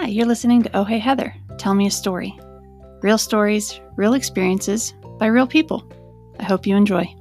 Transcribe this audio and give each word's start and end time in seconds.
Hi, 0.00 0.06
you're 0.06 0.24
listening 0.24 0.62
to 0.62 0.74
Oh 0.74 0.84
Hey 0.84 0.98
Heather. 0.98 1.34
Tell 1.58 1.74
me 1.74 1.86
a 1.86 1.90
story. 1.90 2.34
Real 3.02 3.18
stories, 3.18 3.82
real 3.96 4.14
experiences 4.14 4.94
by 5.18 5.26
real 5.26 5.46
people. 5.46 5.92
I 6.38 6.44
hope 6.44 6.66
you 6.66 6.74
enjoy. 6.74 7.14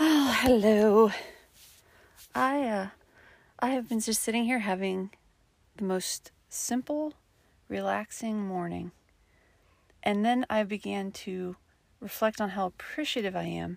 Oh, 0.00 0.38
hello. 0.40 1.10
I 2.34 2.62
uh 2.62 2.86
I 3.58 3.68
have 3.68 3.86
been 3.86 4.00
just 4.00 4.22
sitting 4.22 4.46
here 4.46 4.60
having 4.60 5.10
the 5.76 5.84
most 5.84 6.30
simple, 6.48 7.12
relaxing 7.68 8.40
morning. 8.40 8.92
And 10.02 10.24
then 10.24 10.46
I 10.48 10.62
began 10.62 11.12
to 11.26 11.56
reflect 12.00 12.40
on 12.40 12.48
how 12.50 12.64
appreciative 12.64 13.36
I 13.36 13.44
am 13.44 13.76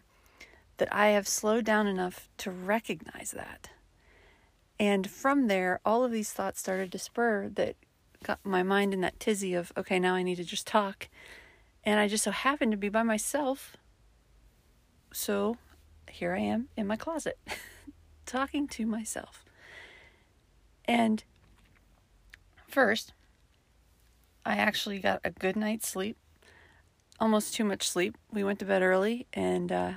that 0.77 0.93
I 0.93 1.07
have 1.07 1.27
slowed 1.27 1.65
down 1.65 1.87
enough 1.87 2.29
to 2.37 2.51
recognize 2.51 3.31
that. 3.31 3.69
And 4.79 5.09
from 5.09 5.47
there, 5.47 5.79
all 5.83 6.03
of 6.03 6.11
these 6.11 6.31
thoughts 6.31 6.59
started 6.59 6.91
to 6.91 6.99
spur 6.99 7.49
that 7.49 7.75
got 8.23 8.39
my 8.43 8.63
mind 8.63 8.93
in 8.93 9.01
that 9.01 9.19
tizzy 9.19 9.53
of, 9.53 9.71
okay, 9.75 9.99
now 9.99 10.15
I 10.15 10.23
need 10.23 10.35
to 10.35 10.43
just 10.43 10.67
talk. 10.67 11.09
And 11.83 11.99
I 11.99 12.07
just 12.07 12.23
so 12.23 12.31
happened 12.31 12.71
to 12.71 12.77
be 12.77 12.89
by 12.89 13.03
myself. 13.03 13.75
So 15.11 15.57
here 16.09 16.33
I 16.33 16.39
am 16.39 16.67
in 16.75 16.85
my 16.85 16.95
closet, 16.95 17.37
talking 18.25 18.67
to 18.69 18.85
myself. 18.85 19.45
And 20.85 21.23
first, 22.67 23.13
I 24.45 24.55
actually 24.55 24.99
got 24.99 25.21
a 25.23 25.31
good 25.31 25.55
night's 25.55 25.87
sleep, 25.87 26.17
almost 27.19 27.53
too 27.53 27.63
much 27.63 27.89
sleep. 27.89 28.17
We 28.31 28.43
went 28.43 28.59
to 28.59 28.65
bed 28.65 28.81
early, 28.81 29.27
and 29.33 29.71
uh, 29.71 29.91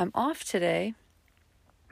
I'm 0.00 0.12
off 0.14 0.44
today, 0.44 0.94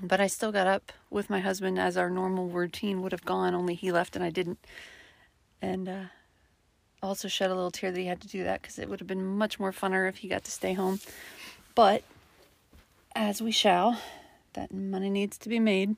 but 0.00 0.20
I 0.20 0.28
still 0.28 0.52
got 0.52 0.68
up 0.68 0.92
with 1.10 1.28
my 1.28 1.40
husband 1.40 1.76
as 1.76 1.96
our 1.96 2.08
normal 2.08 2.46
routine 2.46 3.02
would 3.02 3.10
have 3.10 3.24
gone, 3.24 3.52
only 3.52 3.74
he 3.74 3.90
left 3.90 4.14
and 4.14 4.24
I 4.24 4.30
didn't. 4.30 4.64
And 5.60 5.88
uh, 5.88 6.04
also 7.02 7.26
shed 7.26 7.50
a 7.50 7.54
little 7.56 7.72
tear 7.72 7.90
that 7.90 7.98
he 7.98 8.06
had 8.06 8.20
to 8.20 8.28
do 8.28 8.44
that 8.44 8.62
because 8.62 8.78
it 8.78 8.88
would 8.88 9.00
have 9.00 9.08
been 9.08 9.26
much 9.26 9.58
more 9.58 9.72
funner 9.72 10.08
if 10.08 10.18
he 10.18 10.28
got 10.28 10.44
to 10.44 10.52
stay 10.52 10.74
home. 10.74 11.00
But 11.74 12.04
as 13.16 13.42
we 13.42 13.50
shall, 13.50 14.00
that 14.52 14.72
money 14.72 15.10
needs 15.10 15.36
to 15.38 15.48
be 15.48 15.58
made. 15.58 15.96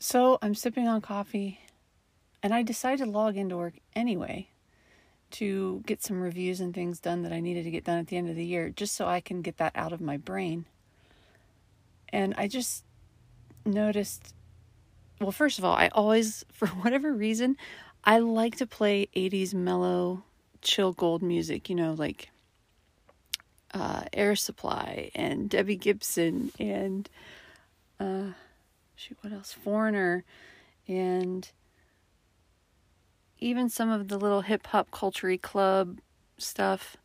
So 0.00 0.36
I'm 0.42 0.56
sipping 0.56 0.88
on 0.88 1.00
coffee 1.00 1.60
and 2.42 2.52
I 2.52 2.64
decided 2.64 3.04
to 3.04 3.10
log 3.10 3.36
into 3.36 3.56
work 3.56 3.74
anyway 3.94 4.48
to 5.32 5.82
get 5.86 6.02
some 6.02 6.20
reviews 6.20 6.60
and 6.60 6.74
things 6.74 7.00
done 7.00 7.22
that 7.22 7.32
I 7.32 7.40
needed 7.40 7.64
to 7.64 7.70
get 7.70 7.84
done 7.84 7.98
at 7.98 8.06
the 8.06 8.16
end 8.16 8.28
of 8.28 8.36
the 8.36 8.44
year, 8.44 8.70
just 8.70 8.94
so 8.94 9.06
I 9.06 9.20
can 9.20 9.42
get 9.42 9.58
that 9.58 9.72
out 9.74 9.92
of 9.92 10.00
my 10.00 10.16
brain. 10.16 10.66
And 12.10 12.34
I 12.36 12.48
just 12.48 12.84
noticed 13.64 14.34
well, 15.22 15.32
first 15.32 15.58
of 15.58 15.64
all, 15.64 15.74
I 15.74 15.88
always, 15.88 16.44
for 16.52 16.66
whatever 16.68 17.12
reason, 17.12 17.56
I 18.04 18.18
like 18.18 18.56
to 18.56 18.66
play 18.66 19.08
80s 19.14 19.54
mellow, 19.54 20.24
chill 20.60 20.92
gold 20.92 21.22
music, 21.22 21.70
you 21.70 21.76
know, 21.76 21.94
like 21.94 22.30
uh, 23.72 24.02
Air 24.12 24.36
Supply 24.36 25.10
and 25.14 25.48
Debbie 25.48 25.76
Gibson 25.76 26.50
and, 26.58 27.08
uh, 28.00 28.32
shoot, 28.96 29.16
what 29.20 29.32
else? 29.32 29.52
Foreigner 29.52 30.24
and 30.88 31.48
even 33.42 33.68
some 33.68 33.90
of 33.90 34.08
the 34.08 34.18
little 34.18 34.42
hip 34.42 34.66
hop 34.68 34.90
culture 34.90 35.36
club 35.36 35.98
stuff. 36.38 36.96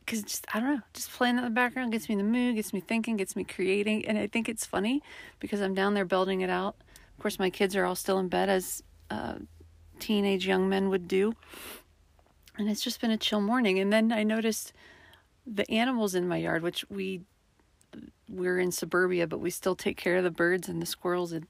Because 0.00 0.22
just, 0.22 0.46
I 0.54 0.60
don't 0.60 0.76
know, 0.76 0.82
just 0.94 1.10
playing 1.10 1.36
in 1.36 1.44
the 1.44 1.50
background 1.50 1.92
gets 1.92 2.08
me 2.08 2.14
in 2.14 2.18
the 2.18 2.24
mood, 2.24 2.54
gets 2.54 2.72
me 2.72 2.80
thinking, 2.80 3.16
gets 3.16 3.34
me 3.34 3.44
creating. 3.44 4.06
And 4.06 4.16
I 4.18 4.28
think 4.28 4.48
it's 4.48 4.64
funny 4.64 5.02
because 5.40 5.60
I'm 5.60 5.74
down 5.74 5.94
there 5.94 6.04
building 6.04 6.42
it 6.42 6.50
out. 6.50 6.76
Of 7.16 7.22
course, 7.22 7.38
my 7.38 7.50
kids 7.50 7.74
are 7.74 7.84
all 7.84 7.96
still 7.96 8.18
in 8.18 8.28
bed 8.28 8.48
as 8.48 8.82
uh, 9.10 9.34
teenage 9.98 10.46
young 10.46 10.68
men 10.68 10.90
would 10.90 11.08
do. 11.08 11.34
And 12.56 12.68
it's 12.68 12.82
just 12.82 13.00
been 13.00 13.10
a 13.10 13.16
chill 13.16 13.40
morning. 13.40 13.78
And 13.80 13.92
then 13.92 14.12
I 14.12 14.22
noticed 14.22 14.72
the 15.46 15.68
animals 15.70 16.14
in 16.14 16.28
my 16.28 16.36
yard, 16.36 16.62
which 16.62 16.84
we 16.88 17.22
we're 18.28 18.58
in 18.58 18.72
suburbia, 18.72 19.26
but 19.26 19.38
we 19.38 19.50
still 19.50 19.76
take 19.76 19.96
care 19.96 20.16
of 20.16 20.24
the 20.24 20.30
birds 20.30 20.68
and 20.68 20.82
the 20.82 20.86
squirrels 20.86 21.32
and 21.32 21.46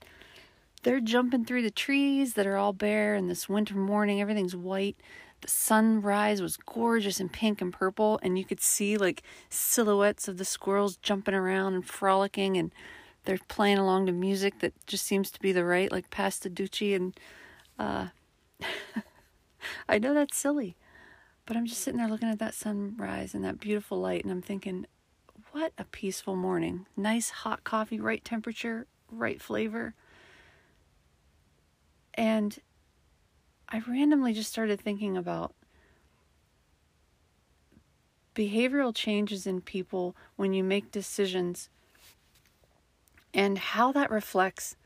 they're 0.86 1.00
jumping 1.00 1.44
through 1.44 1.62
the 1.62 1.70
trees 1.72 2.34
that 2.34 2.46
are 2.46 2.56
all 2.56 2.72
bare 2.72 3.16
in 3.16 3.26
this 3.26 3.48
winter 3.48 3.74
morning. 3.74 4.20
Everything's 4.20 4.54
white. 4.54 4.96
The 5.40 5.48
sunrise 5.48 6.40
was 6.40 6.56
gorgeous 6.56 7.18
and 7.18 7.32
pink 7.32 7.60
and 7.60 7.72
purple, 7.72 8.20
and 8.22 8.38
you 8.38 8.44
could 8.44 8.60
see 8.60 8.96
like 8.96 9.24
silhouettes 9.50 10.28
of 10.28 10.38
the 10.38 10.44
squirrels 10.44 10.96
jumping 10.98 11.34
around 11.34 11.74
and 11.74 11.84
frolicking, 11.84 12.56
and 12.56 12.72
they're 13.24 13.40
playing 13.48 13.78
along 13.78 14.06
to 14.06 14.12
music 14.12 14.60
that 14.60 14.74
just 14.86 15.04
seems 15.04 15.32
to 15.32 15.40
be 15.40 15.50
the 15.50 15.64
right, 15.64 15.90
like 15.90 16.08
Pastiducci. 16.08 16.94
And 16.94 17.18
uh, 17.80 18.06
I 19.88 19.98
know 19.98 20.14
that's 20.14 20.36
silly, 20.36 20.76
but 21.46 21.56
I'm 21.56 21.66
just 21.66 21.80
sitting 21.80 21.98
there 21.98 22.08
looking 22.08 22.30
at 22.30 22.38
that 22.38 22.54
sunrise 22.54 23.34
and 23.34 23.44
that 23.44 23.58
beautiful 23.58 23.98
light, 23.98 24.22
and 24.22 24.30
I'm 24.30 24.40
thinking, 24.40 24.86
what 25.50 25.72
a 25.78 25.84
peaceful 25.84 26.36
morning. 26.36 26.86
Nice 26.96 27.30
hot 27.30 27.64
coffee, 27.64 27.98
right 27.98 28.24
temperature, 28.24 28.86
right 29.10 29.42
flavor. 29.42 29.96
And 32.16 32.58
I 33.68 33.82
randomly 33.86 34.32
just 34.32 34.50
started 34.50 34.80
thinking 34.80 35.16
about 35.16 35.54
behavioral 38.34 38.94
changes 38.94 39.46
in 39.46 39.60
people 39.60 40.14
when 40.36 40.52
you 40.52 40.62
make 40.62 40.90
decisions 40.90 41.68
and 43.34 43.58
how 43.58 43.92
that 43.92 44.10
reflects 44.10 44.76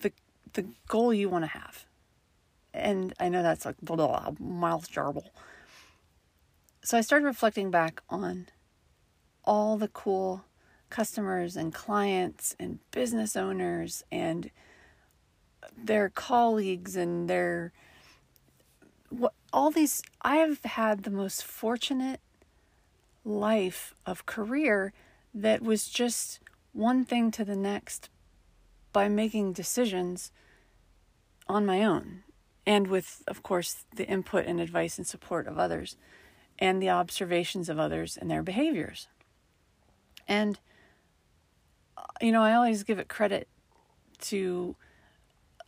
the 0.00 0.12
the 0.52 0.66
goal 0.86 1.12
you 1.12 1.28
want 1.28 1.44
to 1.44 1.48
have. 1.48 1.84
And 2.72 3.12
I 3.18 3.28
know 3.28 3.42
that's 3.42 3.64
like 3.64 3.76
blah, 3.82 3.96
blah, 3.96 4.32
miles 4.38 4.88
jarble. 4.88 5.28
So 6.82 6.96
I 6.96 7.00
started 7.00 7.26
reflecting 7.26 7.70
back 7.70 8.02
on 8.08 8.46
all 9.44 9.76
the 9.76 9.88
cool 9.88 10.44
customers 10.90 11.56
and 11.56 11.74
clients 11.74 12.54
and 12.58 12.78
business 12.92 13.36
owners 13.36 14.04
and 14.10 14.50
their 15.76 16.08
colleagues 16.08 16.96
and 16.96 17.28
their 17.28 17.72
what 19.10 19.32
all 19.52 19.70
these 19.70 20.02
I 20.22 20.36
have 20.36 20.62
had 20.62 21.02
the 21.02 21.10
most 21.10 21.44
fortunate 21.44 22.20
life 23.24 23.94
of 24.06 24.26
career 24.26 24.92
that 25.34 25.62
was 25.62 25.88
just 25.88 26.40
one 26.72 27.04
thing 27.04 27.30
to 27.32 27.44
the 27.44 27.56
next 27.56 28.08
by 28.92 29.08
making 29.08 29.52
decisions 29.52 30.30
on 31.46 31.64
my 31.64 31.82
own 31.82 32.22
and 32.66 32.88
with 32.88 33.22
of 33.26 33.42
course 33.42 33.84
the 33.94 34.06
input 34.06 34.46
and 34.46 34.60
advice 34.60 34.98
and 34.98 35.06
support 35.06 35.46
of 35.46 35.58
others 35.58 35.96
and 36.58 36.82
the 36.82 36.90
observations 36.90 37.68
of 37.68 37.78
others 37.78 38.16
and 38.16 38.30
their 38.30 38.42
behaviors. 38.42 39.08
And 40.26 40.58
uh, 41.96 42.02
you 42.20 42.32
know 42.32 42.42
I 42.42 42.54
always 42.54 42.82
give 42.82 42.98
it 42.98 43.08
credit 43.08 43.48
to 44.22 44.76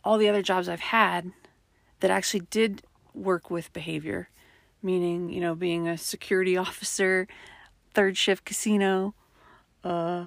all 0.03 0.17
the 0.17 0.29
other 0.29 0.41
jobs 0.41 0.67
I've 0.67 0.79
had 0.79 1.31
that 1.99 2.11
actually 2.11 2.41
did 2.49 2.83
work 3.13 3.49
with 3.49 3.73
behavior, 3.73 4.29
meaning, 4.81 5.29
you 5.29 5.41
know, 5.41 5.55
being 5.55 5.87
a 5.87 5.97
security 5.97 6.57
officer, 6.57 7.27
third 7.93 8.17
shift 8.17 8.45
casino, 8.45 9.13
uh, 9.83 10.25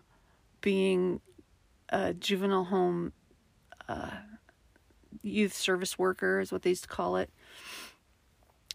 being 0.61 1.21
a 1.89 2.15
juvenile 2.15 2.65
home 2.65 3.13
uh, 3.89 4.19
youth 5.23 5.53
service 5.53 5.99
worker, 5.99 6.41
is 6.41 6.53
what 6.53 6.63
they 6.63 6.71
used 6.71 6.85
to 6.85 6.89
call 6.89 7.17
it, 7.17 7.31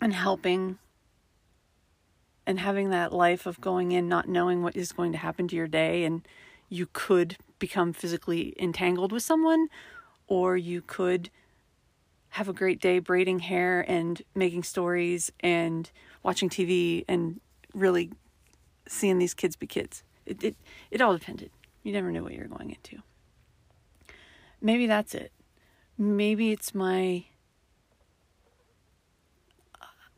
and 0.02 0.14
helping 0.14 0.78
and 2.46 2.60
having 2.60 2.90
that 2.90 3.14
life 3.14 3.46
of 3.46 3.62
going 3.62 3.92
in 3.92 4.08
not 4.08 4.28
knowing 4.28 4.64
what 4.64 4.76
is 4.76 4.92
going 4.92 5.12
to 5.12 5.20
happen 5.20 5.48
to 5.48 5.56
your 5.56 5.68
day 5.68 6.04
and 6.04 6.28
you 6.68 6.88
could 6.94 7.38
become 7.60 7.94
physically 7.94 8.56
entangled 8.60 9.12
with 9.12 9.22
someone 9.22 9.68
or 10.30 10.56
you 10.56 10.82
could 10.82 11.30
have 12.30 12.48
a 12.48 12.54
great 12.54 12.80
day 12.80 13.00
braiding 13.00 13.40
hair 13.40 13.84
and 13.88 14.22
making 14.36 14.64
stories 14.64 15.32
and 15.42 15.92
watching 16.24 16.48
TV 16.48 17.04
and 17.08 17.42
really 17.74 18.12
seeing 18.88 19.18
these 19.18 19.34
kids 19.34 19.56
be 19.56 19.68
kids. 19.68 20.04
It 20.26 20.42
it 20.44 20.56
it 20.92 21.02
all 21.02 21.18
depended. 21.18 21.50
You 21.84 21.92
never 21.92 22.12
knew 22.12 22.24
what 22.24 22.34
you 22.34 22.40
were 22.40 22.46
going 22.46 22.70
into. 22.70 23.02
Maybe 24.62 24.86
that's 24.86 25.16
it. 25.16 25.32
Maybe 25.98 26.52
it's 26.52 26.74
my 26.76 27.26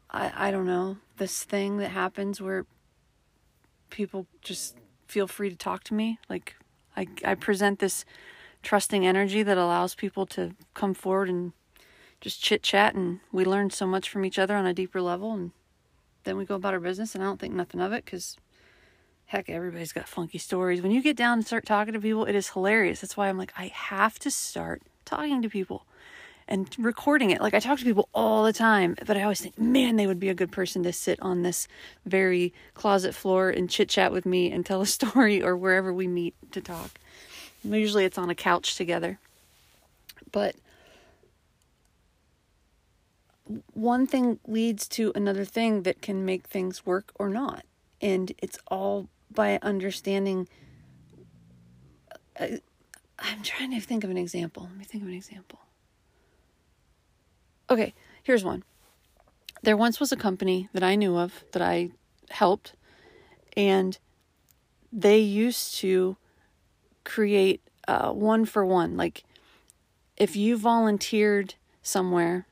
I 0.09 0.49
I 0.49 0.51
don't 0.51 0.65
know, 0.65 0.97
this 1.17 1.43
thing 1.43 1.77
that 1.77 1.89
happens 1.89 2.41
where 2.41 2.65
people 3.89 4.27
just 4.41 4.75
feel 5.07 5.27
free 5.27 5.49
to 5.49 5.55
talk 5.55 5.83
to 5.85 5.93
me. 5.93 6.19
Like 6.29 6.55
I 6.97 7.07
I 7.23 7.35
present 7.35 7.79
this 7.79 8.03
trusting 8.61 9.05
energy 9.05 9.43
that 9.43 9.57
allows 9.57 9.95
people 9.95 10.25
to 10.25 10.53
come 10.73 10.93
forward 10.93 11.29
and 11.29 11.53
just 12.19 12.41
chit 12.41 12.61
chat 12.61 12.93
and 12.93 13.19
we 13.31 13.43
learn 13.43 13.69
so 13.69 13.87
much 13.87 14.09
from 14.09 14.25
each 14.25 14.37
other 14.37 14.55
on 14.55 14.65
a 14.65 14.73
deeper 14.73 15.01
level 15.01 15.33
and 15.33 15.51
then 16.23 16.37
we 16.37 16.45
go 16.45 16.55
about 16.55 16.73
our 16.73 16.79
business 16.79 17.15
and 17.15 17.23
I 17.23 17.27
don't 17.27 17.39
think 17.39 17.53
nothing 17.53 17.81
of 17.81 17.91
it 17.93 18.05
cuz 18.05 18.37
Heck, 19.31 19.49
everybody's 19.49 19.93
got 19.93 20.09
funky 20.09 20.37
stories. 20.37 20.81
When 20.81 20.91
you 20.91 21.01
get 21.01 21.15
down 21.15 21.37
and 21.37 21.47
start 21.47 21.65
talking 21.65 21.93
to 21.93 22.01
people, 22.01 22.25
it 22.25 22.35
is 22.35 22.49
hilarious. 22.49 22.99
That's 22.99 23.15
why 23.15 23.29
I'm 23.29 23.37
like, 23.37 23.53
I 23.57 23.67
have 23.73 24.19
to 24.19 24.29
start 24.29 24.81
talking 25.05 25.41
to 25.41 25.47
people 25.47 25.85
and 26.49 26.67
recording 26.77 27.31
it. 27.31 27.39
Like 27.39 27.53
I 27.53 27.61
talk 27.61 27.79
to 27.79 27.85
people 27.85 28.09
all 28.13 28.43
the 28.43 28.51
time, 28.51 28.97
but 29.07 29.15
I 29.15 29.23
always 29.23 29.39
think, 29.39 29.57
man, 29.57 29.95
they 29.95 30.05
would 30.05 30.19
be 30.19 30.27
a 30.27 30.33
good 30.33 30.51
person 30.51 30.83
to 30.83 30.91
sit 30.91 31.17
on 31.21 31.43
this 31.43 31.69
very 32.05 32.53
closet 32.73 33.15
floor 33.15 33.49
and 33.49 33.69
chit 33.69 33.87
chat 33.87 34.11
with 34.11 34.25
me 34.25 34.51
and 34.51 34.65
tell 34.65 34.81
a 34.81 34.85
story 34.97 35.41
or 35.41 35.55
wherever 35.55 35.93
we 35.93 36.07
meet 36.07 36.35
to 36.51 36.59
talk. 36.59 36.99
Usually 37.63 38.05
it's 38.05 38.17
on 38.17 38.29
a 38.29 38.35
couch 38.35 38.75
together. 38.75 39.19
But 40.31 40.55
one 43.73 44.07
thing 44.07 44.39
leads 44.47 44.87
to 44.89 45.11
another 45.15 45.45
thing 45.45 45.83
that 45.83 46.01
can 46.01 46.25
make 46.25 46.47
things 46.47 46.85
work 46.85 47.11
or 47.15 47.29
not. 47.29 47.65
And 48.01 48.31
it's 48.39 48.57
all 48.67 49.07
by 49.29 49.59
understanding. 49.61 50.47
Uh, 52.39 52.57
I'm 53.19 53.43
trying 53.43 53.71
to 53.71 53.79
think 53.79 54.03
of 54.03 54.09
an 54.09 54.17
example. 54.17 54.63
Let 54.63 54.77
me 54.77 54.85
think 54.85 55.03
of 55.03 55.09
an 55.09 55.15
example. 55.15 55.59
Okay, 57.69 57.93
here's 58.23 58.43
one. 58.43 58.63
There 59.63 59.77
once 59.77 59.99
was 59.99 60.11
a 60.11 60.17
company 60.17 60.67
that 60.73 60.83
I 60.83 60.95
knew 60.95 61.15
of 61.17 61.43
that 61.51 61.61
I 61.61 61.91
helped, 62.31 62.73
and 63.55 63.97
they 64.91 65.19
used 65.19 65.75
to 65.75 66.17
create 67.03 67.61
uh, 67.87 68.11
one 68.11 68.45
for 68.45 68.65
one. 68.65 68.97
Like, 68.97 69.23
if 70.17 70.35
you 70.35 70.57
volunteered 70.57 71.55
somewhere, 71.81 72.45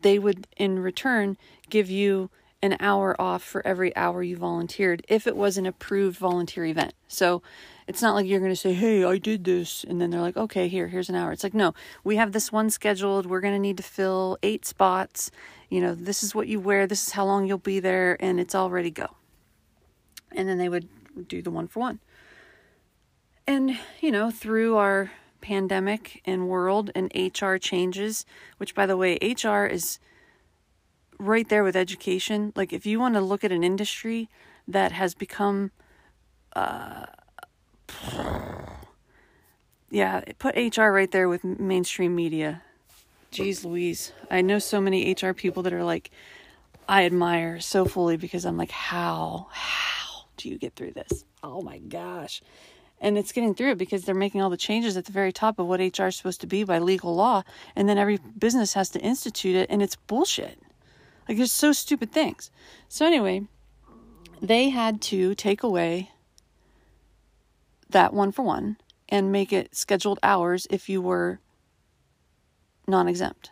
they 0.00 0.18
would 0.18 0.46
in 0.56 0.78
return 0.78 1.36
give 1.70 1.90
you 1.90 2.30
an 2.64 2.76
hour 2.80 3.14
off 3.20 3.42
for 3.42 3.66
every 3.66 3.94
hour 3.94 4.22
you 4.22 4.38
volunteered 4.38 5.04
if 5.06 5.26
it 5.26 5.36
was 5.36 5.58
an 5.58 5.66
approved 5.66 6.16
volunteer 6.18 6.64
event. 6.64 6.94
So 7.08 7.42
it's 7.86 8.00
not 8.00 8.14
like 8.14 8.26
you're 8.26 8.40
going 8.40 8.52
to 8.52 8.56
say, 8.56 8.72
"Hey, 8.72 9.04
I 9.04 9.18
did 9.18 9.44
this," 9.44 9.84
and 9.84 10.00
then 10.00 10.08
they're 10.08 10.22
like, 10.22 10.36
"Okay, 10.36 10.68
here, 10.68 10.88
here's 10.88 11.10
an 11.10 11.14
hour." 11.14 11.30
It's 11.30 11.44
like, 11.44 11.52
"No, 11.52 11.74
we 12.04 12.16
have 12.16 12.32
this 12.32 12.50
one 12.50 12.70
scheduled. 12.70 13.26
We're 13.26 13.42
going 13.42 13.52
to 13.54 13.60
need 13.60 13.76
to 13.76 13.82
fill 13.82 14.38
8 14.42 14.64
spots. 14.64 15.30
You 15.68 15.82
know, 15.82 15.94
this 15.94 16.22
is 16.22 16.34
what 16.34 16.48
you 16.48 16.58
wear, 16.58 16.86
this 16.86 17.06
is 17.06 17.12
how 17.12 17.26
long 17.26 17.46
you'll 17.46 17.58
be 17.58 17.80
there, 17.80 18.16
and 18.18 18.40
it's 18.40 18.54
all 18.54 18.70
ready 18.70 18.90
go." 18.90 19.08
And 20.32 20.48
then 20.48 20.56
they 20.56 20.70
would 20.70 20.88
do 21.28 21.42
the 21.42 21.50
one 21.50 21.68
for 21.68 21.80
one. 21.80 22.00
And, 23.46 23.78
you 24.00 24.10
know, 24.10 24.30
through 24.30 24.76
our 24.76 25.12
pandemic 25.40 26.22
and 26.24 26.48
world 26.48 26.90
and 26.94 27.12
HR 27.14 27.56
changes, 27.56 28.24
which 28.56 28.74
by 28.74 28.86
the 28.86 28.96
way, 28.96 29.18
HR 29.20 29.66
is 29.66 29.98
right 31.18 31.48
there 31.48 31.62
with 31.62 31.76
education. 31.76 32.52
Like 32.56 32.72
if 32.72 32.86
you 32.86 32.98
want 32.98 33.14
to 33.14 33.20
look 33.20 33.44
at 33.44 33.52
an 33.52 33.62
industry 33.62 34.28
that 34.66 34.92
has 34.92 35.14
become 35.14 35.70
uh 36.56 37.06
yeah, 39.90 40.22
put 40.38 40.56
HR 40.56 40.88
right 40.90 41.10
there 41.10 41.28
with 41.28 41.44
mainstream 41.44 42.16
media. 42.16 42.62
Jeez 43.30 43.64
Louise. 43.64 44.12
I 44.30 44.40
know 44.40 44.58
so 44.58 44.80
many 44.80 45.12
HR 45.12 45.32
people 45.32 45.62
that 45.64 45.72
are 45.72 45.84
like 45.84 46.10
I 46.88 47.04
admire 47.04 47.60
so 47.60 47.84
fully 47.84 48.16
because 48.16 48.44
I'm 48.44 48.56
like, 48.56 48.70
how, 48.70 49.48
how 49.50 50.24
do 50.36 50.48
you 50.48 50.58
get 50.58 50.74
through 50.74 50.92
this? 50.92 51.24
Oh 51.42 51.62
my 51.62 51.78
gosh. 51.78 52.42
And 53.00 53.18
it's 53.18 53.32
getting 53.32 53.54
through 53.54 53.72
it 53.72 53.78
because 53.78 54.04
they're 54.04 54.14
making 54.14 54.40
all 54.40 54.50
the 54.50 54.56
changes 54.56 54.96
at 54.96 55.04
the 55.04 55.12
very 55.12 55.32
top 55.32 55.58
of 55.58 55.66
what 55.66 55.80
HR 55.80 56.04
is 56.04 56.16
supposed 56.16 56.40
to 56.40 56.46
be 56.46 56.64
by 56.64 56.78
legal 56.78 57.14
law. 57.14 57.42
And 57.76 57.88
then 57.88 57.98
every 57.98 58.18
business 58.38 58.74
has 58.74 58.88
to 58.90 59.00
institute 59.00 59.56
it, 59.56 59.68
and 59.68 59.82
it's 59.82 59.96
bullshit. 59.96 60.58
Like, 61.28 61.36
there's 61.36 61.52
so 61.52 61.72
stupid 61.72 62.12
things. 62.12 62.50
So, 62.88 63.06
anyway, 63.06 63.42
they 64.40 64.70
had 64.70 65.02
to 65.02 65.34
take 65.34 65.62
away 65.62 66.10
that 67.90 68.12
one 68.12 68.32
for 68.32 68.42
one 68.42 68.76
and 69.08 69.32
make 69.32 69.52
it 69.52 69.74
scheduled 69.74 70.18
hours 70.22 70.66
if 70.70 70.88
you 70.88 71.00
were 71.00 71.40
non 72.86 73.08
exempt. 73.08 73.50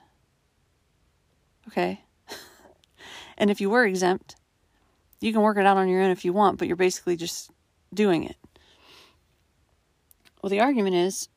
Okay? 1.68 2.02
and 3.38 3.50
if 3.50 3.60
you 3.60 3.70
were 3.70 3.84
exempt, 3.84 4.36
you 5.20 5.32
can 5.32 5.42
work 5.42 5.56
it 5.56 5.66
out 5.66 5.76
on 5.76 5.88
your 5.88 6.02
own 6.02 6.10
if 6.10 6.24
you 6.24 6.32
want, 6.32 6.58
but 6.58 6.66
you're 6.66 6.76
basically 6.76 7.16
just 7.16 7.50
doing 7.94 8.24
it. 8.24 8.36
Well, 10.42 10.50
the 10.50 10.60
argument 10.60 10.96
is 10.96 11.28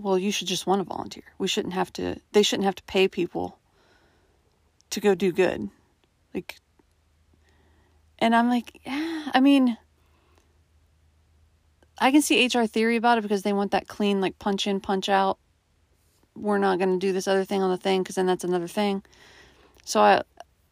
well, 0.00 0.18
you 0.18 0.30
should 0.30 0.46
just 0.46 0.66
want 0.66 0.80
to 0.80 0.84
volunteer. 0.84 1.24
We 1.38 1.48
shouldn't 1.48 1.74
have 1.74 1.92
to, 1.94 2.16
they 2.32 2.42
shouldn't 2.42 2.66
have 2.66 2.76
to 2.76 2.82
pay 2.84 3.08
people 3.08 3.58
to 4.90 5.00
go 5.00 5.14
do 5.14 5.32
good. 5.32 5.70
Like, 6.32 6.56
and 8.18 8.34
I'm 8.34 8.48
like, 8.48 8.80
yeah, 8.84 9.30
I 9.34 9.40
mean, 9.40 9.76
I 11.98 12.12
can 12.12 12.22
see 12.22 12.46
HR 12.46 12.66
theory 12.66 12.96
about 12.96 13.18
it 13.18 13.22
because 13.22 13.42
they 13.42 13.52
want 13.52 13.72
that 13.72 13.88
clean, 13.88 14.20
like 14.20 14.38
punch 14.38 14.66
in, 14.66 14.80
punch 14.80 15.08
out. 15.08 15.38
We're 16.36 16.58
not 16.58 16.78
going 16.78 16.98
to 16.98 17.04
do 17.04 17.12
this 17.12 17.26
other 17.26 17.44
thing 17.44 17.62
on 17.62 17.70
the 17.70 17.76
thing 17.76 18.02
because 18.02 18.14
then 18.14 18.26
that's 18.26 18.44
another 18.44 18.68
thing. 18.68 19.02
So 19.84 20.00
I, 20.00 20.22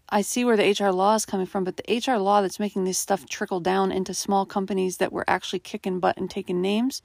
I 0.09 0.23
see 0.23 0.45
where 0.45 0.57
the 0.57 0.71
HR 0.71 0.91
law 0.91 1.15
is 1.15 1.27
coming 1.27 1.47
from, 1.47 1.65
but 1.65 1.77
the 1.77 1.99
HR 1.99 2.19
law 2.19 2.41
that's 2.41 2.61
making 2.61 2.85
this 2.85 2.99
stuff 2.99 3.29
trickle 3.29 3.61
down 3.61 3.91
into 3.91 4.15
small 4.15 4.47
companies 4.47 4.99
that 4.99 5.13
were 5.13 5.25
actually 5.27 5.59
kicking 5.59 5.99
butt 5.99 6.17
and 6.17 6.31
taking 6.31 6.61
names 6.61 7.03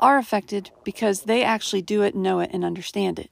are 0.00 0.18
affected 0.18 0.70
because 0.82 1.22
they 1.22 1.42
actually 1.42 1.82
do 1.82 2.02
it, 2.02 2.14
know 2.14 2.40
it, 2.40 2.50
and 2.52 2.64
understand 2.64 3.18
it. 3.18 3.30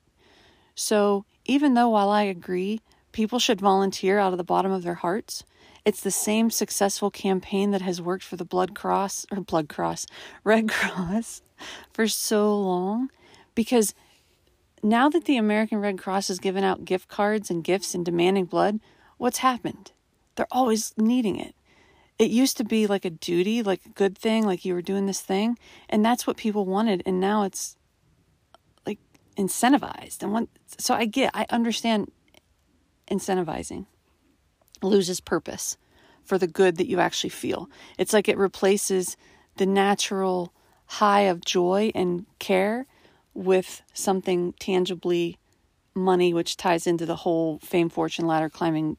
So 0.74 1.24
even 1.44 1.74
though 1.74 1.88
while 1.88 2.10
I 2.10 2.22
agree 2.22 2.80
people 3.12 3.38
should 3.38 3.60
volunteer 3.60 4.18
out 4.18 4.32
of 4.32 4.38
the 4.38 4.44
bottom 4.44 4.72
of 4.72 4.82
their 4.82 4.94
hearts, 4.94 5.44
it's 5.84 6.00
the 6.00 6.10
same 6.10 6.50
successful 6.50 7.10
campaign 7.10 7.72
that 7.72 7.82
has 7.82 8.00
worked 8.00 8.24
for 8.24 8.36
the 8.36 8.44
Blood 8.44 8.74
Cross 8.74 9.26
or 9.32 9.40
Blood 9.40 9.68
Cross, 9.68 10.06
Red 10.44 10.68
Cross 10.68 11.42
for 11.92 12.06
so 12.06 12.58
long 12.58 13.10
because 13.54 13.94
now 14.82 15.08
that 15.08 15.24
the 15.24 15.36
American 15.36 15.78
Red 15.80 15.98
Cross 15.98 16.28
has 16.28 16.38
given 16.38 16.64
out 16.64 16.84
gift 16.84 17.08
cards 17.08 17.50
and 17.50 17.62
gifts 17.62 17.94
and 17.94 18.04
demanding 18.04 18.46
blood, 18.46 18.80
what's 19.16 19.38
happened? 19.38 19.92
They're 20.34 20.46
always 20.50 20.92
needing 20.96 21.38
it. 21.38 21.54
It 22.18 22.30
used 22.30 22.56
to 22.58 22.64
be 22.64 22.86
like 22.86 23.04
a 23.04 23.10
duty, 23.10 23.62
like 23.62 23.84
a 23.86 23.90
good 23.90 24.16
thing, 24.16 24.44
like 24.44 24.64
you 24.64 24.74
were 24.74 24.82
doing 24.82 25.06
this 25.06 25.20
thing, 25.20 25.58
and 25.88 26.04
that's 26.04 26.26
what 26.26 26.36
people 26.36 26.66
wanted, 26.66 27.02
and 27.06 27.20
now 27.20 27.42
it's 27.44 27.76
like 28.86 28.98
incentivized 29.36 30.22
and 30.22 30.32
what 30.32 30.48
so 30.78 30.94
i 30.94 31.04
get 31.04 31.30
i 31.34 31.46
understand 31.50 32.10
incentivizing 33.10 33.86
loses 34.82 35.20
purpose 35.20 35.76
for 36.22 36.38
the 36.38 36.46
good 36.46 36.76
that 36.76 36.88
you 36.88 37.00
actually 37.00 37.30
feel 37.30 37.68
it's 37.98 38.12
like 38.12 38.28
it 38.28 38.36
replaces 38.36 39.16
the 39.56 39.66
natural 39.66 40.52
high 40.86 41.22
of 41.22 41.44
joy 41.44 41.90
and 41.94 42.26
care 42.38 42.86
with 43.34 43.82
something 43.92 44.52
tangibly 44.54 45.38
money 45.94 46.32
which 46.32 46.56
ties 46.56 46.86
into 46.86 47.06
the 47.06 47.16
whole 47.16 47.58
fame 47.58 47.88
fortune 47.88 48.26
ladder 48.26 48.48
climbing 48.48 48.96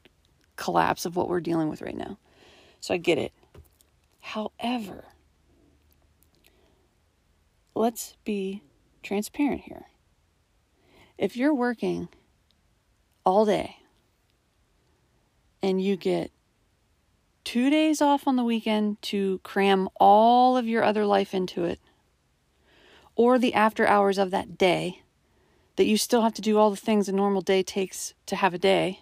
collapse 0.56 1.04
of 1.04 1.16
what 1.16 1.28
we're 1.28 1.40
dealing 1.40 1.68
with 1.68 1.82
right 1.82 1.96
now. 1.96 2.18
So 2.80 2.94
i 2.94 2.96
get 2.96 3.18
it. 3.18 3.32
However 4.20 5.04
let's 7.74 8.16
be 8.24 8.62
transparent 9.02 9.62
here. 9.62 9.86
If 11.18 11.36
you're 11.36 11.54
working 11.54 12.08
all 13.24 13.44
day 13.44 13.76
and 15.62 15.82
you 15.82 15.96
get 15.96 16.30
two 17.44 17.70
days 17.70 18.00
off 18.00 18.26
on 18.26 18.36
the 18.36 18.44
weekend 18.44 19.00
to 19.02 19.38
cram 19.42 19.88
all 19.96 20.56
of 20.56 20.66
your 20.66 20.82
other 20.82 21.04
life 21.04 21.34
into 21.34 21.64
it, 21.64 21.80
or 23.16 23.38
the 23.38 23.54
after 23.54 23.86
hours 23.86 24.18
of 24.18 24.30
that 24.30 24.58
day, 24.58 25.02
that 25.76 25.86
you 25.86 25.96
still 25.96 26.22
have 26.22 26.34
to 26.34 26.42
do 26.42 26.58
all 26.58 26.70
the 26.70 26.76
things 26.76 27.08
a 27.08 27.12
normal 27.12 27.40
day 27.40 27.62
takes 27.62 28.14
to 28.26 28.36
have 28.36 28.54
a 28.54 28.58
day, 28.58 29.00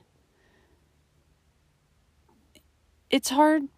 it's 3.10 3.30
hard 3.30 3.68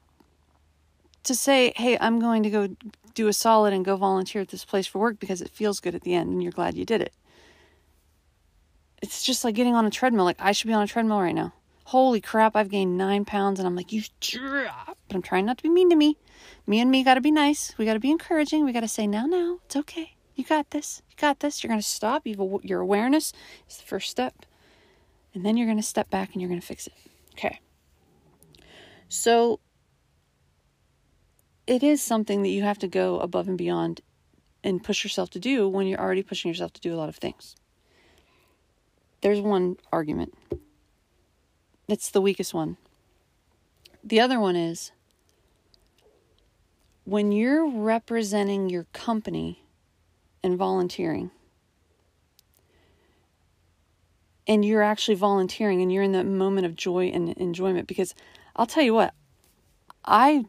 to 1.25 1.35
say, 1.35 1.73
hey, 1.77 1.99
I'm 2.01 2.21
going 2.21 2.43
to 2.43 2.51
go 2.51 2.77
do 3.15 3.29
a 3.29 3.33
solid 3.33 3.73
and 3.73 3.85
go 3.85 3.97
volunteer 3.97 4.43
at 4.43 4.49
this 4.49 4.65
place 4.65 4.87
for 4.87 4.99
work 4.99 5.19
because 5.19 5.41
it 5.41 5.51
feels 5.51 5.81
good 5.81 5.95
at 5.95 6.03
the 6.03 6.15
end 6.15 6.31
and 6.31 6.43
you're 6.43 6.53
glad 6.53 6.75
you 6.75 6.85
did 6.85 7.01
it 7.01 7.13
it's 9.05 9.23
just 9.23 9.45
like 9.45 9.55
getting 9.55 9.75
on 9.75 9.85
a 9.85 9.91
treadmill. 9.91 10.25
Like 10.25 10.41
I 10.41 10.53
should 10.53 10.67
be 10.67 10.73
on 10.73 10.83
a 10.83 10.87
treadmill 10.87 11.21
right 11.21 11.35
now. 11.35 11.53
Holy 11.85 12.23
crap, 12.23 12.57
I've 12.57 12.71
gained 12.71 12.97
nine 12.97 13.27
pounds 13.27 13.61
and 13.61 13.67
I'm 13.67 13.77
like, 13.77 13.93
you 13.93 14.03
drop. 14.19 14.97
But 15.07 15.15
I'm 15.15 15.23
trying 15.23 15.45
not 15.45 15.59
to 15.59 15.63
be 15.63 15.69
mean 15.69 15.91
to 15.91 15.97
me. 15.97 16.17
Me 16.67 16.81
and 16.81 16.91
me 16.91 17.05
got 17.05 17.15
to 17.15 17.21
be 17.21 17.31
nice. 17.31 17.75
We 17.77 17.85
got 17.85 17.93
to 17.93 18.01
be 18.01 18.11
encouraging. 18.11 18.65
We 18.65 18.73
got 18.73 18.81
to 18.81 18.89
say, 18.89 19.07
now, 19.07 19.27
now, 19.27 19.59
it's 19.67 19.77
okay. 19.77 20.14
You 20.35 20.45
got 20.45 20.71
this. 20.71 21.03
You 21.11 21.17
got 21.17 21.41
this. 21.41 21.63
You're 21.63 21.69
going 21.69 21.81
to 21.81 21.87
stop. 21.87 22.27
You've, 22.27 22.65
your 22.65 22.81
awareness 22.81 23.33
is 23.69 23.77
the 23.77 23.85
first 23.85 24.11
step. 24.11 24.47
And 25.33 25.45
then 25.45 25.57
you're 25.57 25.67
going 25.67 25.79
to 25.79 25.83
step 25.83 26.11
back 26.11 26.33
and 26.33 26.43
you're 26.43 26.49
going 26.49 26.61
to 26.61 26.67
fix 26.67 26.87
it. 26.87 26.95
Okay. 27.33 27.61
So 29.09 29.61
it 31.67 31.83
is 31.83 32.03
something 32.03 32.43
that 32.43 32.49
you 32.49 32.63
have 32.63 32.79
to 32.81 32.89
go 32.89 33.19
above 33.19 33.49
and 33.49 33.59
beyond 33.59 34.01
and 34.63 34.83
push 34.83 35.05
yourself 35.05 35.31
to 35.31 35.39
do 35.39 35.69
when 35.69 35.87
you're 35.87 36.01
already 36.01 36.23
pushing 36.23 36.49
yourself 36.49 36.73
to 36.75 36.81
do 36.81 36.95
a 36.95 36.97
lot 36.97 37.09
of 37.09 37.17
things. 37.17 37.57
There's 39.21 39.41
one 39.41 39.77
argument. 39.93 40.35
It's 41.89 42.11
the 42.11 42.21
weakest 42.21 42.55
one. 42.55 42.77
The 44.03 44.21
other 44.21 44.39
one 44.39 44.57
is 44.57 44.93
when 47.05 47.33
you're 47.33 47.67
representing 47.67 48.71
your 48.71 48.85
company 48.93 49.64
and 50.45 50.57
volunteering, 50.57 51.33
and 54.47 54.65
you're 54.65 54.83
actually 54.83 55.15
volunteering 55.15 55.83
and 55.83 55.93
you're 55.93 56.03
in 56.03 56.13
that 56.13 56.27
moment 56.27 56.67
of 56.67 56.77
joy 56.77 57.07
and 57.07 57.31
enjoyment 57.31 57.89
because 57.89 58.15
I'll 58.55 58.67
tell 58.67 58.83
you 58.83 58.95
what 58.95 59.15
I 60.05 60.45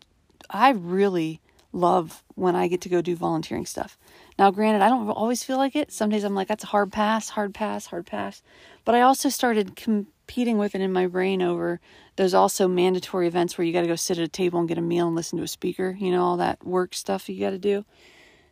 I 0.49 0.71
really 0.71 1.41
love 1.71 2.23
when 2.35 2.55
I 2.55 2.67
get 2.67 2.81
to 2.81 2.89
go 2.89 3.01
do 3.01 3.15
volunteering 3.15 3.65
stuff. 3.65 3.97
Now 4.37 4.51
granted, 4.51 4.81
I 4.81 4.89
don't 4.89 5.09
always 5.09 5.43
feel 5.43 5.57
like 5.57 5.75
it. 5.75 5.91
Some 5.91 6.09
days 6.09 6.23
I'm 6.23 6.35
like 6.35 6.49
that's 6.49 6.65
a 6.65 6.67
hard 6.67 6.91
pass, 6.91 7.29
hard 7.29 7.53
pass, 7.53 7.87
hard 7.87 8.05
pass. 8.05 8.43
But 8.83 8.95
I 8.95 9.01
also 9.01 9.29
started 9.29 9.75
competing 9.75 10.57
with 10.57 10.75
it 10.75 10.81
in 10.81 10.91
my 10.91 11.07
brain 11.07 11.41
over 11.41 11.79
there's 12.17 12.33
also 12.33 12.67
mandatory 12.67 13.27
events 13.27 13.57
where 13.57 13.65
you 13.65 13.73
got 13.73 13.81
to 13.81 13.87
go 13.87 13.95
sit 13.95 14.17
at 14.17 14.23
a 14.23 14.29
table 14.29 14.59
and 14.59 14.69
get 14.69 14.77
a 14.77 14.81
meal 14.81 15.07
and 15.07 15.15
listen 15.15 15.37
to 15.37 15.43
a 15.43 15.47
speaker, 15.47 15.97
you 15.99 16.11
know, 16.11 16.23
all 16.23 16.37
that 16.37 16.65
work 16.65 16.93
stuff 16.93 17.27
you 17.27 17.39
got 17.39 17.49
to 17.49 17.57
do. 17.57 17.83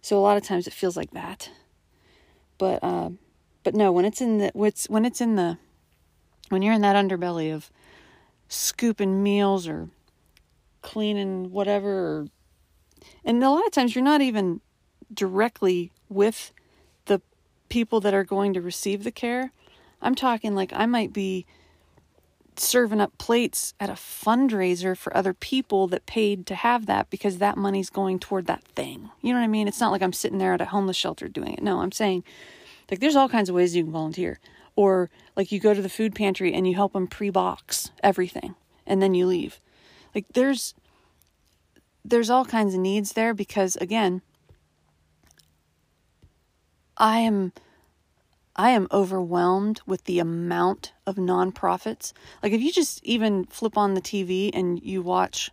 So 0.03 0.19
a 0.19 0.21
lot 0.21 0.35
of 0.35 0.43
times 0.43 0.67
it 0.67 0.73
feels 0.73 0.97
like 0.97 1.11
that. 1.11 1.49
But 2.57 2.83
um 2.83 3.17
but 3.63 3.73
no, 3.73 3.91
when 3.91 4.05
it's 4.05 4.21
in 4.21 4.37
the 4.37 4.51
when 4.53 5.05
it's 5.05 5.21
in 5.21 5.35
the 5.35 5.57
when 6.49 6.61
you're 6.61 6.73
in 6.73 6.81
that 6.81 6.97
underbelly 6.97 7.53
of 7.55 7.71
scooping 8.49 9.23
meals 9.23 9.65
or 9.67 9.89
cleaning 10.81 11.51
whatever 11.51 12.27
and 13.23 13.41
a 13.41 13.49
lot 13.49 13.65
of 13.65 13.71
times 13.71 13.95
you're 13.95 14.03
not 14.03 14.21
even 14.21 14.59
directly 15.13 15.91
with 16.09 16.51
the 17.05 17.21
people 17.69 18.01
that 18.01 18.13
are 18.13 18.25
going 18.25 18.53
to 18.53 18.61
receive 18.61 19.05
the 19.05 19.11
care. 19.11 19.53
I'm 20.01 20.15
talking 20.15 20.53
like 20.53 20.73
I 20.73 20.85
might 20.85 21.13
be 21.13 21.45
serving 22.59 23.01
up 23.01 23.17
plates 23.17 23.73
at 23.79 23.89
a 23.89 23.93
fundraiser 23.93 24.97
for 24.97 25.15
other 25.15 25.33
people 25.33 25.87
that 25.87 26.05
paid 26.05 26.45
to 26.47 26.55
have 26.55 26.85
that 26.85 27.09
because 27.09 27.37
that 27.37 27.57
money's 27.57 27.89
going 27.89 28.19
toward 28.19 28.47
that 28.47 28.63
thing. 28.63 29.09
You 29.21 29.33
know 29.33 29.39
what 29.39 29.45
I 29.45 29.47
mean? 29.47 29.67
It's 29.67 29.79
not 29.79 29.91
like 29.91 30.01
I'm 30.01 30.13
sitting 30.13 30.37
there 30.37 30.53
at 30.53 30.61
a 30.61 30.65
homeless 30.65 30.97
shelter 30.97 31.27
doing 31.27 31.53
it. 31.53 31.63
No, 31.63 31.81
I'm 31.81 31.91
saying 31.91 32.23
like 32.89 32.99
there's 32.99 33.15
all 33.15 33.29
kinds 33.29 33.49
of 33.49 33.55
ways 33.55 33.75
you 33.75 33.83
can 33.83 33.91
volunteer. 33.91 34.39
Or 34.75 35.09
like 35.35 35.51
you 35.51 35.59
go 35.59 35.73
to 35.73 35.81
the 35.81 35.89
food 35.89 36.15
pantry 36.15 36.53
and 36.53 36.67
you 36.67 36.75
help 36.75 36.93
them 36.93 37.07
pre-box 37.07 37.91
everything 38.01 38.55
and 38.85 39.01
then 39.01 39.13
you 39.13 39.27
leave. 39.27 39.59
Like 40.13 40.25
there's 40.33 40.73
there's 42.05 42.29
all 42.29 42.45
kinds 42.45 42.73
of 42.73 42.79
needs 42.79 43.13
there 43.13 43.33
because 43.33 43.75
again 43.77 44.21
I 46.97 47.19
am 47.19 47.53
I 48.55 48.69
am 48.69 48.87
overwhelmed 48.91 49.81
with 49.87 50.03
the 50.03 50.19
amount 50.19 50.93
of 51.07 51.15
nonprofits. 51.15 52.13
Like 52.41 52.53
if 52.53 52.61
you 52.61 52.71
just 52.71 53.03
even 53.03 53.45
flip 53.45 53.77
on 53.77 53.95
the 53.95 54.01
TV 54.01 54.51
and 54.53 54.81
you 54.83 55.01
watch 55.01 55.49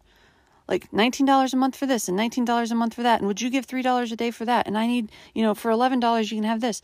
like 0.69 0.90
$19 0.90 1.52
a 1.52 1.57
month 1.57 1.76
for 1.76 1.87
this 1.87 2.09
and 2.09 2.19
$19 2.19 2.71
a 2.71 2.75
month 2.75 2.95
for 2.95 3.02
that 3.02 3.21
and 3.21 3.26
would 3.26 3.40
you 3.40 3.50
give 3.50 3.66
$3 3.66 4.12
a 4.12 4.16
day 4.16 4.30
for 4.30 4.45
that 4.45 4.66
and 4.66 4.76
I 4.76 4.87
need, 4.87 5.11
you 5.35 5.42
know, 5.42 5.54
for 5.54 5.71
$11 5.71 6.30
you 6.30 6.37
can 6.37 6.45
have 6.45 6.61
this. 6.61 6.83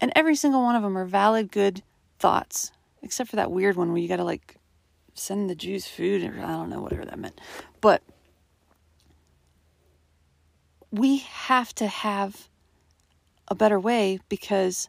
And 0.00 0.10
every 0.16 0.34
single 0.34 0.62
one 0.62 0.74
of 0.74 0.82
them 0.82 0.96
are 0.96 1.04
valid, 1.04 1.52
good 1.52 1.82
thoughts, 2.18 2.72
except 3.02 3.28
for 3.28 3.36
that 3.36 3.50
weird 3.50 3.76
one 3.76 3.92
where 3.92 4.00
you 4.00 4.08
got 4.08 4.16
to 4.16 4.24
like 4.24 4.56
send 5.12 5.50
the 5.50 5.54
Jews 5.54 5.86
food 5.86 6.24
or 6.24 6.40
I 6.40 6.48
don't 6.48 6.70
know, 6.70 6.80
whatever 6.80 7.04
that 7.04 7.18
meant. 7.18 7.38
But 7.82 8.02
we 10.90 11.18
have 11.18 11.74
to 11.74 11.86
have 11.86 12.48
a 13.48 13.54
better 13.54 13.78
way 13.78 14.20
because 14.28 14.88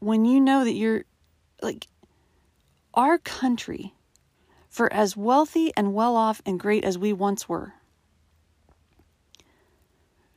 when 0.00 0.24
you 0.24 0.40
know 0.40 0.64
that 0.64 0.74
you're 0.74 1.04
like 1.62 1.86
our 2.94 3.18
country, 3.18 3.94
for 4.68 4.92
as 4.92 5.16
wealthy 5.16 5.72
and 5.76 5.94
well 5.94 6.16
off 6.16 6.42
and 6.44 6.58
great 6.58 6.84
as 6.84 6.98
we 6.98 7.12
once 7.12 7.48
were, 7.48 7.74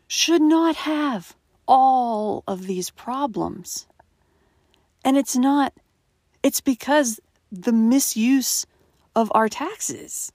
should 0.07 0.41
not 0.41 0.75
have 0.75 1.35
all 1.67 2.43
of 2.47 2.67
these 2.67 2.89
problems. 2.89 3.87
And 5.03 5.17
it's 5.17 5.35
not, 5.35 5.73
it's 6.43 6.61
because 6.61 7.19
the 7.51 7.71
misuse 7.71 8.65
of 9.15 9.31
our 9.33 9.49
taxes. 9.49 10.31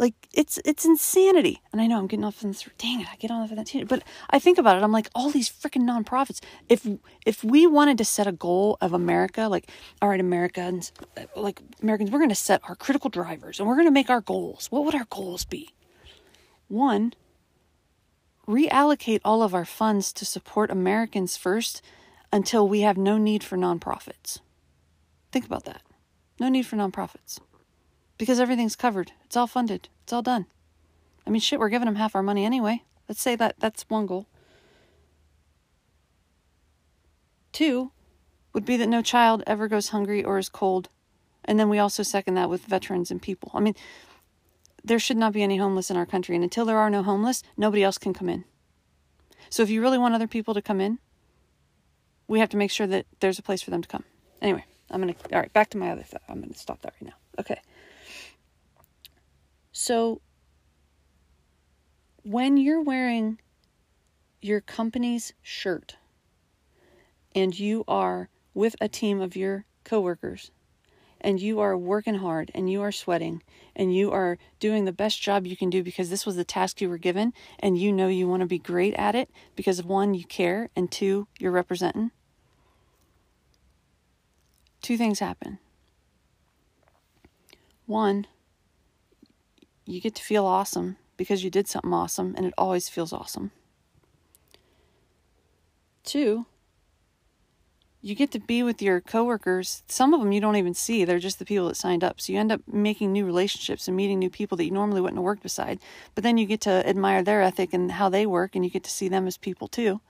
Like 0.00 0.14
it's 0.32 0.58
it's 0.64 0.86
insanity. 0.86 1.60
And 1.72 1.80
I 1.82 1.86
know 1.86 1.98
I'm 1.98 2.06
getting 2.06 2.24
off 2.24 2.42
on 2.42 2.50
this 2.50 2.66
dang 2.78 3.02
it, 3.02 3.08
I 3.12 3.16
get 3.16 3.30
off 3.30 3.50
on 3.50 3.56
that 3.58 3.66
tangent. 3.66 3.90
But 3.90 4.02
I 4.30 4.38
think 4.38 4.56
about 4.56 4.78
it, 4.78 4.82
I'm 4.82 4.92
like, 4.92 5.10
all 5.14 5.28
these 5.28 5.50
freaking 5.50 5.82
nonprofits. 5.82 6.40
If 6.70 6.88
if 7.26 7.44
we 7.44 7.66
wanted 7.66 7.98
to 7.98 8.06
set 8.06 8.26
a 8.26 8.32
goal 8.32 8.78
of 8.80 8.94
America, 8.94 9.42
like, 9.42 9.68
all 10.00 10.08
right, 10.08 10.18
Americans 10.18 10.92
uh, 11.18 11.24
like 11.36 11.60
Americans, 11.82 12.10
we're 12.10 12.18
gonna 12.18 12.34
set 12.34 12.62
our 12.66 12.74
critical 12.74 13.10
drivers 13.10 13.60
and 13.60 13.68
we're 13.68 13.76
gonna 13.76 13.90
make 13.90 14.08
our 14.08 14.22
goals. 14.22 14.68
What 14.70 14.86
would 14.86 14.94
our 14.94 15.06
goals 15.10 15.44
be? 15.44 15.74
One, 16.68 17.12
reallocate 18.48 19.20
all 19.22 19.42
of 19.42 19.54
our 19.54 19.66
funds 19.66 20.14
to 20.14 20.24
support 20.24 20.70
Americans 20.70 21.36
first 21.36 21.82
until 22.32 22.66
we 22.66 22.80
have 22.80 22.96
no 22.96 23.18
need 23.18 23.44
for 23.44 23.58
nonprofits. 23.58 24.38
Think 25.30 25.44
about 25.44 25.64
that. 25.64 25.82
No 26.38 26.48
need 26.48 26.64
for 26.64 26.76
nonprofits. 26.76 27.38
Because 28.20 28.38
everything's 28.38 28.76
covered. 28.76 29.12
It's 29.24 29.34
all 29.34 29.46
funded. 29.46 29.88
It's 30.02 30.12
all 30.12 30.20
done. 30.20 30.44
I 31.26 31.30
mean, 31.30 31.40
shit, 31.40 31.58
we're 31.58 31.70
giving 31.70 31.86
them 31.86 31.94
half 31.94 32.14
our 32.14 32.22
money 32.22 32.44
anyway. 32.44 32.82
Let's 33.08 33.22
say 33.22 33.34
that 33.34 33.54
that's 33.58 33.88
one 33.88 34.04
goal. 34.04 34.26
Two 37.50 37.92
would 38.52 38.66
be 38.66 38.76
that 38.76 38.90
no 38.90 39.00
child 39.00 39.42
ever 39.46 39.68
goes 39.68 39.88
hungry 39.88 40.22
or 40.22 40.36
is 40.36 40.50
cold. 40.50 40.90
And 41.46 41.58
then 41.58 41.70
we 41.70 41.78
also 41.78 42.02
second 42.02 42.34
that 42.34 42.50
with 42.50 42.66
veterans 42.66 43.10
and 43.10 43.22
people. 43.22 43.52
I 43.54 43.60
mean, 43.60 43.74
there 44.84 44.98
should 44.98 45.16
not 45.16 45.32
be 45.32 45.42
any 45.42 45.56
homeless 45.56 45.90
in 45.90 45.96
our 45.96 46.04
country. 46.04 46.34
And 46.34 46.44
until 46.44 46.66
there 46.66 46.76
are 46.76 46.90
no 46.90 47.02
homeless, 47.02 47.42
nobody 47.56 47.82
else 47.82 47.96
can 47.96 48.12
come 48.12 48.28
in. 48.28 48.44
So 49.48 49.62
if 49.62 49.70
you 49.70 49.80
really 49.80 49.96
want 49.96 50.14
other 50.14 50.28
people 50.28 50.52
to 50.52 50.60
come 50.60 50.82
in, 50.82 50.98
we 52.28 52.38
have 52.40 52.50
to 52.50 52.58
make 52.58 52.70
sure 52.70 52.86
that 52.86 53.06
there's 53.20 53.38
a 53.38 53.42
place 53.42 53.62
for 53.62 53.70
them 53.70 53.80
to 53.80 53.88
come. 53.88 54.04
Anyway, 54.42 54.66
I'm 54.90 55.00
going 55.00 55.14
to, 55.14 55.34
all 55.34 55.40
right, 55.40 55.52
back 55.54 55.70
to 55.70 55.78
my 55.78 55.90
other 55.90 56.02
thought. 56.02 56.20
I'm 56.28 56.40
going 56.40 56.52
to 56.52 56.58
stop 56.58 56.82
that 56.82 56.92
right 57.00 57.08
now. 57.08 57.16
Okay. 57.38 57.62
So 59.82 60.20
when 62.22 62.58
you're 62.58 62.82
wearing 62.82 63.40
your 64.42 64.60
company's 64.60 65.32
shirt 65.40 65.96
and 67.34 67.58
you 67.58 67.84
are 67.88 68.28
with 68.52 68.76
a 68.78 68.88
team 68.88 69.22
of 69.22 69.36
your 69.36 69.64
coworkers 69.82 70.50
and 71.18 71.40
you 71.40 71.60
are 71.60 71.78
working 71.78 72.16
hard 72.16 72.50
and 72.54 72.70
you 72.70 72.82
are 72.82 72.92
sweating 72.92 73.42
and 73.74 73.96
you 73.96 74.12
are 74.12 74.36
doing 74.58 74.84
the 74.84 74.92
best 74.92 75.22
job 75.22 75.46
you 75.46 75.56
can 75.56 75.70
do 75.70 75.82
because 75.82 76.10
this 76.10 76.26
was 76.26 76.36
the 76.36 76.44
task 76.44 76.82
you 76.82 76.90
were 76.90 76.98
given 76.98 77.32
and 77.58 77.78
you 77.78 77.90
know 77.90 78.08
you 78.08 78.28
want 78.28 78.40
to 78.40 78.46
be 78.46 78.58
great 78.58 78.92
at 78.96 79.14
it 79.14 79.30
because 79.56 79.78
of 79.78 79.86
one, 79.86 80.12
you 80.12 80.24
care, 80.24 80.68
and 80.76 80.90
two, 80.90 81.26
you're 81.38 81.50
representing, 81.50 82.10
two 84.82 84.98
things 84.98 85.20
happen. 85.20 85.58
One, 87.86 88.26
you 89.90 90.00
get 90.00 90.14
to 90.14 90.22
feel 90.22 90.46
awesome 90.46 90.96
because 91.16 91.42
you 91.42 91.50
did 91.50 91.68
something 91.68 91.92
awesome 91.92 92.34
and 92.36 92.46
it 92.46 92.54
always 92.56 92.88
feels 92.88 93.12
awesome. 93.12 93.50
Two, 96.04 96.46
you 98.00 98.14
get 98.14 98.30
to 98.30 98.38
be 98.38 98.62
with 98.62 98.80
your 98.80 99.00
coworkers. 99.00 99.82
Some 99.86 100.14
of 100.14 100.20
them 100.20 100.32
you 100.32 100.40
don't 100.40 100.56
even 100.56 100.72
see. 100.72 101.04
They're 101.04 101.18
just 101.18 101.38
the 101.38 101.44
people 101.44 101.68
that 101.68 101.76
signed 101.76 102.02
up. 102.02 102.20
So 102.20 102.32
you 102.32 102.38
end 102.38 102.52
up 102.52 102.62
making 102.66 103.12
new 103.12 103.26
relationships 103.26 103.86
and 103.86 103.96
meeting 103.96 104.18
new 104.18 104.30
people 104.30 104.56
that 104.56 104.64
you 104.64 104.70
normally 104.70 105.00
wouldn't 105.00 105.18
have 105.18 105.24
worked 105.24 105.42
beside. 105.42 105.80
But 106.14 106.24
then 106.24 106.38
you 106.38 106.46
get 106.46 106.62
to 106.62 106.88
admire 106.88 107.22
their 107.22 107.42
ethic 107.42 107.74
and 107.74 107.92
how 107.92 108.08
they 108.08 108.24
work 108.24 108.54
and 108.54 108.64
you 108.64 108.70
get 108.70 108.84
to 108.84 108.90
see 108.90 109.08
them 109.08 109.26
as 109.26 109.36
people 109.36 109.68
too. 109.68 110.00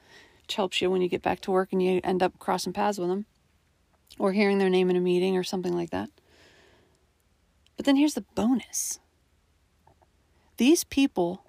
Which 0.43 0.55
helps 0.55 0.81
you 0.81 0.91
when 0.91 1.03
you 1.03 1.09
get 1.09 1.23
back 1.23 1.41
to 1.43 1.51
work 1.51 1.73
and 1.73 1.83
you 1.83 2.01
end 2.05 2.23
up 2.23 2.39
crossing 2.39 2.73
paths 2.73 2.99
with 2.99 3.09
them 3.09 3.27
or 4.19 4.33
hearing 4.33 4.59
their 4.59 4.71
name 4.71 4.91
in 4.91 4.97
a 4.97 5.01
meeting 5.01 5.37
or 5.37 5.43
something 5.43 5.75
like 5.75 5.91
that. 5.91 6.11
But 7.77 7.87
then 7.87 7.97
here's 7.97 8.15
the 8.15 8.25
bonus. 8.35 9.01
These 10.61 10.85
people 10.85 11.47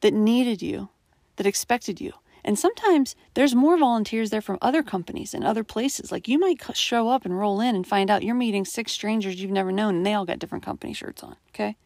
that 0.00 0.12
needed 0.12 0.60
you, 0.60 0.88
that 1.36 1.46
expected 1.46 2.00
you, 2.00 2.14
and 2.44 2.58
sometimes 2.58 3.14
there's 3.34 3.54
more 3.54 3.78
volunteers 3.78 4.30
there 4.30 4.40
from 4.40 4.58
other 4.60 4.82
companies 4.82 5.34
and 5.34 5.44
other 5.44 5.62
places. 5.62 6.10
Like 6.10 6.26
you 6.26 6.40
might 6.40 6.60
show 6.76 7.10
up 7.10 7.24
and 7.24 7.38
roll 7.38 7.60
in 7.60 7.76
and 7.76 7.86
find 7.86 8.10
out 8.10 8.24
you're 8.24 8.34
meeting 8.34 8.64
six 8.64 8.90
strangers 8.90 9.40
you've 9.40 9.52
never 9.52 9.70
known 9.70 9.94
and 9.94 10.04
they 10.04 10.14
all 10.14 10.24
got 10.24 10.40
different 10.40 10.64
company 10.64 10.92
shirts 10.92 11.22
on. 11.22 11.36
Okay. 11.50 11.76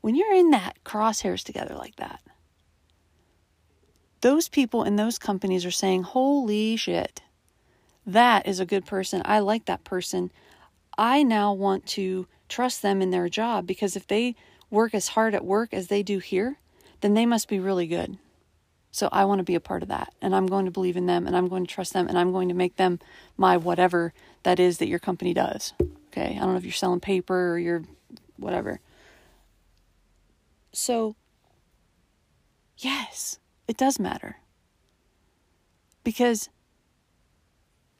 When 0.00 0.14
you're 0.14 0.32
in 0.32 0.50
that 0.52 0.82
crosshairs 0.82 1.44
together 1.44 1.74
like 1.74 1.96
that, 1.96 2.22
those 4.22 4.48
people 4.48 4.82
in 4.82 4.96
those 4.96 5.18
companies 5.18 5.66
are 5.66 5.70
saying, 5.70 6.04
Holy 6.04 6.74
shit, 6.76 7.20
that 8.06 8.48
is 8.48 8.60
a 8.60 8.64
good 8.64 8.86
person. 8.86 9.20
I 9.26 9.40
like 9.40 9.66
that 9.66 9.84
person. 9.84 10.32
I 10.96 11.22
now 11.22 11.52
want 11.52 11.84
to 11.88 12.26
trust 12.48 12.80
them 12.80 13.02
in 13.02 13.10
their 13.10 13.28
job 13.28 13.66
because 13.66 13.94
if 13.94 14.06
they 14.06 14.34
work 14.70 14.94
as 14.94 15.08
hard 15.08 15.34
at 15.34 15.44
work 15.44 15.72
as 15.72 15.88
they 15.88 16.02
do 16.02 16.18
here, 16.18 16.58
then 17.00 17.14
they 17.14 17.26
must 17.26 17.48
be 17.48 17.58
really 17.58 17.86
good. 17.86 18.18
So 18.90 19.08
I 19.12 19.24
want 19.24 19.38
to 19.38 19.44
be 19.44 19.54
a 19.54 19.60
part 19.60 19.82
of 19.82 19.88
that. 19.88 20.12
And 20.20 20.34
I'm 20.34 20.46
going 20.46 20.64
to 20.64 20.70
believe 20.70 20.96
in 20.96 21.06
them 21.06 21.26
and 21.26 21.36
I'm 21.36 21.48
going 21.48 21.64
to 21.66 21.72
trust 21.72 21.92
them 21.92 22.08
and 22.08 22.18
I'm 22.18 22.32
going 22.32 22.48
to 22.48 22.54
make 22.54 22.76
them 22.76 22.98
my 23.36 23.56
whatever 23.56 24.12
that 24.42 24.58
is 24.58 24.78
that 24.78 24.88
your 24.88 24.98
company 24.98 25.34
does. 25.34 25.72
Okay. 26.08 26.36
I 26.36 26.40
don't 26.40 26.52
know 26.52 26.56
if 26.56 26.64
you're 26.64 26.72
selling 26.72 27.00
paper 27.00 27.52
or 27.52 27.58
you're 27.58 27.84
whatever. 28.36 28.80
So, 30.72 31.16
yes, 32.78 33.38
it 33.66 33.76
does 33.76 33.98
matter. 33.98 34.36
Because 36.02 36.48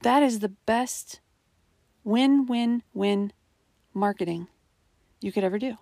that 0.03 0.23
is 0.23 0.41
the 0.41 0.49
best 0.49 1.21
win 2.05 2.47
win 2.47 2.83
win 2.95 3.33
marketing 3.93 4.49
you 5.21 5.33
could 5.33 5.45
ever 5.45 5.59
do. 5.59 5.77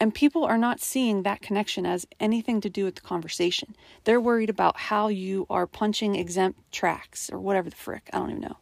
And 0.00 0.14
people 0.14 0.44
are 0.44 0.58
not 0.58 0.80
seeing 0.80 1.24
that 1.24 1.42
connection 1.42 1.84
as 1.84 2.06
anything 2.20 2.60
to 2.60 2.70
do 2.70 2.84
with 2.84 2.94
the 2.94 3.00
conversation. 3.00 3.74
They're 4.04 4.20
worried 4.20 4.50
about 4.50 4.76
how 4.76 5.08
you 5.08 5.46
are 5.50 5.66
punching 5.66 6.14
exempt 6.14 6.60
tracks 6.70 7.28
or 7.30 7.40
whatever 7.40 7.68
the 7.68 7.76
frick. 7.76 8.08
I 8.12 8.18
don't 8.18 8.30
even 8.30 8.42
know. 8.42 8.56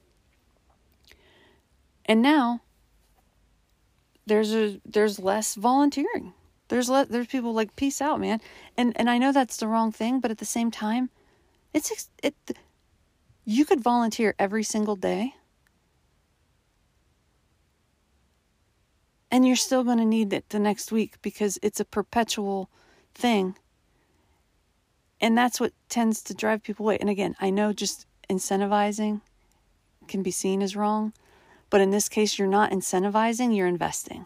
And 2.07 2.23
now 2.23 2.63
there's 4.27 4.55
a 4.55 4.81
there's 4.85 5.19
less 5.19 5.55
volunteering. 5.55 6.33
There's 6.69 6.89
le- 6.89 7.07
there's 7.07 7.27
people 7.27 7.53
like 7.53 7.77
peace 7.77 8.01
out, 8.01 8.21
man. 8.21 8.41
And 8.77 8.93
and 8.97 9.11
I 9.11 9.19
know 9.19 9.33
that's 9.33 9.59
the 9.59 9.69
wrong 9.69 9.93
thing, 9.93 10.21
but 10.21 10.31
at 10.31 10.39
the 10.39 10.45
same 10.45 10.71
time, 10.71 11.11
it's 11.75 12.09
it 12.23 12.35
you 13.45 13.65
could 13.65 13.81
volunteer 13.81 14.35
every 14.39 14.65
single 14.65 14.97
day. 14.97 15.35
And 19.37 19.47
you're 19.47 19.55
still 19.55 19.85
going 19.85 19.99
to 19.99 20.07
need 20.07 20.33
it 20.33 20.49
the 20.49 20.59
next 20.59 20.91
week 20.91 21.21
because 21.21 21.59
it's 21.63 21.79
a 21.79 21.85
perpetual 21.85 22.71
thing. 23.15 23.55
And 25.21 25.37
that's 25.37 25.61
what 25.61 25.75
tends 25.91 26.23
to 26.23 26.35
drive 26.35 26.63
people 26.63 26.87
away. 26.87 26.97
And 26.99 27.11
again, 27.11 27.37
I 27.39 27.51
know 27.51 27.75
just 27.75 28.07
incentivizing 28.31 29.21
can 30.09 30.23
be 30.23 30.31
seen 30.31 30.63
as 30.63 30.75
wrong, 30.75 31.13
but 31.69 31.83
in 31.83 31.91
this 31.91 32.09
case, 32.09 32.39
you're 32.39 32.49
not 32.49 32.71
incentivizing, 32.71 33.55
you're 33.55 33.67
investing. 33.67 34.25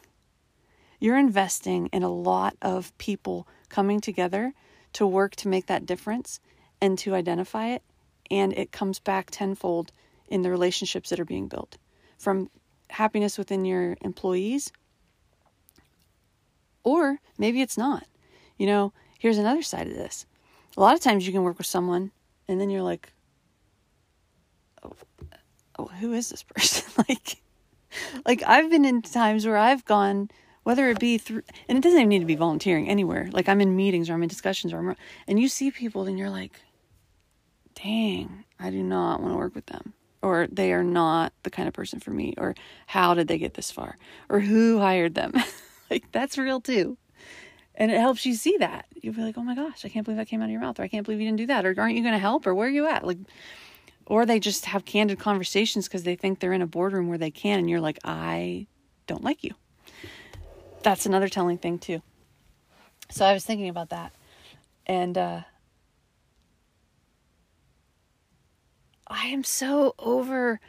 You're 1.01 1.19
investing 1.19 1.89
in 1.89 2.05
a 2.05 2.09
lot 2.09 2.55
of 2.63 2.97
people 2.97 3.49
coming 3.69 4.01
together 4.01 4.55
to 4.93 5.09
work 5.09 5.35
to 5.37 5.49
make 5.49 5.67
that 5.67 5.87
difference 5.87 6.39
and 6.81 6.97
to 7.01 7.17
identify 7.17 7.71
it. 7.71 7.83
And 8.31 8.53
it 8.53 8.71
comes 8.71 9.01
back 9.01 9.33
tenfold 9.33 9.91
in 10.29 10.43
the 10.43 10.51
relationships 10.51 11.11
that 11.11 11.19
are 11.19 11.25
being 11.25 11.49
built 11.49 11.79
from 12.17 12.49
happiness 12.91 13.39
within 13.39 13.65
your 13.65 13.97
employees, 14.03 14.71
or 16.83 17.19
maybe 17.39 17.61
it's 17.61 17.79
not. 17.79 18.07
You 18.59 18.67
know, 18.67 18.93
here's 19.19 19.39
another 19.39 19.63
side 19.63 19.87
of 19.87 19.95
this. 19.95 20.27
A 20.77 20.81
lot 20.81 20.95
of 20.95 21.01
times 21.01 21.27
you 21.27 21.33
can 21.33 21.43
work 21.43 21.59
with 21.59 21.67
someone 21.67 22.11
and 22.49 22.61
then 22.61 22.71
you're 22.71 22.83
like, 22.83 23.13
oh, 24.83 24.93
oh 25.79 25.87
who 25.87 26.13
is 26.13 26.31
this 26.31 26.43
person? 26.43 26.91
like, 27.09 27.37
like 28.27 28.43
I've 28.47 28.71
been 28.71 28.85
in 28.85 29.03
times 29.03 29.47
where 29.47 29.57
I've 29.57 29.85
gone, 29.85 30.31
whether 30.63 30.89
it 30.91 30.99
be 30.99 31.19
through, 31.19 31.43
and 31.69 31.79
it 31.79 31.81
doesn't 31.83 31.99
even 31.99 32.09
need 32.09 32.21
to 32.21 32.25
be 32.25 32.37
volunteering 32.37 32.89
anywhere. 32.89 33.29
Like 33.33 33.49
I'm 33.49 33.61
in 33.61 33.77
meetings 33.77 34.09
or 34.09 34.15
I'm 34.15 34.23
in 34.23 34.29
discussions 34.29 34.73
or 34.73 34.79
I'm, 34.79 34.97
and 35.27 35.41
you 35.41 35.49
see 35.49 35.71
people 35.71 36.05
and 36.05 36.19
you're 36.19 36.31
like, 36.31 36.61
dang, 37.75 38.45
I 38.59 38.71
do 38.71 38.83
not 38.83 39.21
want 39.21 39.33
to 39.33 39.39
work 39.39 39.55
with 39.55 39.67
them. 39.67 39.95
Or 40.23 40.47
they 40.53 40.73
are 40.73 40.85
not 40.85 41.33
the 41.45 41.51
kind 41.51 41.67
of 41.67 41.73
person 41.73 41.99
for 41.99 42.11
me. 42.11 42.35
Or 42.37 42.55
how 42.87 43.15
did 43.15 43.27
they 43.27 43.39
get 43.39 43.55
this 43.55 43.71
far? 43.71 43.97
Or 44.29 44.41
who 44.41 44.79
hired 44.79 45.15
them? 45.15 45.33
like 45.91 46.11
that's 46.13 46.39
real 46.39 46.61
too. 46.61 46.97
And 47.75 47.91
it 47.91 47.99
helps 47.99 48.27
you 48.27 48.35
see 48.35 48.57
that. 48.59 48.87
You'll 48.95 49.15
be 49.15 49.23
like, 49.23 49.39
oh 49.39 49.43
my 49.43 49.55
gosh, 49.55 49.85
I 49.85 49.89
can't 49.89 50.05
believe 50.05 50.19
that 50.19 50.29
came 50.29 50.43
out 50.43 50.47
of 50.47 50.51
your 50.51 50.61
mouth. 50.61 50.79
Or 50.79 50.83
I 50.83 50.89
can't 50.89 51.05
believe 51.05 51.21
you 51.21 51.27
didn't 51.27 51.39
do 51.39 51.47
that. 51.47 51.65
Or 51.65 51.75
aren't 51.79 51.97
you 51.97 52.03
going 52.03 52.13
to 52.13 52.19
help? 52.19 52.47
Or 52.47 52.55
where 52.55 52.67
are 52.67 52.71
you 52.71 52.87
at? 52.87 53.07
Like, 53.07 53.19
or 54.07 54.27
they 54.27 54.39
just 54.39 54.67
have 54.67 54.85
candid 54.85 55.19
conversations 55.19 55.89
because 55.89 56.03
they 56.03 56.15
think 56.15 56.41
they're 56.41 56.53
in 56.53 56.63
a 56.63 56.67
boardroom 56.67 57.09
where 57.09 57.17
they 57.17 57.31
can. 57.31 57.59
And 57.59 57.71
you're 57.71 57.81
like, 57.81 57.99
I 58.05 58.67
don't 59.07 59.25
like 59.25 59.43
you. 59.43 59.55
That's 60.83 61.07
another 61.07 61.29
telling 61.29 61.57
thing 61.57 61.79
too. 61.79 62.03
So 63.11 63.25
I 63.25 63.33
was 63.33 63.45
thinking 63.45 63.69
about 63.69 63.91
that. 63.91 64.13
And, 64.87 65.17
uh, 65.17 65.41
I 69.11 69.27
am 69.27 69.43
so 69.43 69.95
over 69.99 70.61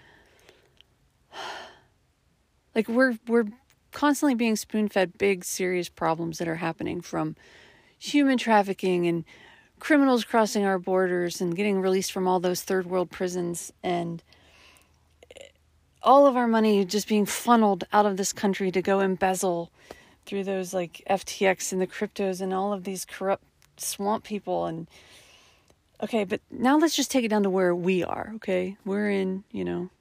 like 2.75 2.89
we're 2.89 3.17
we're 3.27 3.45
constantly 3.91 4.35
being 4.35 4.55
spoon-fed 4.55 5.17
big 5.17 5.43
serious 5.43 5.89
problems 5.89 6.37
that 6.37 6.47
are 6.47 6.55
happening 6.55 7.01
from 7.01 7.35
human 7.97 8.37
trafficking 8.37 9.07
and 9.07 9.23
criminals 9.79 10.23
crossing 10.23 10.65
our 10.65 10.79
borders 10.79 11.41
and 11.41 11.55
getting 11.55 11.81
released 11.81 12.11
from 12.11 12.27
all 12.27 12.39
those 12.39 12.61
third 12.61 12.85
world 12.85 13.09
prisons 13.09 13.71
and 13.83 14.23
all 16.03 16.25
of 16.25 16.35
our 16.35 16.47
money 16.47 16.83
just 16.85 17.07
being 17.07 17.25
funneled 17.25 17.83
out 17.93 18.05
of 18.05 18.17
this 18.17 18.33
country 18.33 18.71
to 18.71 18.81
go 18.81 18.99
embezzle 18.99 19.71
through 20.25 20.43
those 20.43 20.73
like 20.73 21.01
FTX 21.09 21.71
and 21.71 21.81
the 21.81 21.87
cryptos 21.87 22.41
and 22.41 22.53
all 22.53 22.73
of 22.73 22.83
these 22.83 23.05
corrupt 23.05 23.43
swamp 23.77 24.23
people 24.23 24.65
and 24.65 24.87
Okay, 26.03 26.23
but 26.23 26.41
now 26.49 26.77
let's 26.79 26.95
just 26.95 27.11
take 27.11 27.23
it 27.25 27.27
down 27.27 27.43
to 27.43 27.49
where 27.49 27.75
we 27.75 28.03
are, 28.03 28.31
okay? 28.37 28.75
We're 28.85 29.11
in, 29.11 29.43
you 29.51 29.63
know, 29.63 29.91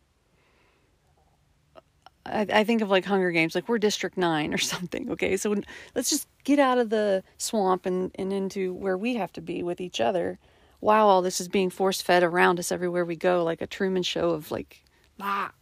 I, 2.26 2.46
I 2.52 2.64
think 2.64 2.82
of 2.82 2.90
like 2.90 3.04
Hunger 3.04 3.30
Games, 3.30 3.54
like 3.54 3.68
we're 3.68 3.78
District 3.78 4.16
9 4.16 4.54
or 4.54 4.58
something, 4.74 5.10
okay? 5.10 5.36
So 5.36 5.54
let's 5.94 6.10
just 6.10 6.28
get 6.44 6.58
out 6.58 6.78
of 6.78 6.90
the 6.90 7.22
swamp 7.38 7.86
and, 7.86 8.10
and 8.14 8.32
into 8.32 8.72
where 8.74 8.96
we 8.96 9.14
have 9.16 9.32
to 9.34 9.40
be 9.40 9.62
with 9.62 9.80
each 9.80 10.00
other 10.00 10.38
while 10.80 11.08
all 11.08 11.20
this 11.22 11.40
is 11.40 11.48
being 11.48 11.68
force 11.68 12.00
fed 12.00 12.22
around 12.22 12.58
us 12.58 12.72
everywhere 12.72 13.04
we 13.04 13.16
go, 13.16 13.44
like 13.44 13.60
a 13.60 13.66
Truman 13.66 14.02
show 14.02 14.30
of 14.30 14.50
like, 14.50 14.82
ah, 15.20 15.52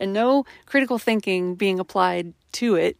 and 0.00 0.12
no 0.12 0.44
critical 0.66 0.98
thinking 0.98 1.54
being 1.54 1.78
applied 1.78 2.32
to 2.52 2.74
it 2.74 2.96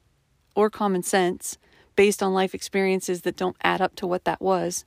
or 0.55 0.71
common 0.71 1.03
sense 1.03 1.59
based 1.97 2.23
on 2.23 2.33
life 2.33 2.55
experiences 2.55 3.23
that 3.23 3.37
don't 3.37 3.57
add 3.63 3.81
up 3.81 3.97
to 3.97 4.07
what 4.07 4.25
that 4.25 4.41
was 4.41 4.85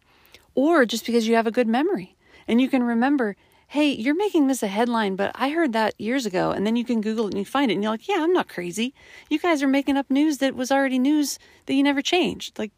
or 0.55 0.85
just 0.85 1.05
because 1.05 1.27
you 1.27 1.35
have 1.35 1.47
a 1.47 1.51
good 1.51 1.67
memory 1.67 2.15
and 2.47 2.59
you 2.59 2.69
can 2.69 2.83
remember, 2.83 3.35
hey, 3.71 3.89
you're 3.89 4.15
making 4.15 4.47
this 4.47 4.61
a 4.61 4.67
headline, 4.67 5.15
but 5.15 5.31
I 5.33 5.49
heard 5.49 5.71
that 5.71 5.93
years 5.97 6.25
ago. 6.25 6.51
And 6.51 6.67
then 6.67 6.75
you 6.75 6.83
can 6.83 6.99
Google 6.99 7.27
it 7.27 7.29
and 7.29 7.39
you 7.39 7.45
find 7.45 7.71
it 7.71 7.75
and 7.75 7.83
you're 7.83 7.91
like, 7.93 8.07
yeah, 8.07 8.17
I'm 8.19 8.33
not 8.33 8.49
crazy. 8.49 8.93
You 9.29 9.39
guys 9.39 9.63
are 9.63 9.67
making 9.67 9.95
up 9.95 10.09
news 10.09 10.39
that 10.39 10.55
was 10.55 10.71
already 10.71 10.99
news 10.99 11.39
that 11.65 11.73
you 11.73 11.81
never 11.81 12.01
changed. 12.01 12.59
Like, 12.59 12.71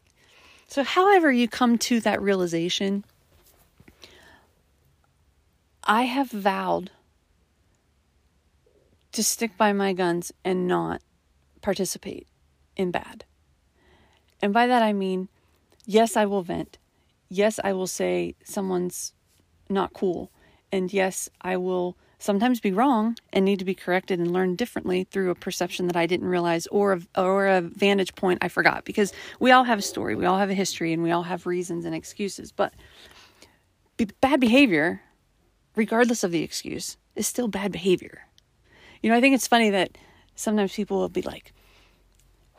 so 0.68 0.84
however 0.84 1.32
you 1.32 1.48
come 1.48 1.78
to 1.78 1.98
that 2.00 2.22
realization, 2.22 3.04
I 5.82 6.02
have 6.02 6.30
vowed 6.30 6.92
to 9.12 9.24
stick 9.24 9.56
by 9.56 9.72
my 9.72 9.94
guns 9.94 10.32
and 10.44 10.68
not 10.68 11.02
participate 11.60 12.28
in 12.76 12.92
bad. 12.92 13.24
And 14.40 14.52
by 14.52 14.68
that 14.68 14.82
I 14.82 14.92
mean, 14.92 15.28
yes, 15.86 16.16
I 16.16 16.24
will 16.26 16.42
vent 16.42 16.78
yes, 17.34 17.58
I 17.62 17.72
will 17.72 17.86
say 17.86 18.36
someone's 18.44 19.12
not 19.68 19.92
cool. 19.92 20.30
And 20.74 20.92
yes, 20.92 21.30
I 21.40 21.56
will 21.56 21.96
sometimes 22.18 22.58
be 22.58 22.72
wrong 22.72 23.16
and 23.32 23.44
need 23.44 23.60
to 23.60 23.64
be 23.64 23.76
corrected 23.76 24.18
and 24.18 24.32
learn 24.32 24.56
differently 24.56 25.04
through 25.04 25.30
a 25.30 25.36
perception 25.36 25.86
that 25.86 25.94
I 25.94 26.06
didn't 26.06 26.26
realize 26.26 26.66
or 26.66 26.94
a, 26.94 27.00
or 27.16 27.46
a 27.46 27.60
vantage 27.60 28.16
point 28.16 28.40
I 28.42 28.48
forgot 28.48 28.84
because 28.84 29.12
we 29.38 29.52
all 29.52 29.62
have 29.62 29.78
a 29.78 29.82
story, 29.82 30.16
we 30.16 30.26
all 30.26 30.38
have 30.38 30.50
a 30.50 30.54
history, 30.54 30.92
and 30.92 31.04
we 31.04 31.12
all 31.12 31.22
have 31.22 31.46
reasons 31.46 31.84
and 31.84 31.94
excuses. 31.94 32.50
But 32.50 32.74
bad 34.20 34.40
behavior, 34.40 35.00
regardless 35.76 36.24
of 36.24 36.32
the 36.32 36.42
excuse, 36.42 36.96
is 37.14 37.28
still 37.28 37.46
bad 37.46 37.70
behavior. 37.70 38.26
You 39.00 39.10
know, 39.10 39.16
I 39.16 39.20
think 39.20 39.36
it's 39.36 39.46
funny 39.46 39.70
that 39.70 39.96
sometimes 40.34 40.74
people 40.74 40.98
will 40.98 41.08
be 41.08 41.22
like, 41.22 41.52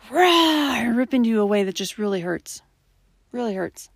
rah, 0.09 0.83
ripping 0.87 1.25
you 1.25 1.41
away 1.41 1.65
that 1.65 1.75
just 1.75 1.97
really 1.97 2.21
hurts. 2.21 2.61
Really 3.33 3.55
hurts. 3.55 3.89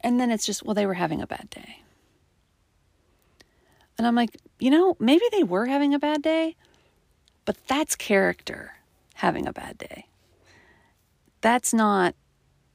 And 0.00 0.18
then 0.18 0.30
it's 0.30 0.46
just, 0.46 0.62
well, 0.64 0.74
they 0.74 0.86
were 0.86 0.94
having 0.94 1.20
a 1.20 1.26
bad 1.26 1.50
day. 1.50 1.81
And 3.98 4.06
I'm 4.06 4.14
like, 4.14 4.36
you 4.58 4.70
know, 4.70 4.96
maybe 4.98 5.24
they 5.30 5.42
were 5.42 5.66
having 5.66 5.94
a 5.94 5.98
bad 5.98 6.22
day, 6.22 6.56
but 7.44 7.56
that's 7.66 7.94
character 7.96 8.72
having 9.14 9.46
a 9.46 9.52
bad 9.52 9.78
day. 9.78 10.06
That's 11.40 11.74
not, 11.74 12.14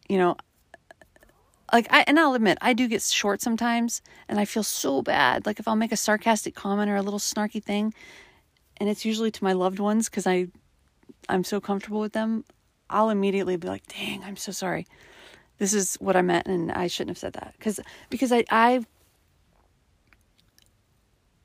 you 0.08 0.18
know, 0.18 0.36
like 1.74 1.88
I 1.90 2.04
and 2.08 2.20
I'll 2.20 2.34
admit 2.34 2.58
I 2.62 2.74
do 2.74 2.88
get 2.88 3.02
short 3.02 3.42
sometimes 3.42 4.02
and 4.30 4.40
I 4.40 4.46
feel 4.46 4.64
so 4.64 5.02
bad. 5.02 5.46
Like 5.46 5.60
if 5.60 5.68
I'll 5.68 5.76
make 5.76 5.92
a 5.92 5.98
sarcastic 5.98 6.56
comment 6.56 6.90
or 6.90 6.96
a 6.96 7.02
little 7.02 7.20
snarky 7.20 7.62
thing 7.62 7.94
and 8.78 8.90
it's 8.90 9.04
usually 9.04 9.32
to 9.32 9.44
my 9.44 9.54
loved 9.54 9.80
ones 9.80 10.08
cuz 10.08 10.26
I 10.28 10.48
I'm 11.28 11.44
so 11.44 11.60
comfortable 11.60 12.00
with 12.00 12.14
them, 12.14 12.46
I'll 12.90 13.10
immediately 13.10 13.58
be 13.58 13.68
like, 13.68 13.86
"Dang, 13.88 14.24
I'm 14.24 14.38
so 14.38 14.52
sorry." 14.52 14.86
this 15.58 15.74
is 15.74 15.96
what 15.96 16.16
I 16.16 16.22
meant 16.22 16.48
and 16.48 16.72
I 16.72 16.88
shouldn't 16.88 17.12
have 17.12 17.18
said 17.18 17.34
that 17.34 17.54
because 17.58 17.80
because 18.10 18.32
I 18.32 18.44
I 18.50 18.86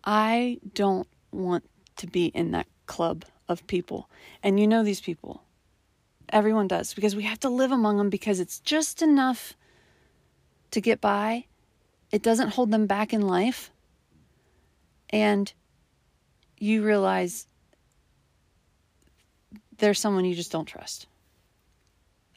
I 0.05 0.59
don't 0.75 1.09
want 1.31 1.65
to 1.97 2.07
be 2.07 2.27
in 2.27 2.51
that 2.53 2.67
club 2.87 3.25
of 3.49 3.67
people. 3.67 4.09
And 4.43 4.59
you 4.59 4.67
know 4.67 4.83
these 4.83 5.01
people. 5.01 5.43
Everyone 6.31 6.67
does 6.69 6.95
because 6.95 7.15
we 7.15 7.25
have 7.25 7.41
to 7.41 7.49
live 7.49 7.73
among 7.73 7.99
them 7.99 8.11
because 8.11 8.41
it's 8.41 8.59
just 8.61 9.03
enough 9.03 9.55
to 10.71 10.81
get 10.81 11.01
by. 11.01 11.47
It 12.11 12.23
doesn't 12.23 12.51
hold 12.51 12.71
them 12.71 12.87
back 12.87 13.13
in 13.13 13.21
life. 13.23 13.71
And 15.11 15.53
you 16.59 16.83
realize 16.83 17.47
there's 19.79 19.99
someone 19.99 20.25
you 20.25 20.35
just 20.35 20.53
don't 20.53 20.65
trust. 20.67 21.07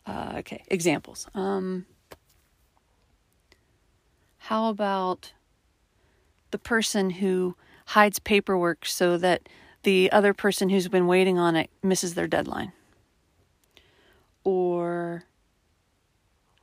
uh, 0.05 0.33
okay, 0.37 0.63
examples. 0.67 1.27
Um, 1.33 1.85
how 4.37 4.69
about 4.69 5.33
the 6.55 6.59
person 6.59 7.09
who 7.09 7.53
hides 7.87 8.17
paperwork 8.17 8.85
so 8.85 9.17
that 9.17 9.49
the 9.83 10.09
other 10.13 10.33
person 10.33 10.69
who's 10.69 10.87
been 10.87 11.05
waiting 11.05 11.37
on 11.37 11.53
it 11.57 11.69
misses 11.83 12.13
their 12.13 12.27
deadline? 12.27 12.71
Or 14.45 15.25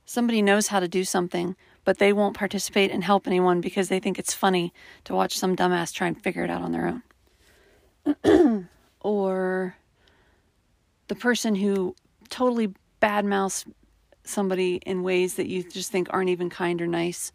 somebody 0.03 0.41
knows 0.41 0.69
how 0.69 0.79
to 0.79 0.87
do 0.87 1.03
something, 1.03 1.55
but 1.85 1.99
they 1.99 2.11
won't 2.11 2.35
participate 2.35 2.89
and 2.89 3.03
help 3.03 3.27
anyone 3.27 3.61
because 3.61 3.89
they 3.89 3.99
think 3.99 4.17
it's 4.17 4.33
funny 4.33 4.73
to 5.03 5.13
watch 5.13 5.37
some 5.37 5.55
dumbass 5.55 5.93
try 5.93 6.07
and 6.07 6.19
figure 6.19 6.43
it 6.43 6.49
out 6.49 6.63
on 6.63 6.71
their 6.71 6.99
own. 8.25 8.67
or 8.99 9.75
the 11.07 11.15
person 11.15 11.53
who 11.53 11.95
totally 12.29 12.73
badmouths 12.99 13.71
somebody 14.23 14.77
in 14.87 15.03
ways 15.03 15.35
that 15.35 15.45
you 15.45 15.61
just 15.61 15.91
think 15.91 16.07
aren't 16.09 16.31
even 16.31 16.49
kind 16.49 16.81
or 16.81 16.87
nice. 16.87 17.31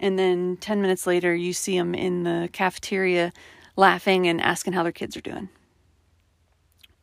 And 0.00 0.18
then 0.18 0.56
10 0.60 0.80
minutes 0.80 1.06
later, 1.06 1.34
you 1.34 1.52
see 1.52 1.76
them 1.76 1.94
in 1.94 2.22
the 2.22 2.48
cafeteria 2.52 3.32
laughing 3.76 4.26
and 4.26 4.40
asking 4.40 4.72
how 4.72 4.82
their 4.82 4.92
kids 4.92 5.16
are 5.16 5.20
doing. 5.20 5.48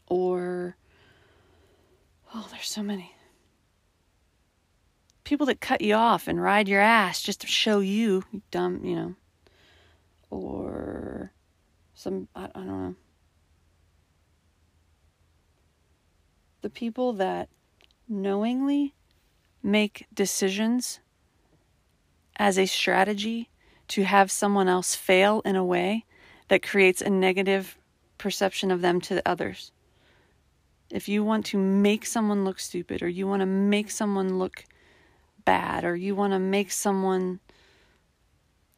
Or, 0.08 0.78
oh, 2.34 2.48
there's 2.52 2.70
so 2.70 2.84
many. 2.84 3.14
People 5.24 5.48
that 5.48 5.60
cut 5.60 5.82
you 5.82 5.96
off 5.96 6.28
and 6.28 6.42
ride 6.42 6.70
your 6.70 6.82
ass 6.82 7.22
just 7.22 7.42
to 7.42 7.48
show 7.48 7.80
you, 7.80 8.24
dumb, 8.52 8.86
you 8.86 8.96
know. 8.96 9.16
Or 10.30 11.32
some, 11.96 12.28
I, 12.36 12.46
I 12.46 12.60
don't 12.60 12.68
know. 12.68 12.96
The 16.62 16.70
people 16.70 17.14
that 17.14 17.50
knowingly 18.08 18.94
make 19.64 20.06
decisions 20.14 21.00
as 22.38 22.58
a 22.58 22.66
strategy 22.66 23.50
to 23.88 24.04
have 24.04 24.32
someone 24.32 24.68
else 24.68 24.96
fail 24.96 25.42
in 25.46 25.56
a 25.56 25.66
way 25.66 26.06
that 26.48 26.64
creates 26.64 27.02
a 27.02 27.10
negative 27.10 27.78
perception 28.18 28.72
of 28.72 28.82
them 28.82 29.00
to 29.02 29.16
the 29.16 29.28
others. 29.28 29.72
If 30.92 31.08
you 31.08 31.24
want 31.24 31.46
to 31.48 31.58
make 31.58 32.06
someone 32.06 32.46
look 32.46 32.60
stupid, 32.60 33.02
or 33.02 33.10
you 33.10 33.28
want 33.28 33.42
to 33.42 33.46
make 33.46 33.90
someone 33.90 34.38
look 34.38 34.66
bad, 35.44 35.84
or 35.84 35.96
you 35.96 36.16
want 36.16 36.34
to 36.34 36.40
make 36.40 36.72
someone 36.72 37.40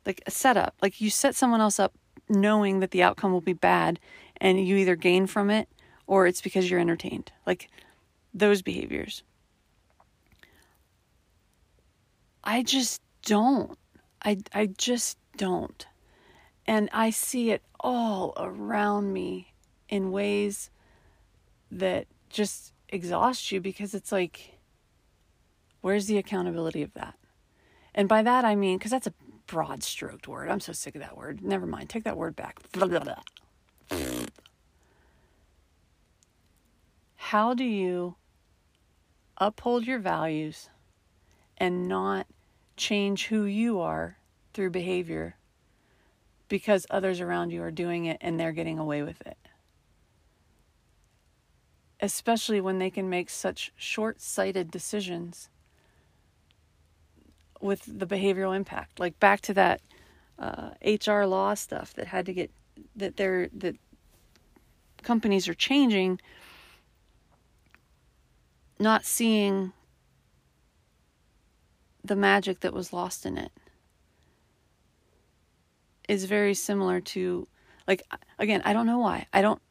like 0.05 0.21
a 0.25 0.31
setup, 0.31 0.75
like 0.81 1.01
you 1.01 1.09
set 1.09 1.35
someone 1.35 1.61
else 1.61 1.79
up 1.79 1.93
knowing 2.29 2.79
that 2.79 2.91
the 2.91 3.03
outcome 3.03 3.31
will 3.31 3.41
be 3.41 3.53
bad, 3.53 3.99
and 4.37 4.65
you 4.65 4.77
either 4.77 4.95
gain 4.95 5.27
from 5.27 5.49
it 5.49 5.67
or 6.05 6.27
it's 6.27 6.41
because 6.41 6.69
you're 6.69 6.79
entertained. 6.79 7.31
Like 7.45 7.69
those 8.33 8.61
behaviors. 8.61 9.23
I 12.43 12.63
just 12.63 13.01
don't. 13.27 13.77
I, 14.23 14.37
I 14.53 14.67
just 14.67 15.17
don't. 15.35 15.85
And 16.65 16.89
I 16.93 17.09
see 17.09 17.51
it 17.51 17.61
all 17.79 18.33
around 18.37 19.11
me 19.13 19.53
in 19.89 20.11
ways 20.11 20.71
that 21.69 22.07
just 22.29 22.73
exhaust 22.89 23.51
you 23.51 23.59
because 23.59 23.93
it's 23.93 24.11
like, 24.13 24.57
where's 25.81 26.07
the 26.07 26.17
accountability 26.17 26.81
of 26.81 26.93
that? 26.93 27.15
And 27.93 28.07
by 28.07 28.21
that 28.23 28.45
I 28.45 28.55
mean, 28.55 28.77
because 28.77 28.91
that's 28.91 29.07
a 29.07 29.13
broad 29.45 29.83
stroked 29.83 30.27
word. 30.27 30.49
I'm 30.49 30.61
so 30.61 30.71
sick 30.71 30.95
of 30.95 31.01
that 31.01 31.17
word. 31.17 31.41
Never 31.41 31.65
mind. 31.65 31.89
Take 31.89 32.05
that 32.05 32.17
word 32.17 32.35
back. 32.35 32.59
How 37.15 37.53
do 37.53 37.65
you 37.65 38.15
uphold 39.37 39.85
your 39.85 39.99
values 39.99 40.69
and 41.57 41.89
not 41.89 42.25
change 42.77 43.27
who 43.27 43.43
you 43.43 43.79
are 43.79 44.17
through 44.53 44.69
behavior 44.69 45.35
because 46.47 46.85
others 46.89 47.19
around 47.19 47.51
you 47.51 47.61
are 47.61 47.71
doing 47.71 48.05
it 48.05 48.17
and 48.21 48.39
they're 48.39 48.51
getting 48.51 48.79
away 48.79 49.01
with 49.01 49.21
it. 49.25 49.37
Especially 51.99 52.61
when 52.61 52.79
they 52.79 52.89
can 52.89 53.09
make 53.09 53.29
such 53.29 53.73
short 53.75 54.21
sighted 54.21 54.71
decisions 54.71 55.49
with 57.59 57.83
the 57.85 58.05
behavioral 58.05 58.55
impact. 58.55 58.99
Like 58.99 59.19
back 59.19 59.41
to 59.41 59.53
that 59.55 59.81
uh, 60.39 60.71
HR 60.85 61.23
law 61.23 61.55
stuff 61.55 61.93
that 61.95 62.07
had 62.07 62.25
to 62.27 62.33
get, 62.33 62.51
that 62.95 63.17
they're, 63.17 63.49
that 63.53 63.75
companies 65.01 65.47
are 65.47 65.55
changing, 65.55 66.21
not 68.79 69.03
seeing 69.03 69.73
the 72.07 72.15
magic 72.15 72.61
that 72.61 72.73
was 72.73 72.93
lost 72.93 73.25
in 73.25 73.37
it 73.37 73.51
is 76.07 76.25
very 76.25 76.53
similar 76.53 77.01
to 77.01 77.47
like 77.87 78.01
again 78.39 78.61
i 78.65 78.73
don't 78.73 78.85
know 78.85 78.99
why. 78.99 79.27
I 79.33 79.41
don't 79.41 79.61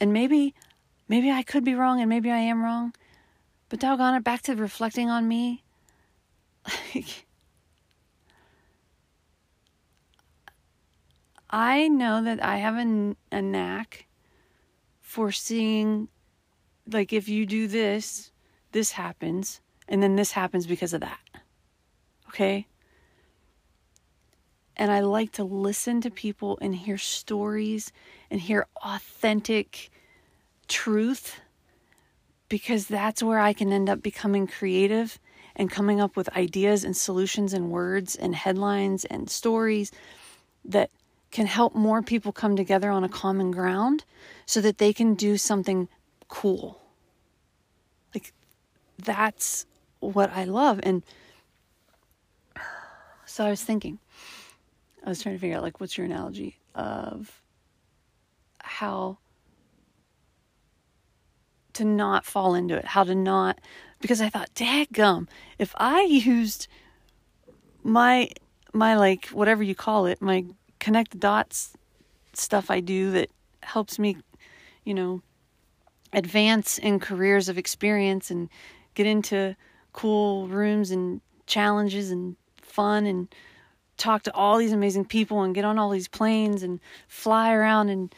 and 0.00 0.12
maybe 0.12 0.54
maybe 1.08 1.30
i 1.30 1.42
could 1.42 1.64
be 1.64 1.74
wrong 1.74 2.00
and 2.00 2.08
maybe 2.08 2.30
i 2.30 2.38
am 2.38 2.62
wrong 2.62 2.94
but 3.68 3.80
doggone 3.80 4.14
it 4.14 4.24
back 4.24 4.42
to 4.42 4.54
reflecting 4.54 5.10
on 5.10 5.28
me 5.28 5.64
like 6.94 7.26
i 11.50 11.88
know 11.88 12.22
that 12.22 12.42
i 12.42 12.56
have 12.56 12.74
a, 12.74 13.16
a 13.32 13.42
knack 13.42 14.06
for 15.00 15.30
seeing 15.30 16.08
like 16.90 17.12
if 17.12 17.28
you 17.28 17.46
do 17.46 17.66
this 17.66 18.32
this 18.72 18.92
happens 18.92 19.60
and 19.88 20.02
then 20.02 20.16
this 20.16 20.32
happens 20.32 20.66
because 20.66 20.92
of 20.92 21.00
that 21.00 21.18
okay? 22.28 22.66
And 24.76 24.90
I 24.90 25.00
like 25.00 25.32
to 25.32 25.44
listen 25.44 26.00
to 26.02 26.10
people 26.10 26.58
and 26.60 26.74
hear 26.74 26.98
stories 26.98 27.92
and 28.30 28.40
hear 28.40 28.66
authentic 28.84 29.90
truth 30.68 31.40
because 32.48 32.86
that's 32.86 33.22
where 33.22 33.38
I 33.38 33.52
can 33.52 33.72
end 33.72 33.88
up 33.88 34.02
becoming 34.02 34.46
creative 34.46 35.18
and 35.56 35.70
coming 35.70 36.00
up 36.00 36.16
with 36.16 36.34
ideas 36.36 36.84
and 36.84 36.96
solutions 36.96 37.52
and 37.52 37.70
words 37.70 38.14
and 38.14 38.34
headlines 38.34 39.04
and 39.06 39.30
stories 39.30 39.90
that 40.64 40.90
can 41.30 41.46
help 41.46 41.74
more 41.74 42.02
people 42.02 42.32
come 42.32 42.54
together 42.54 42.90
on 42.90 43.02
a 43.02 43.08
common 43.08 43.50
ground 43.50 44.04
so 44.44 44.60
that 44.60 44.78
they 44.78 44.92
can 44.92 45.14
do 45.14 45.36
something 45.36 45.88
cool. 46.28 46.80
Like 48.14 48.32
that's 48.98 49.66
what 50.00 50.30
I 50.30 50.44
love 50.44 50.80
and 50.82 51.02
so 53.36 53.44
I 53.44 53.50
was 53.50 53.62
thinking, 53.62 53.98
I 55.04 55.10
was 55.10 55.22
trying 55.22 55.34
to 55.34 55.38
figure 55.38 55.58
out 55.58 55.62
like 55.62 55.78
what's 55.78 55.98
your 55.98 56.06
analogy 56.06 56.56
of 56.74 57.42
how 58.60 59.18
to 61.74 61.84
not 61.84 62.24
fall 62.24 62.54
into 62.54 62.74
it, 62.74 62.86
how 62.86 63.04
to 63.04 63.14
not 63.14 63.60
because 64.00 64.22
I 64.22 64.30
thought, 64.30 64.48
gum, 64.90 65.28
if 65.58 65.74
I 65.76 66.04
used 66.04 66.66
my 67.84 68.30
my 68.72 68.96
like 68.96 69.26
whatever 69.26 69.62
you 69.62 69.74
call 69.74 70.06
it, 70.06 70.22
my 70.22 70.46
connect 70.78 71.10
the 71.10 71.18
dots 71.18 71.74
stuff 72.32 72.70
I 72.70 72.80
do 72.80 73.10
that 73.10 73.28
helps 73.64 73.98
me, 73.98 74.16
you 74.82 74.94
know, 74.94 75.20
advance 76.14 76.78
in 76.78 77.00
careers 77.00 77.50
of 77.50 77.58
experience 77.58 78.30
and 78.30 78.48
get 78.94 79.06
into 79.06 79.56
cool 79.92 80.48
rooms 80.48 80.90
and 80.90 81.20
challenges 81.46 82.10
and 82.10 82.36
fun 82.76 83.06
and 83.06 83.34
talk 83.96 84.22
to 84.24 84.34
all 84.34 84.58
these 84.58 84.72
amazing 84.72 85.06
people 85.06 85.42
and 85.42 85.54
get 85.54 85.64
on 85.64 85.78
all 85.78 85.90
these 85.90 86.08
planes 86.08 86.62
and 86.62 86.78
fly 87.08 87.52
around 87.52 87.88
and 87.88 88.14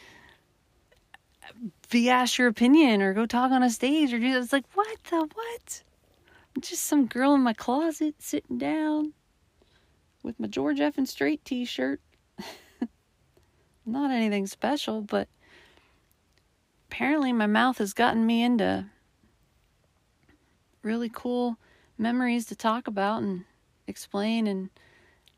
be 1.89 2.09
asked 2.09 2.37
your 2.37 2.49
opinion 2.49 3.01
or 3.01 3.13
go 3.13 3.25
talk 3.25 3.51
on 3.51 3.63
a 3.63 3.69
stage 3.69 4.13
or 4.13 4.19
do 4.19 4.37
it's 4.37 4.53
like 4.53 4.65
what 4.73 4.97
the 5.09 5.17
what? 5.33 5.83
I'm 6.55 6.61
just 6.61 6.83
some 6.83 7.07
girl 7.07 7.33
in 7.33 7.41
my 7.41 7.53
closet 7.53 8.15
sitting 8.19 8.57
down 8.57 9.13
with 10.23 10.37
my 10.39 10.47
George 10.47 10.81
F. 10.81 10.97
and 10.97 11.07
Strait 11.07 11.43
t-shirt. 11.45 12.01
Not 13.85 14.11
anything 14.11 14.45
special 14.45 15.01
but 15.01 15.29
apparently 16.89 17.31
my 17.31 17.47
mouth 17.47 17.77
has 17.77 17.93
gotten 17.93 18.25
me 18.25 18.43
into 18.43 18.85
really 20.83 21.09
cool 21.09 21.57
memories 21.97 22.45
to 22.47 22.55
talk 22.55 22.87
about 22.87 23.21
and 23.21 23.45
explain 23.89 24.47
and 24.47 24.69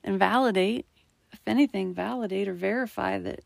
and 0.04 0.20
validate 0.20 0.86
if 1.32 1.40
anything 1.48 1.94
validate 1.94 2.48
or 2.48 2.54
verify 2.54 3.18
that 3.18 3.42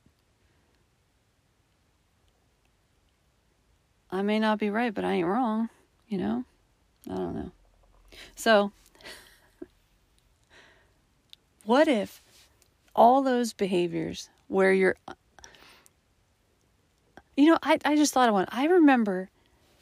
I 4.12 4.22
may 4.22 4.40
not 4.40 4.60
be 4.60 4.70
right 4.70 4.94
but 4.94 5.06
I 5.06 5.14
ain't 5.14 5.28
wrong 5.28 5.70
you 6.08 6.18
know? 6.18 6.46
I 7.10 7.16
don't 7.16 7.36
know. 7.36 7.52
So 8.36 8.72
what 11.66 11.88
if 11.88 12.22
all 12.96 13.22
those 13.22 13.54
behaviors 13.54 14.30
where 14.48 14.72
you're 14.72 14.96
you 17.36 17.48
know 17.48 17.58
I 17.62 17.78
I 17.84 17.96
just 17.96 18.14
thought 18.14 18.30
of 18.30 18.34
one. 18.34 18.46
I 18.50 18.66
remember 18.66 19.30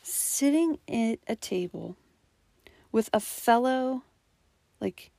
sitting 0.01 0.79
at 0.87 1.19
a 1.27 1.35
table 1.35 1.95
with 2.91 3.09
a 3.13 3.19
fellow 3.19 4.03
like 4.83 5.09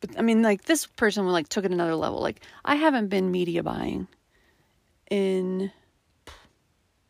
but 0.00 0.18
I 0.18 0.22
mean 0.22 0.42
like 0.42 0.64
this 0.64 0.86
person 0.86 1.26
like 1.28 1.48
took 1.48 1.64
it 1.64 1.70
another 1.70 1.94
level. 1.94 2.20
Like 2.20 2.40
I 2.64 2.74
haven't 2.74 3.08
been 3.08 3.30
media 3.30 3.62
buying 3.62 4.08
in 5.10 5.70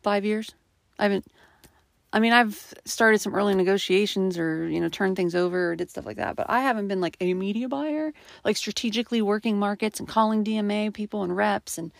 5 0.03 0.25
years. 0.25 0.53
I 0.99 1.03
haven't 1.03 1.25
I 2.13 2.19
mean, 2.19 2.31
I've 2.31 2.73
started 2.85 3.19
some 3.19 3.35
early 3.35 3.55
negotiations 3.55 4.37
or, 4.37 4.69
you 4.69 4.79
know, 4.79 4.87
turned 4.87 5.17
things 5.17 5.35
over 5.35 5.71
or 5.71 5.75
did 5.75 5.89
stuff 5.89 6.05
like 6.05 6.15
that, 6.15 6.37
but 6.37 6.45
I 6.49 6.61
haven't 6.61 6.87
been 6.87 7.01
like 7.01 7.17
a 7.19 7.33
media 7.33 7.67
buyer, 7.67 8.13
like 8.45 8.55
strategically 8.55 9.21
working 9.21 9.59
markets 9.59 9.99
and 9.99 10.07
calling 10.07 10.41
DMA 10.41 10.93
people 10.93 11.23
and 11.23 11.35
reps 11.35 11.77
and 11.77 11.91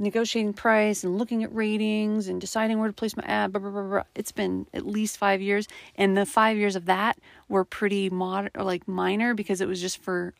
negotiating 0.00 0.54
price 0.54 1.04
and 1.04 1.18
looking 1.18 1.44
at 1.44 1.54
ratings 1.54 2.28
and 2.28 2.40
deciding 2.40 2.78
where 2.78 2.88
to 2.88 2.94
place 2.94 3.16
my 3.16 3.22
ad. 3.24 3.52
Blah, 3.52 3.60
blah, 3.60 3.70
blah, 3.70 3.82
blah. 3.82 4.02
It's 4.14 4.32
been 4.32 4.66
at 4.74 4.86
least 4.86 5.18
five 5.18 5.40
years. 5.40 5.68
And 5.96 6.16
the 6.16 6.26
five 6.26 6.56
years 6.56 6.76
of 6.76 6.86
that 6.86 7.18
were 7.48 7.64
pretty 7.64 8.10
mod 8.10 8.50
or 8.54 8.64
like 8.64 8.88
minor 8.88 9.34
because 9.34 9.60
it 9.60 9.68
was 9.68 9.80
just 9.80 9.98
for 9.98 10.34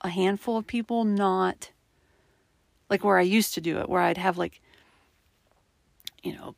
a 0.00 0.08
handful 0.08 0.56
of 0.56 0.66
people, 0.66 1.04
not 1.04 1.70
like 2.90 3.04
where 3.04 3.18
I 3.18 3.22
used 3.22 3.54
to 3.54 3.60
do 3.60 3.78
it, 3.78 3.88
where 3.88 4.02
I'd 4.02 4.18
have 4.18 4.36
like, 4.36 4.60
you 6.22 6.34
know, 6.34 6.54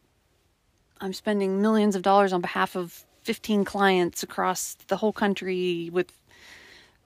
I'm 1.00 1.12
spending 1.12 1.60
millions 1.60 1.94
of 1.94 2.02
dollars 2.02 2.32
on 2.32 2.40
behalf 2.40 2.74
of 2.74 3.04
15 3.22 3.64
clients 3.64 4.22
across 4.22 4.76
the 4.86 4.96
whole 4.96 5.12
country 5.12 5.90
with 5.92 6.12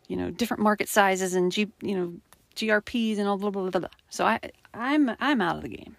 you 0.06 0.16
know 0.16 0.30
different 0.30 0.62
market 0.62 0.88
sizes 0.88 1.34
and 1.34 1.50
G, 1.50 1.68
you 1.80 1.96
know 1.96 2.12
GRPs 2.56 3.18
and 3.18 3.26
all 3.26 3.38
blah 3.38 3.50
blah 3.50 3.70
blah 3.70 3.80
blah. 3.80 3.88
So 4.10 4.26
I 4.26 4.38
I'm 4.72 5.10
I'm 5.20 5.40
out 5.40 5.56
of 5.56 5.62
the 5.62 5.68
game. 5.68 5.96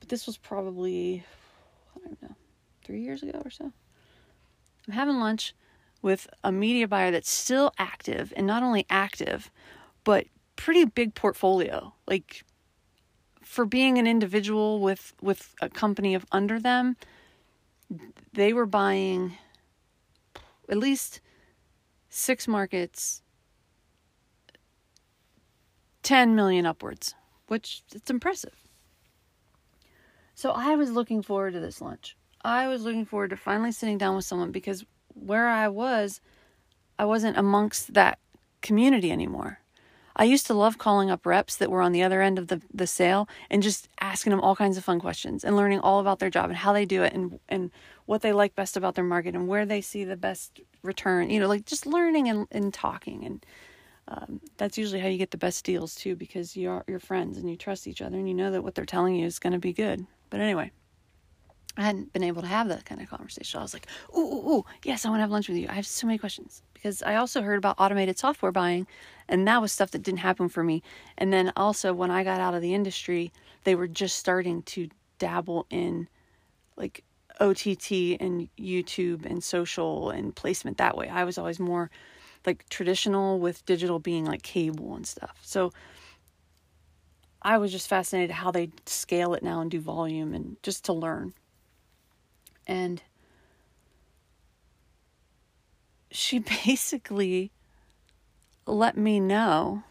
But 0.00 0.08
this 0.08 0.26
was 0.26 0.36
probably 0.36 1.24
I 1.96 2.08
don't 2.08 2.22
know, 2.22 2.36
3 2.84 3.00
years 3.00 3.22
ago 3.22 3.40
or 3.44 3.50
so. 3.50 3.72
I'm 4.86 4.94
having 4.94 5.18
lunch 5.18 5.54
with 6.02 6.26
a 6.42 6.50
media 6.50 6.88
buyer 6.88 7.12
that's 7.12 7.30
still 7.30 7.72
active 7.78 8.32
and 8.36 8.46
not 8.46 8.62
only 8.62 8.84
active 8.90 9.50
but 10.04 10.26
pretty 10.56 10.84
big 10.84 11.14
portfolio. 11.14 11.94
Like 12.06 12.44
for 13.40 13.64
being 13.64 13.98
an 13.98 14.06
individual 14.06 14.80
with 14.80 15.14
with 15.22 15.54
a 15.60 15.68
company 15.68 16.14
of 16.14 16.26
under 16.32 16.58
them, 16.58 16.96
they 18.32 18.52
were 18.52 18.66
buying 18.66 19.36
at 20.68 20.78
least 20.78 21.20
six 22.08 22.48
markets 22.48 23.22
10 26.02 26.34
million 26.34 26.66
upwards, 26.66 27.14
which 27.48 27.82
it's 27.94 28.10
impressive. 28.10 28.54
So 30.34 30.50
I 30.50 30.74
was 30.74 30.90
looking 30.90 31.22
forward 31.22 31.52
to 31.52 31.60
this 31.60 31.80
lunch. 31.80 32.16
I 32.44 32.66
was 32.66 32.82
looking 32.82 33.04
forward 33.04 33.30
to 33.30 33.36
finally 33.36 33.72
sitting 33.72 33.98
down 33.98 34.16
with 34.16 34.24
someone 34.24 34.50
because 34.50 34.84
where 35.14 35.48
I 35.48 35.68
was, 35.68 36.20
I 36.98 37.04
wasn't 37.04 37.36
amongst 37.36 37.94
that 37.94 38.18
community 38.60 39.12
anymore. 39.12 39.60
I 40.14 40.24
used 40.24 40.46
to 40.48 40.54
love 40.54 40.78
calling 40.78 41.10
up 41.10 41.24
reps 41.24 41.56
that 41.56 41.70
were 41.70 41.80
on 41.80 41.92
the 41.92 42.02
other 42.02 42.20
end 42.20 42.38
of 42.38 42.48
the, 42.48 42.60
the 42.72 42.86
sale 42.86 43.28
and 43.50 43.62
just 43.62 43.88
asking 44.00 44.30
them 44.30 44.40
all 44.40 44.54
kinds 44.54 44.76
of 44.76 44.84
fun 44.84 45.00
questions 45.00 45.42
and 45.42 45.56
learning 45.56 45.80
all 45.80 46.00
about 46.00 46.18
their 46.18 46.28
job 46.30 46.50
and 46.50 46.58
how 46.58 46.72
they 46.72 46.84
do 46.84 47.02
it 47.02 47.14
and, 47.14 47.38
and 47.48 47.70
what 48.04 48.20
they 48.20 48.32
like 48.32 48.54
best 48.54 48.76
about 48.76 48.94
their 48.94 49.04
market 49.04 49.34
and 49.34 49.48
where 49.48 49.64
they 49.64 49.80
see 49.80 50.04
the 50.04 50.16
best 50.16 50.60
return. 50.82 51.30
You 51.30 51.40
know, 51.40 51.48
like 51.48 51.64
just 51.64 51.86
learning 51.86 52.28
and, 52.28 52.46
and 52.50 52.74
talking. 52.74 53.24
And 53.24 53.46
um, 54.12 54.40
that's 54.58 54.76
usually 54.76 55.00
how 55.00 55.08
you 55.08 55.18
get 55.18 55.30
the 55.30 55.38
best 55.38 55.64
deals 55.64 55.94
too 55.94 56.14
because 56.16 56.56
you're, 56.56 56.84
you're 56.86 56.98
friends 57.00 57.38
and 57.38 57.48
you 57.48 57.56
trust 57.56 57.86
each 57.86 58.02
other 58.02 58.16
and 58.16 58.28
you 58.28 58.34
know 58.34 58.50
that 58.50 58.62
what 58.62 58.74
they're 58.74 58.84
telling 58.84 59.14
you 59.14 59.26
is 59.26 59.38
going 59.38 59.52
to 59.52 59.58
be 59.58 59.72
good. 59.72 60.06
But 60.30 60.40
anyway. 60.40 60.70
I 61.74 61.84
hadn't 61.84 62.12
been 62.12 62.22
able 62.22 62.42
to 62.42 62.48
have 62.48 62.68
that 62.68 62.84
kind 62.84 63.00
of 63.00 63.08
conversation. 63.08 63.58
I 63.58 63.62
was 63.62 63.72
like, 63.72 63.86
ooh, 64.14 64.20
ooh, 64.20 64.50
ooh, 64.50 64.64
yes, 64.84 65.06
I 65.06 65.08
want 65.08 65.20
to 65.20 65.22
have 65.22 65.30
lunch 65.30 65.48
with 65.48 65.56
you. 65.56 65.68
I 65.70 65.72
have 65.72 65.86
so 65.86 66.06
many 66.06 66.18
questions 66.18 66.62
because 66.74 67.02
I 67.02 67.14
also 67.14 67.40
heard 67.40 67.56
about 67.56 67.76
automated 67.78 68.18
software 68.18 68.52
buying, 68.52 68.86
and 69.26 69.48
that 69.48 69.62
was 69.62 69.72
stuff 69.72 69.90
that 69.92 70.02
didn't 70.02 70.18
happen 70.18 70.50
for 70.50 70.62
me. 70.62 70.82
And 71.16 71.32
then 71.32 71.50
also, 71.56 71.94
when 71.94 72.10
I 72.10 72.24
got 72.24 72.42
out 72.42 72.52
of 72.52 72.60
the 72.60 72.74
industry, 72.74 73.32
they 73.64 73.74
were 73.74 73.88
just 73.88 74.18
starting 74.18 74.62
to 74.64 74.90
dabble 75.18 75.66
in 75.70 76.08
like 76.76 77.04
OTT 77.40 78.20
and 78.20 78.48
YouTube 78.58 79.24
and 79.24 79.42
social 79.42 80.10
and 80.10 80.34
placement 80.34 80.76
that 80.76 80.96
way. 80.96 81.08
I 81.08 81.24
was 81.24 81.38
always 81.38 81.58
more 81.58 81.90
like 82.46 82.68
traditional 82.68 83.38
with 83.38 83.64
digital 83.66 83.98
being 83.98 84.24
like 84.24 84.42
cable 84.42 84.94
and 84.94 85.06
stuff. 85.06 85.38
So 85.42 85.72
I 87.42 87.58
was 87.58 87.72
just 87.72 87.88
fascinated 87.88 88.30
how 88.30 88.50
they 88.50 88.70
scale 88.86 89.34
it 89.34 89.42
now 89.42 89.60
and 89.60 89.70
do 89.70 89.80
volume 89.80 90.34
and 90.34 90.56
just 90.62 90.84
to 90.84 90.92
learn. 90.92 91.34
And 92.66 93.02
she 96.10 96.38
basically 96.64 97.50
let 98.66 98.96
me 98.96 99.18
know 99.18 99.82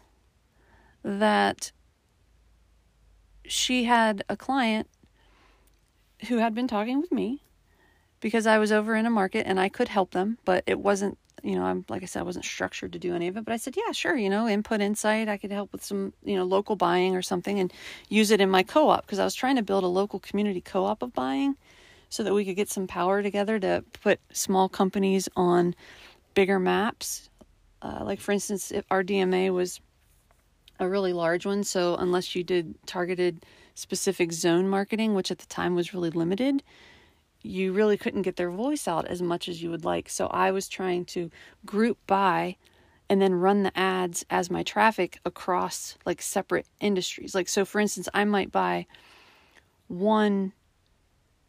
that 1.02 1.72
she 3.44 3.84
had 3.84 4.24
a 4.28 4.36
client 4.36 4.88
who 6.28 6.38
had 6.38 6.54
been 6.54 6.68
talking 6.68 7.00
with 7.00 7.12
me 7.12 7.42
because 8.20 8.46
I 8.46 8.58
was 8.58 8.70
over 8.70 8.94
in 8.94 9.04
a 9.04 9.10
market 9.10 9.46
and 9.46 9.58
I 9.58 9.68
could 9.68 9.88
help 9.88 10.12
them, 10.12 10.38
but 10.44 10.62
it 10.66 10.78
wasn't, 10.78 11.18
you 11.42 11.56
know, 11.56 11.64
I'm 11.64 11.84
like 11.88 12.02
I 12.02 12.06
said, 12.06 12.20
I 12.20 12.24
wasn't 12.24 12.44
structured 12.44 12.92
to 12.92 12.98
do 12.98 13.14
any 13.14 13.28
of 13.28 13.36
it. 13.36 13.44
But 13.44 13.52
I 13.52 13.56
said, 13.56 13.76
yeah, 13.76 13.92
sure, 13.92 14.16
you 14.16 14.30
know, 14.30 14.48
input 14.48 14.80
insight. 14.80 15.28
I 15.28 15.36
could 15.36 15.50
help 15.50 15.72
with 15.72 15.84
some, 15.84 16.12
you 16.24 16.36
know, 16.36 16.44
local 16.44 16.76
buying 16.76 17.16
or 17.16 17.22
something 17.22 17.58
and 17.58 17.72
use 18.08 18.30
it 18.30 18.40
in 18.40 18.50
my 18.50 18.62
co 18.62 18.88
op 18.88 19.06
because 19.06 19.18
I 19.18 19.24
was 19.24 19.34
trying 19.34 19.56
to 19.56 19.62
build 19.62 19.84
a 19.84 19.88
local 19.88 20.20
community 20.20 20.60
co 20.60 20.84
op 20.84 21.02
of 21.02 21.12
buying 21.12 21.56
so 22.08 22.22
that 22.22 22.34
we 22.34 22.44
could 22.44 22.56
get 22.56 22.68
some 22.68 22.86
power 22.86 23.22
together 23.22 23.58
to 23.58 23.84
put 24.02 24.20
small 24.32 24.68
companies 24.68 25.28
on 25.34 25.74
bigger 26.34 26.58
maps. 26.58 27.30
Uh, 27.80 28.00
like, 28.04 28.20
for 28.20 28.32
instance, 28.32 28.70
if 28.70 28.84
our 28.90 29.02
DMA 29.02 29.52
was 29.52 29.80
a 30.78 30.88
really 30.88 31.12
large 31.12 31.46
one, 31.46 31.64
so 31.64 31.96
unless 31.96 32.34
you 32.36 32.44
did 32.44 32.74
targeted 32.86 33.44
specific 33.74 34.32
zone 34.32 34.68
marketing, 34.68 35.14
which 35.14 35.30
at 35.30 35.38
the 35.38 35.46
time 35.46 35.74
was 35.74 35.94
really 35.94 36.10
limited, 36.10 36.62
you 37.42 37.72
really 37.72 37.96
couldn't 37.96 38.22
get 38.22 38.36
their 38.36 38.50
voice 38.50 38.86
out 38.86 39.06
as 39.06 39.20
much 39.20 39.48
as 39.48 39.62
you 39.62 39.70
would 39.70 39.84
like. 39.84 40.08
So 40.08 40.26
I 40.28 40.50
was 40.50 40.68
trying 40.68 41.04
to 41.06 41.30
group 41.66 41.98
by 42.06 42.56
and 43.08 43.20
then 43.20 43.34
run 43.34 43.62
the 43.62 43.78
ads 43.78 44.24
as 44.30 44.50
my 44.50 44.62
traffic 44.62 45.18
across 45.24 45.96
like 46.06 46.22
separate 46.22 46.66
industries. 46.80 47.34
Like, 47.34 47.48
so 47.48 47.64
for 47.64 47.80
instance, 47.80 48.08
I 48.14 48.24
might 48.24 48.52
buy 48.52 48.86
one 49.88 50.52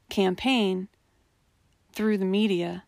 campaign 0.09 0.89
through 1.93 2.17
the 2.17 2.25
media, 2.25 2.83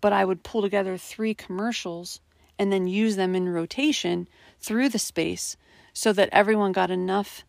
but 0.00 0.12
I 0.12 0.24
would 0.24 0.42
pull 0.42 0.62
together 0.62 0.96
three 0.96 1.34
commercials 1.34 2.20
and 2.58 2.72
then 2.72 2.86
use 2.86 3.16
them 3.16 3.34
in 3.34 3.48
rotation 3.48 4.28
through 4.60 4.88
the 4.90 4.98
space 4.98 5.56
so 5.92 6.12
that 6.12 6.28
everyone 6.30 6.72
got 6.72 6.90
enough 6.90 7.44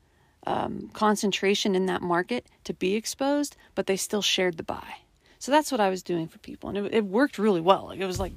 um, 0.50 0.90
concentration 0.94 1.76
in 1.76 1.86
that 1.86 2.02
market 2.02 2.48
to 2.64 2.74
be 2.74 2.96
exposed, 2.96 3.56
but 3.76 3.86
they 3.86 3.96
still 3.96 4.24
shared 4.24 4.58
the 4.58 4.64
buy. 4.64 4.96
So 5.38 5.52
that's 5.52 5.72
what 5.72 5.80
I 5.80 5.90
was 5.90 6.02
doing 6.02 6.28
for 6.28 6.40
people, 6.40 6.70
and 6.70 6.78
it, 6.78 6.94
it 6.94 7.06
worked 7.06 7.38
really 7.38 7.62
well. 7.62 7.86
Like 7.86 8.00
it 8.00 8.06
was 8.06 8.20
like 8.20 8.34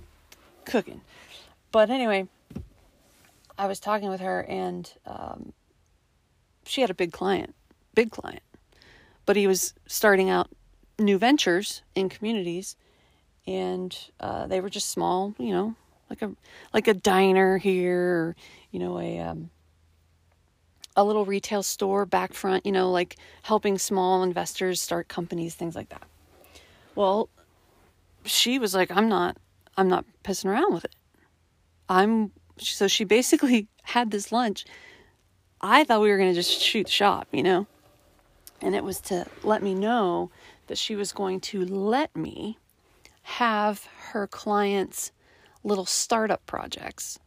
cooking. 0.67 1.01
But 1.73 1.89
anyway, 1.89 2.29
I 3.59 3.67
was 3.67 3.81
talking 3.81 4.11
with 4.11 4.21
her, 4.21 4.43
and 4.43 4.93
um, 5.07 5.55
she 6.65 6.83
had 6.83 6.91
a 6.91 6.95
big 6.95 7.13
client, 7.13 7.55
big 7.95 8.11
client, 8.11 8.43
but 9.25 9.37
he 9.37 9.47
was 9.47 9.73
starting 9.87 10.29
out 10.29 10.51
new 10.99 11.17
ventures 11.17 11.83
in 11.95 12.11
communities, 12.11 12.77
and 13.47 13.97
uh, 14.21 14.47
they 14.47 14.61
were 14.61 14.71
just 14.71 14.91
small, 14.91 15.35
you 15.39 15.51
know, 15.51 15.75
like 16.11 16.21
a 16.21 16.31
like 16.75 16.89
a 16.89 16.95
diner 16.95 17.57
here, 17.57 18.01
or, 18.01 18.37
you 18.71 18.79
know, 18.79 19.01
a 19.01 19.19
um, 19.19 19.51
a 20.97 21.05
little 21.05 21.25
retail 21.25 21.63
store 21.63 22.05
back 22.07 22.35
front, 22.35 22.67
you 22.67 22.73
know, 22.73 22.91
like 22.91 23.17
helping 23.43 23.79
small 23.79 24.23
investors 24.23 24.81
start 24.81 25.09
companies, 25.09 25.55
things 25.55 25.75
like 25.75 25.89
that. 25.89 26.03
Well, 26.95 27.29
she 28.25 28.59
was 28.59 28.75
like, 28.75 28.91
I'm 28.91 29.09
not, 29.09 29.37
I'm 29.77 29.89
not 29.89 30.05
pissing 30.25 30.47
around 30.47 30.75
with 30.75 30.85
it. 30.85 30.95
I'm, 31.89 32.33
so 32.59 32.89
she 32.89 33.05
basically 33.05 33.69
had 33.83 34.11
this 34.11 34.33
lunch. 34.33 34.65
I 35.61 35.85
thought 35.85 36.01
we 36.01 36.11
were 36.11 36.19
going 36.19 36.31
to 36.31 36.35
just 36.35 36.61
shoot 36.61 36.89
shop, 36.89 37.29
you 37.33 37.43
know? 37.43 37.67
And 38.61 38.75
it 38.75 38.85
was 38.85 39.01
to 39.03 39.27
let 39.43 39.63
me 39.63 39.75
know 39.75 40.31
that 40.67 40.79
she 40.79 40.95
was 40.95 41.13
going 41.13 41.41
to 41.41 41.65
let 41.65 42.15
me 42.15 42.59
have 43.23 43.87
her 44.11 44.27
clients' 44.27 45.13
little 45.65 45.87
startup 45.87 46.45
projects 46.47 47.19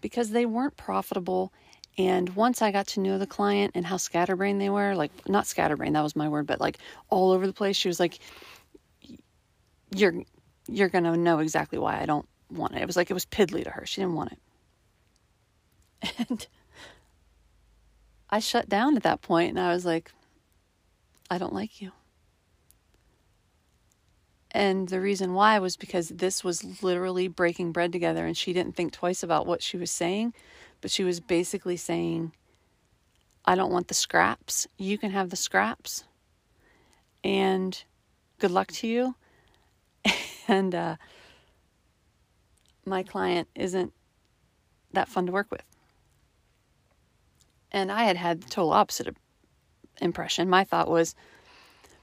because 0.00 0.30
they 0.30 0.46
weren't 0.46 0.76
profitable. 0.76 1.52
And 1.96 2.34
once 2.34 2.60
I 2.60 2.72
got 2.72 2.88
to 2.88 3.00
know 3.00 3.18
the 3.18 3.26
client 3.26 3.72
and 3.74 3.86
how 3.86 3.98
scatterbrained 3.98 4.60
they 4.60 4.70
were, 4.70 4.94
like 4.96 5.28
not 5.28 5.46
scatterbrained, 5.46 5.94
that 5.94 6.02
was 6.02 6.16
my 6.16 6.28
word, 6.28 6.46
but 6.46 6.60
like 6.60 6.78
all 7.08 7.30
over 7.30 7.46
the 7.46 7.52
place, 7.52 7.76
she 7.76 7.88
was 7.88 8.00
like, 8.00 8.18
"You're 9.94 10.24
you're 10.66 10.88
gonna 10.88 11.16
know 11.16 11.38
exactly 11.38 11.78
why 11.78 12.00
I 12.00 12.06
don't 12.06 12.28
want 12.50 12.74
it." 12.74 12.82
It 12.82 12.86
was 12.86 12.96
like 12.96 13.10
it 13.10 13.14
was 13.14 13.26
piddly 13.26 13.62
to 13.64 13.70
her; 13.70 13.86
she 13.86 14.00
didn't 14.00 14.14
want 14.14 14.32
it. 14.32 14.38
And 16.28 16.46
I 18.30 18.40
shut 18.40 18.68
down 18.68 18.96
at 18.96 19.04
that 19.04 19.22
point, 19.22 19.50
and 19.50 19.60
I 19.60 19.72
was 19.72 19.86
like, 19.86 20.12
"I 21.30 21.38
don't 21.38 21.54
like 21.54 21.80
you." 21.80 21.92
And 24.50 24.88
the 24.88 25.00
reason 25.00 25.34
why 25.34 25.58
was 25.58 25.76
because 25.76 26.08
this 26.10 26.44
was 26.44 26.82
literally 26.82 27.26
breaking 27.26 27.72
bread 27.72 27.90
together 27.92 28.24
and 28.24 28.36
she 28.36 28.52
didn't 28.52 28.76
think 28.76 28.92
twice 28.92 29.24
about 29.24 29.46
what 29.46 29.62
she 29.62 29.76
was 29.76 29.90
saying, 29.90 30.32
but 30.84 30.90
she 30.90 31.02
was 31.02 31.18
basically 31.18 31.78
saying, 31.78 32.30
I 33.46 33.54
don't 33.54 33.72
want 33.72 33.88
the 33.88 33.94
scraps. 33.94 34.66
You 34.76 34.98
can 34.98 35.12
have 35.12 35.30
the 35.30 35.34
scraps. 35.34 36.04
And 37.24 37.82
good 38.38 38.50
luck 38.50 38.70
to 38.72 38.86
you. 38.86 39.14
and 40.46 40.74
uh, 40.74 40.96
my 42.84 43.02
client 43.02 43.48
isn't 43.54 43.94
that 44.92 45.08
fun 45.08 45.24
to 45.24 45.32
work 45.32 45.50
with. 45.50 45.62
And 47.72 47.90
I 47.90 48.02
had 48.04 48.18
had 48.18 48.42
the 48.42 48.50
total 48.50 48.74
opposite 48.74 49.16
impression. 50.02 50.50
My 50.50 50.64
thought 50.64 50.90
was, 50.90 51.14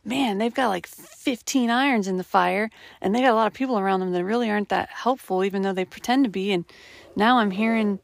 man, 0.03 0.39
they've 0.39 0.51
got 0.51 0.69
like 0.69 0.87
15 0.87 1.69
irons 1.69 2.07
in 2.07 2.17
the 2.17 2.23
fire 2.23 2.71
and 2.99 3.13
they 3.13 3.21
got 3.21 3.33
a 3.33 3.35
lot 3.35 3.45
of 3.45 3.53
people 3.53 3.77
around 3.77 3.99
them 3.99 4.11
that 4.13 4.25
really 4.25 4.49
aren't 4.49 4.69
that 4.69 4.89
helpful, 4.89 5.43
even 5.43 5.61
though 5.61 5.71
they 5.71 5.85
pretend 5.85 6.23
to 6.23 6.31
be. 6.31 6.51
And 6.51 6.65
now 7.15 7.37
I'm 7.37 7.51
hearing 7.51 7.99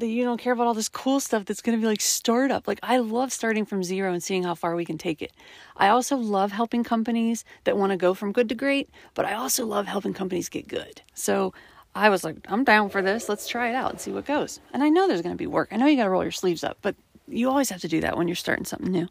that 0.00 0.08
you 0.08 0.24
don't 0.24 0.40
care 0.40 0.52
about 0.52 0.66
all 0.66 0.74
this 0.74 0.88
cool 0.88 1.20
stuff 1.20 1.44
that's 1.44 1.62
going 1.62 1.78
to 1.78 1.80
be 1.80 1.86
like 1.86 2.00
startup. 2.00 2.66
Like 2.66 2.80
I 2.82 2.98
love 2.98 3.32
starting 3.32 3.64
from 3.64 3.82
zero 3.84 4.12
and 4.12 4.22
seeing 4.22 4.42
how 4.42 4.54
far 4.54 4.74
we 4.74 4.84
can 4.84 4.98
take 4.98 5.22
it. 5.22 5.32
I 5.76 5.88
also 5.88 6.16
love 6.16 6.52
helping 6.52 6.84
companies 6.84 7.44
that 7.64 7.76
want 7.76 7.90
to 7.90 7.96
go 7.96 8.14
from 8.14 8.32
good 8.32 8.48
to 8.48 8.54
great, 8.54 8.90
but 9.14 9.24
I 9.24 9.34
also 9.34 9.64
love 9.64 9.86
helping 9.86 10.14
companies 10.14 10.48
get 10.48 10.68
good. 10.68 11.02
So 11.14 11.54
I 11.94 12.08
was 12.08 12.24
like, 12.24 12.36
I'm 12.48 12.64
down 12.64 12.90
for 12.90 13.02
this. 13.02 13.28
Let's 13.28 13.48
try 13.48 13.70
it 13.70 13.74
out 13.74 13.90
and 13.90 14.00
see 14.00 14.12
what 14.12 14.26
goes. 14.26 14.60
And 14.72 14.82
I 14.82 14.88
know 14.88 15.06
there's 15.06 15.22
going 15.22 15.34
to 15.34 15.38
be 15.38 15.46
work. 15.46 15.68
I 15.70 15.76
know 15.76 15.86
you 15.86 15.96
got 15.96 16.04
to 16.04 16.10
roll 16.10 16.22
your 16.22 16.32
sleeves 16.32 16.64
up, 16.64 16.78
but 16.82 16.94
you 17.28 17.48
always 17.48 17.70
have 17.70 17.80
to 17.80 17.88
do 17.88 18.00
that 18.00 18.16
when 18.16 18.28
you're 18.28 18.34
starting 18.34 18.64
something 18.64 18.90
new 18.90 19.08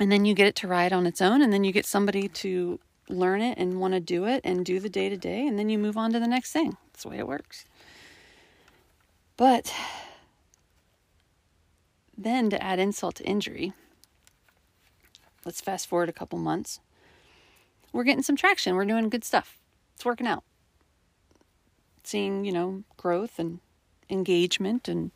and 0.00 0.10
then 0.10 0.24
you 0.24 0.34
get 0.34 0.46
it 0.46 0.56
to 0.56 0.66
ride 0.66 0.92
on 0.92 1.06
its 1.06 1.20
own 1.20 1.42
and 1.42 1.52
then 1.52 1.62
you 1.62 1.70
get 1.70 1.86
somebody 1.86 2.26
to 2.26 2.80
learn 3.08 3.42
it 3.42 3.58
and 3.58 3.78
want 3.78 3.92
to 3.92 4.00
do 4.00 4.24
it 4.24 4.40
and 4.44 4.64
do 4.64 4.80
the 4.80 4.88
day 4.88 5.08
to 5.08 5.16
day 5.16 5.46
and 5.46 5.58
then 5.58 5.68
you 5.68 5.78
move 5.78 5.96
on 5.96 6.12
to 6.12 6.18
the 6.18 6.26
next 6.26 6.52
thing 6.52 6.76
that's 6.92 7.02
the 7.02 7.08
way 7.08 7.18
it 7.18 7.26
works 7.26 7.66
but 9.40 9.72
then 12.14 12.50
to 12.50 12.62
add 12.62 12.78
insult 12.78 13.14
to 13.14 13.24
injury 13.24 13.72
let's 15.46 15.62
fast 15.62 15.86
forward 15.88 16.10
a 16.10 16.12
couple 16.12 16.38
months 16.38 16.78
we're 17.90 18.04
getting 18.04 18.22
some 18.22 18.36
traction 18.36 18.76
we're 18.76 18.84
doing 18.84 19.08
good 19.08 19.24
stuff 19.24 19.58
it's 19.94 20.04
working 20.04 20.26
out 20.26 20.44
seeing 22.04 22.44
you 22.44 22.52
know 22.52 22.84
growth 22.98 23.38
and 23.38 23.60
engagement 24.10 24.88
and 24.88 25.10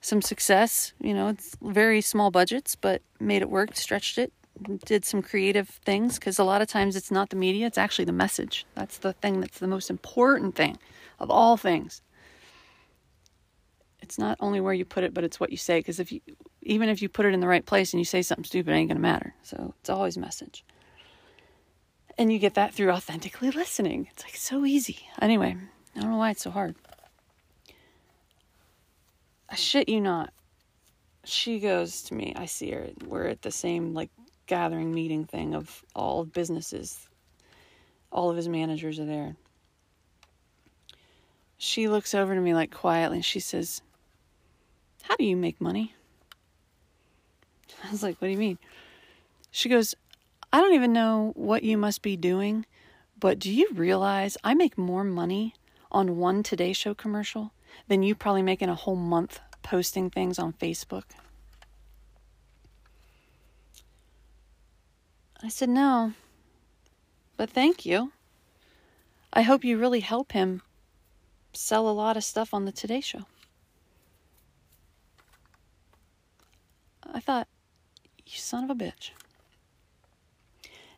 some 0.00 0.22
success. 0.22 0.92
You 1.00 1.12
know, 1.14 1.28
it's 1.28 1.56
very 1.60 2.00
small 2.00 2.30
budgets, 2.30 2.76
but 2.76 3.02
made 3.20 3.42
it 3.42 3.50
work, 3.50 3.76
stretched 3.76 4.16
it, 4.16 4.32
did 4.84 5.04
some 5.04 5.22
creative 5.22 5.68
things 5.68 6.18
because 6.18 6.38
a 6.38 6.44
lot 6.44 6.62
of 6.62 6.68
times 6.68 6.96
it's 6.96 7.10
not 7.10 7.30
the 7.30 7.36
media, 7.36 7.66
it's 7.66 7.78
actually 7.78 8.04
the 8.04 8.12
message. 8.12 8.64
That's 8.74 8.98
the 8.98 9.12
thing 9.12 9.40
that's 9.40 9.58
the 9.58 9.66
most 9.66 9.90
important 9.90 10.54
thing 10.54 10.78
of 11.18 11.30
all 11.30 11.56
things. 11.56 12.00
It's 14.08 14.18
not 14.18 14.38
only 14.40 14.58
where 14.58 14.72
you 14.72 14.86
put 14.86 15.04
it, 15.04 15.12
but 15.12 15.22
it's 15.22 15.38
what 15.38 15.50
you 15.50 15.58
say. 15.58 15.80
Because 15.80 16.00
if 16.00 16.10
you, 16.10 16.22
even 16.62 16.88
if 16.88 17.02
you 17.02 17.10
put 17.10 17.26
it 17.26 17.34
in 17.34 17.40
the 17.40 17.46
right 17.46 17.64
place 17.64 17.92
and 17.92 18.00
you 18.00 18.06
say 18.06 18.22
something 18.22 18.44
stupid, 18.44 18.70
it 18.70 18.74
ain't 18.74 18.88
gonna 18.88 19.00
matter. 19.00 19.34
So 19.42 19.74
it's 19.80 19.90
always 19.90 20.16
message. 20.16 20.64
And 22.16 22.32
you 22.32 22.38
get 22.38 22.54
that 22.54 22.72
through 22.72 22.90
authentically 22.90 23.50
listening. 23.50 24.08
It's 24.10 24.24
like 24.24 24.34
so 24.34 24.64
easy. 24.64 25.00
Anyway, 25.20 25.58
I 25.94 26.00
don't 26.00 26.10
know 26.10 26.16
why 26.16 26.30
it's 26.30 26.42
so 26.42 26.50
hard. 26.50 26.74
I 29.50 29.56
shit 29.56 29.90
you 29.90 30.00
not. 30.00 30.32
She 31.24 31.60
goes 31.60 32.00
to 32.04 32.14
me. 32.14 32.32
I 32.34 32.46
see 32.46 32.70
her. 32.70 32.88
We're 33.06 33.26
at 33.26 33.42
the 33.42 33.50
same 33.50 33.92
like 33.92 34.08
gathering 34.46 34.94
meeting 34.94 35.26
thing 35.26 35.54
of 35.54 35.84
all 35.94 36.24
businesses. 36.24 37.10
All 38.10 38.30
of 38.30 38.38
his 38.38 38.48
managers 38.48 38.98
are 38.98 39.04
there. 39.04 39.36
She 41.58 41.88
looks 41.88 42.14
over 42.14 42.34
to 42.34 42.40
me 42.40 42.54
like 42.54 42.70
quietly 42.70 43.18
and 43.18 43.24
she 43.24 43.40
says, 43.40 43.82
How 45.02 45.16
do 45.16 45.24
you 45.24 45.36
make 45.36 45.60
money? 45.60 45.94
I 47.84 47.90
was 47.90 48.02
like, 48.02 48.20
What 48.20 48.28
do 48.28 48.32
you 48.32 48.38
mean? 48.38 48.58
She 49.50 49.68
goes, 49.68 49.94
I 50.52 50.60
don't 50.60 50.74
even 50.74 50.92
know 50.92 51.32
what 51.34 51.62
you 51.62 51.76
must 51.76 52.02
be 52.02 52.16
doing, 52.16 52.64
but 53.18 53.38
do 53.38 53.50
you 53.50 53.68
realize 53.72 54.36
I 54.42 54.54
make 54.54 54.78
more 54.78 55.04
money 55.04 55.54
on 55.90 56.16
one 56.16 56.42
Today 56.42 56.72
Show 56.72 56.94
commercial 56.94 57.52
than 57.86 58.02
you 58.02 58.14
probably 58.14 58.42
make 58.42 58.62
in 58.62 58.68
a 58.68 58.74
whole 58.74 58.96
month 58.96 59.40
posting 59.62 60.10
things 60.10 60.38
on 60.38 60.52
Facebook? 60.52 61.04
I 65.42 65.48
said, 65.48 65.68
No, 65.68 66.14
but 67.36 67.50
thank 67.50 67.86
you. 67.86 68.12
I 69.32 69.42
hope 69.42 69.64
you 69.64 69.78
really 69.78 70.00
help 70.00 70.32
him 70.32 70.62
sell 71.52 71.88
a 71.88 71.92
lot 71.92 72.16
of 72.16 72.24
stuff 72.24 72.54
on 72.54 72.64
the 72.64 72.72
Today 72.72 73.00
Show. 73.00 73.26
I 77.12 77.20
thought, 77.20 77.48
you 78.26 78.38
son 78.38 78.64
of 78.64 78.70
a 78.70 78.74
bitch. 78.74 79.10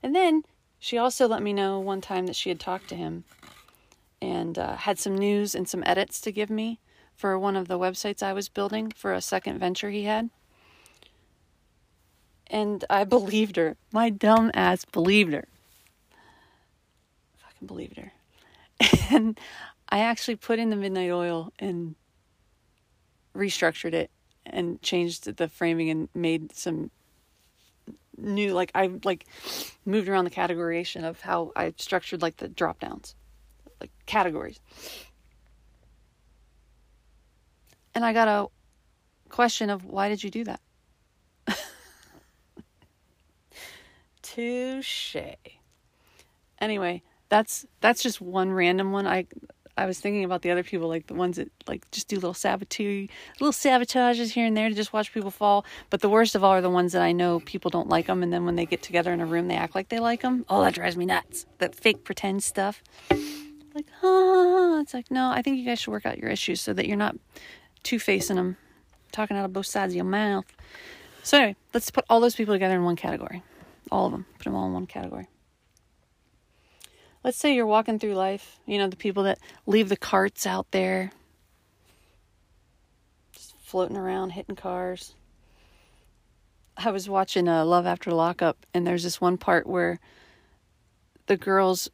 And 0.03 0.15
then 0.15 0.43
she 0.79 0.99
also 0.99 1.29
let 1.29 1.43
me 1.43 1.53
know 1.53 1.79
one 1.79 2.01
time 2.01 2.27
that 2.27 2.37
she 2.37 2.49
had 2.49 2.59
talked 2.59 2.89
to 2.89 2.97
him 2.97 3.25
and 4.21 4.59
uh, 4.59 4.77
had 4.77 4.99
some 4.99 5.17
news 5.17 5.55
and 5.55 5.69
some 5.69 5.83
edits 5.87 6.21
to 6.23 6.33
give 6.33 6.51
me 6.51 6.81
for 7.15 7.39
one 7.39 7.57
of 7.57 7.69
the 7.69 7.79
websites 7.79 8.23
I 8.23 8.33
was 8.33 8.49
building 8.49 8.91
for 8.97 9.13
a 9.13 9.21
second 9.21 9.59
venture 9.59 9.91
he 9.91 10.05
had. 10.05 10.31
And 12.47 12.85
I 12.91 13.05
believed 13.05 13.57
her. 13.57 13.77
My 13.93 14.11
dumb 14.11 14.51
ass 14.55 14.85
believed 14.85 15.33
her. 15.33 15.47
Fucking 17.37 17.67
believed 17.67 17.99
her. 17.99 18.13
And 19.13 19.39
I 19.89 19.99
actually 20.01 20.37
put 20.37 20.61
in 20.61 20.71
the 20.71 20.77
midnight 20.77 21.11
oil 21.11 21.53
and 21.59 21.97
restructured 23.35 23.93
it 23.93 24.11
and 24.53 24.81
changed 24.83 25.37
the 25.37 25.49
framing 25.49 25.91
and 25.91 26.09
made 26.15 26.55
some 26.55 26.91
new 28.17 28.53
like 28.53 28.71
I 28.75 28.91
like 29.05 29.27
moved 29.85 30.09
around 30.09 30.25
the 30.25 30.31
categorization 30.31 31.05
of 31.05 31.21
how 31.21 31.53
I 31.57 31.73
structured 31.79 32.23
like 32.23 32.37
the 32.37 32.49
drop 32.49 32.81
downs 32.81 33.15
like 33.81 33.91
categories. 34.07 34.61
And 37.95 38.05
I 38.05 38.13
got 38.13 38.29
a 38.29 38.47
question 39.31 39.71
of 39.71 39.85
why 39.85 40.09
did 40.09 40.23
you 40.23 40.31
do 40.31 40.45
that? 40.45 40.61
Touche. 44.23 45.17
Anyway, 46.61 47.03
that's 47.29 47.67
that's 47.81 48.03
just 48.03 48.21
one 48.21 48.53
random 48.53 48.93
one. 48.93 49.07
I 49.07 49.27
I 49.81 49.87
was 49.87 49.99
thinking 49.99 50.25
about 50.25 50.43
the 50.43 50.51
other 50.51 50.63
people, 50.63 50.89
like 50.89 51.07
the 51.07 51.15
ones 51.15 51.37
that 51.37 51.51
like 51.67 51.91
just 51.91 52.09
do 52.09 52.17
little 52.17 52.35
sabotage, 52.35 53.09
little 53.41 53.53
sabotages 53.53 54.31
here 54.31 54.47
and 54.47 54.57
there 54.57 54.69
to 54.69 54.75
just 54.75 54.93
watch 54.93 55.13
people 55.13 55.31
fall. 55.31 55.65
But 55.89 56.01
the 56.01 56.09
worst 56.09 56.35
of 56.35 56.45
all 56.45 56.53
are 56.53 56.61
the 56.61 56.71
ones 56.71 56.93
that 56.93 57.03
I 57.03 57.13
know 57.13 57.41
people 57.41 57.71
don't 57.71 57.89
like 57.89 58.07
them, 58.07 58.23
and 58.23 58.33
then 58.33 58.45
when 58.45 58.57
they 58.57 58.67
get 58.67 58.83
together 58.83 59.13
in 59.13 59.21
a 59.21 59.27
room, 59.27 59.49
they 59.49 59.57
act 59.57 59.75
like 59.75 59.89
they 59.89 60.01
like 60.01 60.23
them. 60.23 60.45
Oh, 60.49 60.63
that 60.63 60.75
drives 60.75 60.97
me 60.97 61.07
nuts. 61.07 61.47
That 61.59 61.75
fake 61.75 62.05
pretend 62.05 62.43
stuff 62.43 62.83
like, 63.75 63.87
ah, 64.03 64.81
it's 64.81 64.95
like, 64.95 65.11
no, 65.11 65.31
I 65.31 65.43
think 65.43 65.59
you 65.59 65.65
guys 65.65 65.81
should 65.81 65.91
work 65.91 66.07
out 66.07 66.19
your 66.19 66.31
issues 66.31 66.61
so 66.61 66.73
that 66.75 66.87
you're 66.87 66.97
not 66.97 67.17
two 67.83 67.99
facing 67.99 68.37
them, 68.37 68.57
talking 69.13 69.37
out 69.37 69.45
of 69.45 69.53
both 69.53 69.67
sides 69.67 69.93
of 69.93 69.97
your 69.97 70.05
mouth. 70.05 70.47
So, 71.23 71.39
anyway, 71.39 71.57
let's 71.75 71.91
put 71.91 72.05
all 72.09 72.21
those 72.21 72.35
people 72.35 72.55
together 72.55 72.75
in 72.75 72.85
one 72.85 72.97
category. 72.97 73.43
All 73.91 74.07
of 74.07 74.13
them. 74.13 74.27
Put 74.39 74.45
them 74.45 74.55
all 74.55 74.67
in 74.67 74.73
one 74.73 74.87
category. 74.87 75.29
Let's 77.23 77.37
say 77.37 77.55
you're 77.55 77.67
walking 77.67 77.99
through 77.99 78.15
life, 78.15 78.59
you 78.67 78.79
know, 78.79 78.89
the 78.89 78.97
people 78.97 79.25
that 79.25 79.39
leave 79.67 79.91
the 79.91 79.97
carts 79.97 80.47
out 80.47 80.71
there, 80.71 81.13
just 83.33 83.55
floating 83.61 83.97
around, 83.97 84.31
hitting 84.31 84.57
cars. 84.57 85.15
I 86.79 86.91
was 86.91 87.11
watching 87.11 87.47
uh, 87.47 87.65
Love 87.67 87.85
After 87.85 88.11
Lockup, 88.11 88.65
and 88.73 88.87
there's 88.87 89.03
this 89.03 89.21
one 89.21 89.37
part 89.37 89.67
where 89.67 90.01
the 91.27 91.37
girl's 91.37 91.91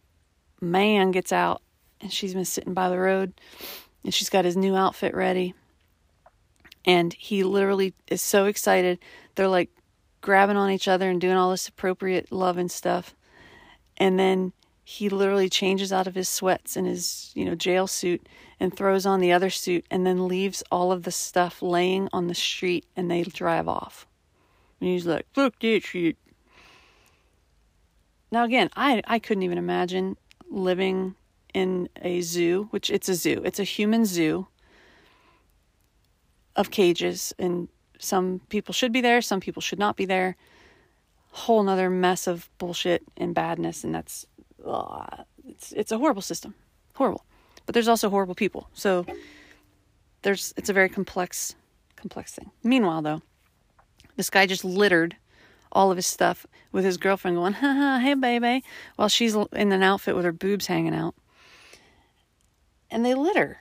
man 0.61 1.11
gets 1.11 1.33
out 1.33 1.61
and 2.01 2.13
she's 2.13 2.35
been 2.35 2.45
sitting 2.45 2.73
by 2.73 2.89
the 2.89 2.99
road 2.99 3.33
and 4.05 4.15
she's 4.15 4.31
got 4.31 4.45
his 4.45 4.57
new 4.57 4.77
outfit 4.77 5.15
ready. 5.15 5.55
And 6.85 7.13
he 7.13 7.43
literally 7.43 7.95
is 8.07 8.23
so 8.23 8.47
excited. 8.47 9.01
They're 9.35 9.49
like 9.49 9.71
grabbing 10.21 10.57
on 10.57 10.71
each 10.71 10.87
other 10.87 11.11
and 11.11 11.21
doing 11.21 11.37
all 11.37 11.51
this 11.51 11.67
appropriate 11.67 12.31
love 12.31 12.59
and 12.59 12.71
stuff. 12.71 13.15
And 13.97 14.19
then 14.19 14.53
he 14.89 15.09
literally 15.09 15.49
changes 15.49 15.93
out 15.93 16.07
of 16.07 16.15
his 16.15 16.29
sweats 16.29 16.77
and 16.77 16.87
his, 16.87 17.33
you 17.35 17.45
know, 17.45 17.57
jail 17.57 17.89
suit 17.89 18.25
and 18.61 18.73
throws 18.73 19.05
on 19.05 19.19
the 19.19 19.33
other 19.33 19.51
suit 19.51 19.85
and 19.91 20.07
then 20.07 20.29
leaves 20.29 20.63
all 20.71 20.93
of 20.93 21.03
the 21.03 21.11
stuff 21.11 21.61
laying 21.61 22.09
on 22.13 22.29
the 22.29 22.37
street 22.37 22.87
and 22.95 23.11
they 23.11 23.25
drive 23.25 23.67
off. 23.67 24.07
And 24.81 24.89
he's 24.89 25.05
like, 25.05 25.27
"Look 25.35 25.59
that 25.59 25.83
shit." 25.83 26.17
Now 28.31 28.45
again, 28.45 28.71
I 28.77 29.03
I 29.09 29.19
couldn't 29.19 29.43
even 29.43 29.59
imagine 29.59 30.17
living 30.49 31.17
in 31.53 31.89
a 32.01 32.21
zoo, 32.21 32.69
which 32.71 32.89
it's 32.89 33.09
a 33.09 33.15
zoo, 33.17 33.43
it's 33.45 33.59
a 33.59 33.65
human 33.65 34.05
zoo 34.05 34.47
of 36.55 36.71
cages, 36.71 37.35
and 37.41 37.69
some 37.99 38.41
people 38.51 38.73
should 38.73 38.93
be 38.93 39.01
there, 39.01 39.21
some 39.21 39.41
people 39.41 39.61
should 39.63 39.81
not 39.81 39.97
be 39.97 40.07
there. 40.07 40.37
whole 41.33 41.63
nother 41.63 41.91
mess 41.91 42.27
of 42.27 42.49
bullshit 42.59 43.03
and 43.17 43.35
badness, 43.35 43.85
and 43.85 43.95
that's 43.95 44.27
it's 45.47 45.73
it's 45.73 45.93
a 45.93 45.99
horrible 45.99 46.23
system, 46.23 46.55
horrible. 46.95 47.25
But 47.65 47.75
there's 47.75 47.89
also 47.89 48.11
horrible 48.11 48.35
people, 48.35 48.69
so 48.75 49.05
there's 50.23 50.55
it's 50.57 50.69
a 50.69 50.73
very 50.73 50.89
complex 50.89 51.55
complex 51.97 52.33
thing. 52.33 52.51
Meanwhile, 52.63 53.03
though, 53.03 53.23
this 54.17 54.31
guy 54.31 54.47
just 54.47 54.65
littered 54.65 55.17
all 55.73 55.91
of 55.91 55.97
his 55.97 56.07
stuff 56.07 56.47
with 56.73 56.85
his 56.85 56.97
girlfriend 56.97 57.37
going, 57.37 57.53
ha 57.53 57.73
ha, 57.75 57.99
hey 58.03 58.15
baby, 58.15 58.65
while 58.97 59.09
she's 59.09 59.35
in 59.35 59.73
an 59.73 59.83
outfit 59.83 60.15
with 60.15 60.25
her 60.25 60.33
boobs 60.33 60.67
hanging 60.67 60.95
out. 60.95 61.15
And 62.91 63.05
they 63.05 63.15
litter. 63.15 63.59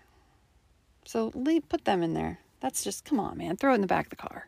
So 1.05 1.31
leave, 1.33 1.67
put 1.67 1.85
them 1.85 2.03
in 2.03 2.13
there. 2.13 2.39
That's 2.61 2.83
just, 2.83 3.05
come 3.05 3.19
on, 3.19 3.37
man, 3.37 3.57
throw 3.57 3.71
it 3.71 3.75
in 3.75 3.81
the 3.81 3.87
back 3.87 4.05
of 4.05 4.09
the 4.11 4.15
car. 4.15 4.47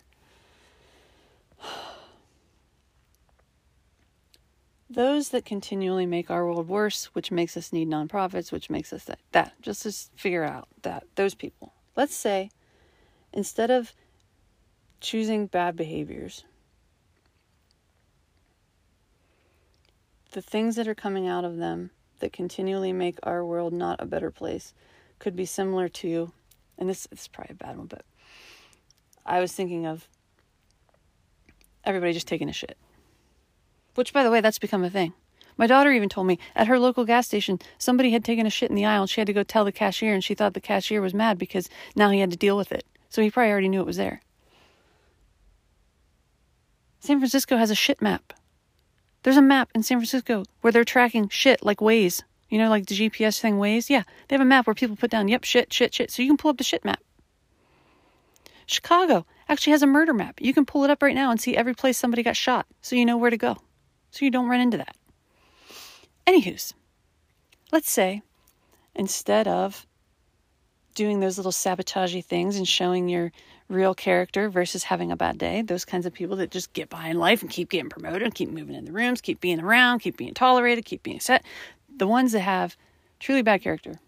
Those 4.98 5.30
that 5.30 5.46
continually 5.46 6.08
make 6.08 6.32
our 6.32 6.44
world 6.44 6.68
worse, 6.68 7.06
which 7.14 7.30
makes 7.30 7.56
us 7.56 7.72
need 7.72 7.88
nonprofits, 7.88 8.52
which 8.52 8.68
makes 8.72 8.92
us 8.92 9.04
that, 9.04 9.20
that, 9.32 9.54
just 9.62 9.84
to 9.84 9.92
figure 10.20 10.44
out 10.44 10.68
that, 10.82 11.04
those 11.14 11.36
people. 11.36 11.72
Let's 11.96 12.16
say 12.16 12.50
instead 13.32 13.70
of 13.70 13.94
choosing 15.00 15.46
bad 15.46 15.76
behaviors, 15.76 16.46
the 20.32 20.42
things 20.42 20.76
that 20.78 20.88
are 20.88 20.96
coming 20.96 21.28
out 21.28 21.46
of 21.46 21.58
them 21.58 21.92
that 22.18 22.34
continually 22.34 22.92
make 22.92 23.20
our 23.22 23.46
world 23.46 23.74
not 23.74 24.02
a 24.02 24.08
better 24.08 24.32
place 24.32 24.74
could 25.20 25.36
be 25.36 25.46
similar 25.46 25.88
to, 25.90 26.32
and 26.80 26.90
this, 26.90 27.06
this 27.12 27.22
is 27.22 27.28
probably 27.28 27.54
a 27.54 27.64
bad 27.64 27.78
one, 27.78 27.86
but 27.86 28.04
I 29.24 29.42
was 29.42 29.54
thinking 29.54 29.86
of 29.86 30.08
everybody 31.84 32.14
just 32.14 32.28
taking 32.28 32.50
a 32.50 32.54
shit. 32.54 32.80
Which, 33.98 34.14
by 34.14 34.24
the 34.24 34.30
way, 34.30 34.42
that's 34.42 34.60
become 34.60 34.84
a 34.84 34.92
thing. 34.92 35.14
My 35.58 35.66
daughter 35.66 35.92
even 35.92 36.08
told 36.08 36.28
me 36.28 36.38
at 36.56 36.68
her 36.68 36.78
local 36.78 37.04
gas 37.04 37.26
station, 37.26 37.58
somebody 37.80 38.12
had 38.12 38.24
taken 38.24 38.46
a 38.46 38.52
shit 38.52 38.70
in 38.70 38.76
the 38.76 38.86
aisle 38.86 39.02
and 39.02 39.10
she 39.10 39.20
had 39.20 39.26
to 39.26 39.34
go 39.34 39.42
tell 39.42 39.66
the 39.66 39.72
cashier, 39.72 40.14
and 40.14 40.24
she 40.24 40.36
thought 40.36 40.54
the 40.54 40.62
cashier 40.62 41.02
was 41.02 41.16
mad 41.16 41.40
because 41.40 41.68
now 41.96 42.12
he 42.12 42.20
had 42.20 42.30
to 42.30 42.38
deal 42.38 42.56
with 42.56 42.72
it. 42.72 42.86
So 43.10 43.24
he 43.24 43.32
probably 43.32 43.50
already 43.50 43.70
knew 43.70 43.80
it 43.80 43.88
was 43.88 43.98
there. 43.98 44.22
San 47.00 47.18
Francisco 47.18 47.58
has 47.58 47.72
a 47.72 47.76
shit 47.76 48.00
map. 48.00 48.34
There's 49.24 49.36
a 49.36 49.42
map 49.42 49.72
in 49.74 49.82
San 49.82 49.98
Francisco 49.98 50.44
where 50.62 50.72
they're 50.72 50.86
tracking 50.86 51.28
shit 51.30 51.66
like 51.66 51.80
Waze. 51.80 52.22
You 52.50 52.60
know, 52.60 52.70
like 52.70 52.86
the 52.86 52.96
GPS 52.96 53.40
thing 53.40 53.56
Waze? 53.56 53.90
Yeah, 53.90 54.04
they 54.28 54.36
have 54.36 54.42
a 54.42 54.46
map 54.46 54.68
where 54.68 54.76
people 54.76 54.96
put 54.96 55.10
down, 55.10 55.28
yep, 55.28 55.44
shit, 55.44 55.74
shit, 55.74 55.96
shit. 55.96 56.12
So 56.12 56.22
you 56.22 56.30
can 56.30 56.38
pull 56.38 56.52
up 56.52 56.60
the 56.60 56.64
shit 56.64 56.86
map. 56.86 57.02
Chicago 58.68 59.26
actually 59.50 59.72
has 59.72 59.82
a 59.82 59.88
murder 59.88 60.14
map. 60.14 60.40
You 60.40 60.54
can 60.54 60.68
pull 60.68 60.84
it 60.84 60.92
up 60.92 61.02
right 61.02 61.16
now 61.16 61.32
and 61.32 61.42
see 61.42 61.58
every 61.58 61.74
place 61.74 61.98
somebody 61.98 62.22
got 62.22 62.36
shot 62.36 62.68
so 62.84 62.96
you 62.96 63.04
know 63.04 63.18
where 63.18 63.32
to 63.32 63.38
go. 63.38 63.58
So 64.18 64.26
you 64.26 64.32
don't 64.32 64.50
run 64.50 64.62
into 64.62 64.78
that. 64.78 64.96
Anywho's, 66.26 66.74
let's 67.72 67.92
say 67.92 68.24
instead 68.96 69.48
of 69.48 69.86
doing 70.96 71.20
those 71.20 71.38
little 71.38 71.52
sabotagey 71.52 72.26
things 72.26 72.58
and 72.58 72.68
showing 72.68 73.08
your 73.08 73.32
real 73.70 73.94
character 73.94 74.50
versus 74.50 74.82
having 74.82 75.12
a 75.12 75.16
bad 75.16 75.38
day. 75.38 75.62
Those 75.62 75.86
kinds 75.86 76.08
of 76.08 76.14
people 76.14 76.38
that 76.38 76.50
just 76.50 76.74
get 76.74 76.90
by 76.90 77.10
in 77.10 77.20
life 77.20 77.44
and 77.44 77.52
keep 77.52 77.70
getting 77.70 77.92
promoted, 77.92 78.24
and 78.24 78.34
keep 78.34 78.50
moving 78.50 78.74
in 78.74 78.86
the 78.86 78.92
rooms, 78.92 79.22
keep 79.22 79.40
being 79.40 79.60
around, 79.60 80.00
keep 80.00 80.18
being 80.18 80.34
tolerated, 80.34 80.84
keep 80.84 81.04
being 81.04 81.20
set. 81.20 81.46
The 81.96 82.08
ones 82.08 82.32
that 82.32 82.40
have 82.40 82.76
truly 83.20 83.44
bad 83.44 83.62
character. 83.62 84.00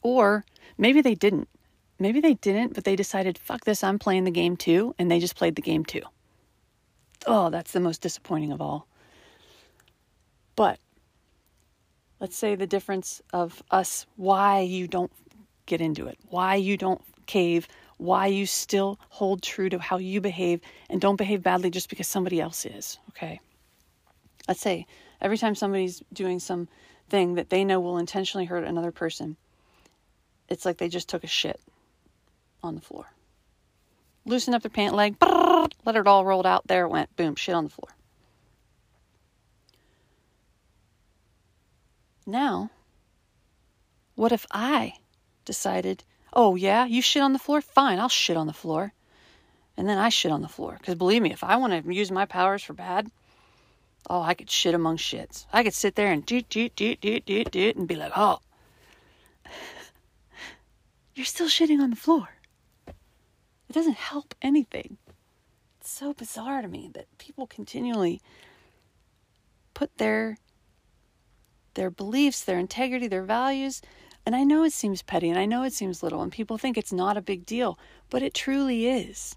Or 0.00 0.46
maybe 0.78 1.02
they 1.02 1.14
didn't. 1.14 1.50
Maybe 1.98 2.22
they 2.22 2.34
didn't, 2.34 2.72
but 2.72 2.84
they 2.84 2.96
decided, 2.96 3.36
fuck 3.36 3.66
this, 3.66 3.84
I'm 3.84 3.98
playing 3.98 4.24
the 4.24 4.30
game 4.30 4.56
too, 4.56 4.94
and 4.98 5.10
they 5.10 5.20
just 5.20 5.36
played 5.36 5.56
the 5.56 5.62
game 5.62 5.84
too. 5.84 6.00
Oh, 7.26 7.50
that's 7.50 7.72
the 7.72 7.80
most 7.80 8.02
disappointing 8.02 8.52
of 8.52 8.60
all. 8.60 8.86
But 10.56 10.78
let's 12.20 12.36
say 12.36 12.54
the 12.54 12.66
difference 12.66 13.22
of 13.32 13.62
us, 13.70 14.06
why 14.16 14.60
you 14.60 14.86
don't 14.86 15.12
get 15.66 15.80
into 15.80 16.06
it, 16.06 16.18
why 16.28 16.56
you 16.56 16.76
don't 16.76 17.00
cave, 17.26 17.66
why 17.96 18.26
you 18.26 18.46
still 18.46 18.98
hold 19.08 19.42
true 19.42 19.68
to 19.68 19.78
how 19.78 19.98
you 19.98 20.20
behave 20.20 20.60
and 20.90 21.00
don't 21.00 21.16
behave 21.16 21.42
badly 21.42 21.70
just 21.70 21.88
because 21.88 22.06
somebody 22.06 22.40
else 22.40 22.66
is, 22.66 22.98
okay? 23.10 23.40
Let's 24.46 24.60
say 24.60 24.86
every 25.20 25.38
time 25.38 25.54
somebody's 25.54 26.02
doing 26.12 26.38
some 26.38 26.68
thing 27.08 27.34
that 27.34 27.50
they 27.50 27.64
know 27.64 27.80
will 27.80 27.98
intentionally 27.98 28.44
hurt 28.44 28.64
another 28.64 28.92
person, 28.92 29.36
it's 30.48 30.64
like 30.64 30.78
they 30.78 30.88
just 30.88 31.08
took 31.08 31.24
a 31.24 31.28
shit 31.28 31.60
on 32.62 32.74
the 32.74 32.80
floor. 32.80 33.06
Loosen 34.26 34.54
up 34.54 34.62
their 34.62 34.70
pant 34.70 34.94
leg, 34.94 35.16
let 35.84 35.96
it 35.96 36.06
all 36.06 36.24
roll 36.24 36.46
out. 36.46 36.66
There 36.66 36.86
it 36.86 36.90
went. 36.90 37.14
Boom, 37.16 37.34
shit 37.34 37.54
on 37.54 37.64
the 37.64 37.70
floor. 37.70 37.90
Now, 42.26 42.70
what 44.14 44.32
if 44.32 44.46
I 44.50 44.94
decided, 45.44 46.04
oh, 46.32 46.54
yeah, 46.54 46.86
you 46.86 47.02
shit 47.02 47.22
on 47.22 47.34
the 47.34 47.38
floor? 47.38 47.60
Fine, 47.60 47.98
I'll 47.98 48.08
shit 48.08 48.36
on 48.36 48.46
the 48.46 48.52
floor. 48.54 48.92
And 49.76 49.88
then 49.88 49.98
I 49.98 50.08
shit 50.08 50.32
on 50.32 50.40
the 50.40 50.48
floor. 50.48 50.76
Because 50.78 50.94
believe 50.94 51.20
me, 51.20 51.32
if 51.32 51.44
I 51.44 51.56
want 51.56 51.84
to 51.84 51.92
use 51.92 52.10
my 52.10 52.24
powers 52.24 52.62
for 52.62 52.72
bad, 52.72 53.10
oh, 54.08 54.22
I 54.22 54.34
could 54.34 54.48
shit 54.48 54.74
among 54.74 54.96
shits. 54.96 55.46
I 55.52 55.62
could 55.62 55.74
sit 55.74 55.96
there 55.96 56.12
and 56.12 56.24
doot, 56.24 56.48
doot, 56.48 56.74
doot, 56.76 57.00
doot, 57.00 57.26
doot, 57.26 57.50
doot, 57.50 57.76
and 57.76 57.88
be 57.88 57.96
like, 57.96 58.12
oh, 58.16 58.38
you're 61.14 61.26
still 61.26 61.48
shitting 61.48 61.80
on 61.80 61.90
the 61.90 61.96
floor. 61.96 62.33
It 63.68 63.72
doesn't 63.72 63.96
help 63.96 64.34
anything. 64.42 64.98
It's 65.80 65.90
so 65.90 66.12
bizarre 66.12 66.62
to 66.62 66.68
me 66.68 66.90
that 66.94 67.18
people 67.18 67.46
continually 67.46 68.20
put 69.74 69.98
their 69.98 70.38
their 71.74 71.90
beliefs, 71.90 72.40
their 72.40 72.58
integrity, 72.58 73.08
their 73.08 73.24
values 73.24 73.82
and 74.26 74.34
I 74.34 74.44
know 74.44 74.64
it 74.64 74.72
seems 74.72 75.02
petty 75.02 75.28
and 75.28 75.38
I 75.38 75.44
know 75.44 75.64
it 75.64 75.72
seems 75.72 76.02
little, 76.02 76.22
and 76.22 76.32
people 76.32 76.56
think 76.56 76.78
it's 76.78 76.92
not 76.92 77.16
a 77.16 77.22
big 77.22 77.44
deal, 77.44 77.78
but 78.08 78.22
it 78.22 78.32
truly 78.32 78.86
is. 78.86 79.36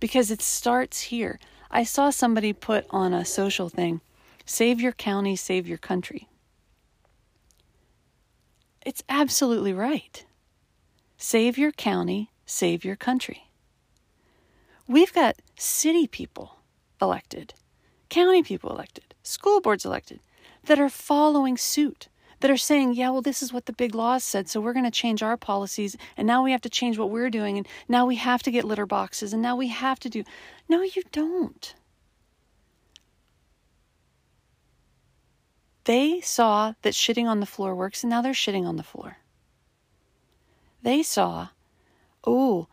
Because 0.00 0.30
it 0.30 0.42
starts 0.42 1.02
here. 1.02 1.38
I 1.70 1.84
saw 1.84 2.10
somebody 2.10 2.52
put 2.52 2.86
on 2.90 3.12
a 3.12 3.24
social 3.24 3.68
thing 3.68 4.00
save 4.44 4.80
your 4.80 4.92
county, 4.92 5.36
save 5.36 5.68
your 5.68 5.78
country. 5.78 6.26
It's 8.84 9.02
absolutely 9.08 9.74
right. 9.74 10.24
Save 11.18 11.58
your 11.58 11.72
county, 11.72 12.30
save 12.48 12.84
your 12.84 12.96
country. 12.96 13.50
We've 14.86 15.12
got 15.12 15.36
city 15.56 16.06
people 16.06 16.56
elected, 17.00 17.54
county 18.08 18.42
people 18.42 18.70
elected, 18.70 19.14
school 19.22 19.60
boards 19.60 19.84
elected 19.84 20.20
that 20.64 20.80
are 20.80 20.88
following 20.88 21.56
suit 21.58 22.08
that 22.40 22.50
are 22.50 22.56
saying, 22.56 22.94
yeah, 22.94 23.10
well, 23.10 23.20
this 23.20 23.42
is 23.42 23.52
what 23.52 23.66
the 23.66 23.72
big 23.72 23.94
laws 23.94 24.24
said, 24.24 24.48
so 24.48 24.60
we're 24.60 24.72
going 24.72 24.84
to 24.84 24.90
change 24.90 25.22
our 25.22 25.36
policies, 25.36 25.96
and 26.16 26.26
now 26.26 26.42
we 26.42 26.52
have 26.52 26.60
to 26.60 26.70
change 26.70 26.96
what 26.96 27.10
we're 27.10 27.30
doing, 27.30 27.58
and 27.58 27.68
now 27.88 28.06
we 28.06 28.16
have 28.16 28.42
to 28.44 28.50
get 28.50 28.64
litter 28.64 28.86
boxes, 28.86 29.32
and 29.32 29.42
now 29.42 29.56
we 29.56 29.68
have 29.68 29.98
to 30.00 30.08
do. 30.08 30.24
No, 30.68 30.82
you 30.82 31.02
don't. 31.12 31.74
They 35.84 36.20
saw 36.20 36.74
that 36.82 36.92
shitting 36.92 37.26
on 37.26 37.40
the 37.40 37.46
floor 37.46 37.74
works, 37.74 38.04
and 38.04 38.10
now 38.10 38.22
they're 38.22 38.32
shitting 38.32 38.66
on 38.66 38.76
the 38.76 38.82
floor. 38.82 39.18
They 40.82 41.02
saw, 41.02 41.48
oh, 42.24 42.68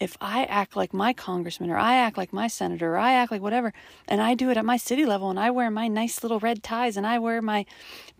if 0.00 0.16
I 0.20 0.44
act 0.44 0.76
like 0.76 0.92
my 0.92 1.12
congressman 1.12 1.70
or 1.70 1.78
I 1.78 1.96
act 1.96 2.16
like 2.16 2.32
my 2.32 2.48
senator 2.48 2.94
or 2.94 2.98
I 2.98 3.12
act 3.12 3.30
like 3.30 3.42
whatever, 3.42 3.72
and 4.08 4.20
I 4.20 4.34
do 4.34 4.50
it 4.50 4.56
at 4.56 4.64
my 4.64 4.76
city 4.76 5.06
level 5.06 5.30
and 5.30 5.38
I 5.38 5.50
wear 5.50 5.70
my 5.70 5.88
nice 5.88 6.22
little 6.22 6.40
red 6.40 6.62
ties 6.62 6.96
and 6.96 7.06
I 7.06 7.18
wear 7.18 7.40
my 7.40 7.64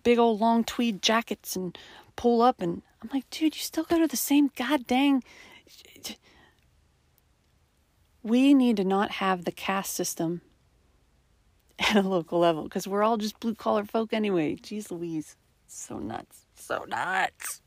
big 0.03 0.18
old 0.18 0.41
long 0.41 0.64
tweed 0.64 1.03
jackets 1.03 1.57
and 1.57 1.77
pull 2.16 2.43
up 2.43 2.61
and 2.62 2.83
I'm 3.03 3.11
like, 3.12 3.29
dude, 3.31 3.55
you 3.55 3.61
still 3.61 3.85
go 3.85 3.99
to 3.99 4.07
the 4.07 4.16
same 4.16 4.51
god 4.57 4.87
dang. 4.87 5.22
We 8.22 8.55
need 8.55 8.79
to 8.79 8.85
not 8.85 9.11
have 9.12 9.45
the 9.45 9.53
caste 9.53 9.95
system 9.95 10.41
at 11.79 11.97
a 11.97 12.03
local 12.03 12.39
level 12.39 12.62
because 12.64 12.89
we're 12.89 13.03
all 13.03 13.16
just 13.16 13.41
blue 13.41 13.55
collar 13.55 13.85
folk 13.85 14.12
anyway. 14.12 14.57
Jeez 14.57 14.91
Louise. 14.91 15.37
So 15.66 15.99
nuts. 15.99 16.47
So 16.55 16.85
nuts. 16.89 17.61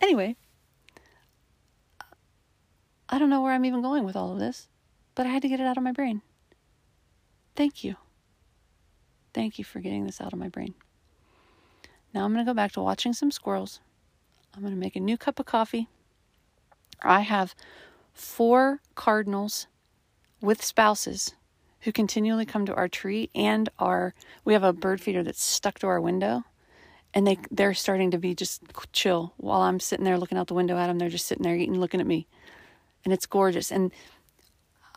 Anyway, 0.00 0.36
I 3.12 3.18
don't 3.18 3.28
know 3.28 3.42
where 3.42 3.52
I'm 3.52 3.66
even 3.66 3.82
going 3.82 4.04
with 4.04 4.16
all 4.16 4.32
of 4.32 4.38
this, 4.38 4.68
but 5.14 5.26
I 5.26 5.28
had 5.28 5.42
to 5.42 5.48
get 5.48 5.60
it 5.60 5.66
out 5.66 5.76
of 5.76 5.82
my 5.82 5.92
brain. 5.92 6.22
Thank 7.54 7.84
you. 7.84 7.96
Thank 9.34 9.58
you 9.58 9.64
for 9.64 9.80
getting 9.80 10.06
this 10.06 10.18
out 10.18 10.32
of 10.32 10.38
my 10.38 10.48
brain. 10.48 10.72
Now 12.14 12.24
I'm 12.24 12.32
going 12.32 12.44
to 12.44 12.50
go 12.50 12.54
back 12.54 12.72
to 12.72 12.80
watching 12.80 13.12
some 13.12 13.30
squirrels. 13.30 13.80
I'm 14.54 14.62
going 14.62 14.72
to 14.72 14.80
make 14.80 14.96
a 14.96 15.00
new 15.00 15.18
cup 15.18 15.38
of 15.38 15.44
coffee. 15.44 15.88
I 17.02 17.20
have 17.20 17.54
four 18.14 18.80
cardinals 18.94 19.66
with 20.40 20.64
spouses 20.64 21.34
who 21.80 21.92
continually 21.92 22.46
come 22.46 22.64
to 22.64 22.74
our 22.74 22.88
tree 22.88 23.28
and 23.34 23.68
our 23.78 24.14
we 24.44 24.54
have 24.54 24.62
a 24.62 24.72
bird 24.72 25.00
feeder 25.00 25.22
that's 25.22 25.42
stuck 25.42 25.78
to 25.80 25.86
our 25.86 26.00
window 26.00 26.44
and 27.12 27.26
they 27.26 27.38
they're 27.50 27.74
starting 27.74 28.10
to 28.10 28.18
be 28.18 28.34
just 28.34 28.62
chill 28.92 29.34
while 29.36 29.62
I'm 29.62 29.80
sitting 29.80 30.04
there 30.04 30.18
looking 30.18 30.38
out 30.38 30.46
the 30.46 30.54
window 30.54 30.76
at 30.76 30.86
them 30.86 30.98
they're 30.98 31.08
just 31.08 31.26
sitting 31.26 31.42
there 31.42 31.56
eating 31.56 31.80
looking 31.80 32.00
at 32.00 32.06
me 32.06 32.26
and 33.04 33.12
it's 33.12 33.26
gorgeous. 33.26 33.70
And 33.70 33.92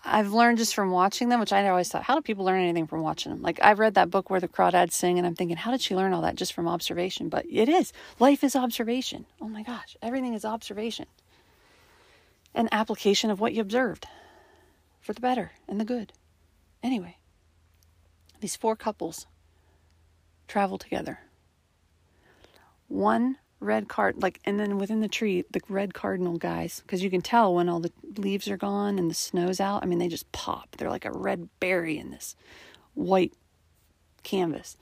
I've 0.04 0.34
learned 0.34 0.60
just 0.60 0.76
from 0.76 0.92
watching 0.92 1.30
them, 1.30 1.40
which 1.40 1.52
I 1.52 1.68
always 1.68 1.90
thought, 1.90 2.04
how 2.04 2.16
do 2.16 2.22
people 2.22 2.46
learn 2.46 2.62
anything 2.62 2.86
from 2.86 3.02
watching 3.02 3.32
them? 3.32 3.42
Like 3.42 3.60
I've 3.64 3.80
read 3.80 3.96
that 3.96 4.12
book 4.12 4.30
where 4.30 4.40
the 4.40 4.48
crawdads 4.48 4.92
sing, 4.92 5.18
and 5.18 5.26
I'm 5.26 5.36
thinking, 5.36 5.58
how 5.58 5.72
did 5.72 5.82
she 5.82 5.96
learn 5.96 6.14
all 6.14 6.22
that 6.22 6.36
just 6.36 6.54
from 6.54 6.68
observation? 6.68 7.30
But 7.30 7.46
it 7.50 7.68
is. 7.68 7.92
Life 8.20 8.44
is 8.44 8.56
observation. 8.56 9.26
Oh 9.42 9.48
my 9.48 9.64
gosh, 9.64 9.98
everything 10.02 10.36
is 10.36 10.46
observation. 10.46 11.08
An 12.54 12.70
application 12.72 13.32
of 13.32 13.40
what 13.40 13.54
you 13.54 13.62
observed 13.62 14.08
for 15.02 15.14
the 15.14 15.22
better 15.22 15.52
and 15.68 15.80
the 15.80 15.86
good. 15.86 16.14
Anyway, 16.84 17.18
these 18.42 18.56
four 18.56 18.76
couples 18.76 19.26
travel 20.48 20.78
together. 20.78 21.20
One 22.88 23.38
red 23.60 23.88
card 23.88 24.22
like 24.22 24.40
and 24.46 24.60
then 24.60 24.78
within 24.78 25.00
the 25.00 25.08
tree 25.08 25.44
the 25.52 25.62
red 25.70 25.94
cardinal 25.94 26.38
guys 26.38 26.82
because 26.82 27.02
you 27.02 27.10
can 27.10 27.22
tell 27.22 27.56
when 27.56 27.70
all 27.70 27.80
the 27.80 27.92
leaves 28.18 28.48
are 28.50 28.58
gone 28.58 29.00
and 29.00 29.10
the 29.10 29.16
snow's 29.16 29.60
out 29.60 29.82
i 29.82 29.86
mean 29.86 29.98
they 29.98 30.08
just 30.08 30.32
pop. 30.32 30.76
They're 30.78 30.90
like 30.90 31.06
a 31.06 31.12
red 31.12 31.50
berry 31.60 31.98
in 31.98 32.12
this 32.12 32.36
white 32.94 33.34
canvas. 34.24 34.78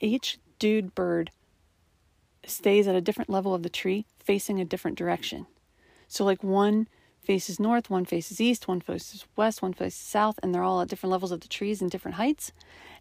Each 0.00 0.38
dude 0.58 0.94
bird 0.94 1.30
stays 2.44 2.86
at 2.86 2.94
a 2.94 3.00
different 3.00 3.30
level 3.30 3.54
of 3.54 3.62
the 3.62 3.70
tree 3.70 4.06
facing 4.18 4.60
a 4.60 4.64
different 4.64 4.98
direction. 4.98 5.46
So 6.08 6.24
like 6.24 6.42
one 6.42 6.88
faces 7.22 7.58
north 7.58 7.88
one 7.88 8.04
faces 8.04 8.38
east 8.40 8.68
one 8.68 8.82
faces 8.82 9.24
west 9.34 9.62
one 9.62 9.72
faces 9.72 9.98
south 9.98 10.38
and 10.42 10.54
they're 10.54 10.62
all 10.62 10.82
at 10.82 10.88
different 10.88 11.10
levels 11.10 11.32
of 11.32 11.40
the 11.40 11.48
trees 11.48 11.80
and 11.80 11.90
different 11.90 12.16
heights. 12.16 12.52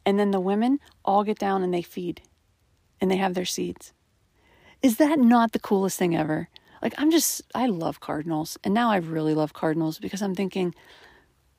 And 0.06 0.18
then 0.18 0.32
the 0.32 0.40
women 0.40 0.80
all 1.04 1.24
get 1.24 1.40
down 1.40 1.64
and 1.64 1.74
they 1.74 1.82
feed 1.82 2.22
and 3.04 3.12
they 3.12 3.18
have 3.18 3.34
their 3.34 3.44
seeds. 3.44 3.92
Is 4.82 4.96
that 4.96 5.20
not 5.20 5.52
the 5.52 5.60
coolest 5.60 6.00
thing 6.00 6.16
ever? 6.16 6.48
Like, 6.82 6.94
I'm 6.98 7.12
just, 7.12 7.42
I 7.54 7.66
love 7.66 8.00
cardinals. 8.00 8.58
And 8.64 8.74
now 8.74 8.92
I 8.92 8.96
really 8.96 9.34
love 9.34 9.52
cardinals 9.52 10.00
because 10.00 10.22
I'm 10.22 10.34
thinking, 10.34 10.74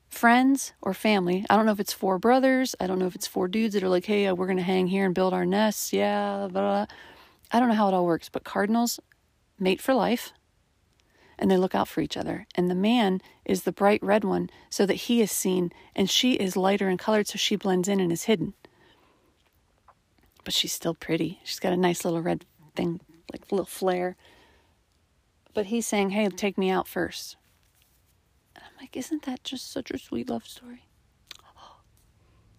friends 0.09 0.73
or 0.81 0.95
family. 0.95 1.45
I 1.47 1.55
don't 1.55 1.67
know 1.67 1.71
if 1.71 1.79
it's 1.79 1.93
four 1.93 2.17
brothers. 2.17 2.75
I 2.79 2.87
don't 2.87 2.97
know 2.97 3.05
if 3.05 3.13
it's 3.13 3.27
four 3.27 3.47
dudes 3.47 3.75
that 3.75 3.83
are 3.83 3.89
like, 3.89 4.05
hey, 4.05 4.25
uh, 4.25 4.33
we're 4.33 4.47
going 4.47 4.57
to 4.57 4.63
hang 4.63 4.87
here 4.87 5.05
and 5.05 5.13
build 5.13 5.35
our 5.35 5.45
nests. 5.45 5.93
Yeah, 5.93 6.47
blah, 6.49 6.61
blah. 6.61 6.85
I 7.51 7.59
don't 7.59 7.69
know 7.69 7.75
how 7.75 7.89
it 7.89 7.93
all 7.93 8.07
works, 8.07 8.27
but 8.27 8.43
cardinals 8.43 8.99
mate 9.59 9.79
for 9.79 9.93
life 9.93 10.33
and 11.37 11.51
they 11.51 11.57
look 11.57 11.75
out 11.75 11.87
for 11.87 12.01
each 12.01 12.17
other. 12.17 12.47
And 12.55 12.71
the 12.71 12.75
man 12.75 13.21
is 13.45 13.63
the 13.63 13.71
bright 13.71 14.01
red 14.01 14.23
one 14.23 14.49
so 14.71 14.87
that 14.87 14.95
he 14.95 15.21
is 15.21 15.31
seen, 15.31 15.71
and 15.95 16.09
she 16.09 16.33
is 16.33 16.57
lighter 16.57 16.89
in 16.89 16.97
color 16.97 17.23
so 17.23 17.37
she 17.37 17.55
blends 17.55 17.87
in 17.87 17.99
and 17.99 18.11
is 18.11 18.23
hidden 18.23 18.55
but 20.45 20.53
she's 20.53 20.71
still 20.71 20.93
pretty. 20.93 21.41
She's 21.43 21.59
got 21.59 21.73
a 21.73 21.77
nice 21.77 22.05
little 22.05 22.21
red 22.21 22.45
thing, 22.75 23.01
like 23.33 23.41
a 23.51 23.53
little 23.53 23.65
flare. 23.65 24.15
But 25.53 25.65
he's 25.65 25.87
saying, 25.87 26.11
hey, 26.11 26.29
take 26.29 26.57
me 26.57 26.69
out 26.69 26.87
first. 26.87 27.35
And 28.55 28.63
I'm 28.63 28.79
like, 28.79 28.95
isn't 28.95 29.23
that 29.23 29.43
just 29.43 29.71
such 29.71 29.91
a 29.91 29.97
sweet 29.97 30.29
love 30.29 30.47
story? 30.47 30.85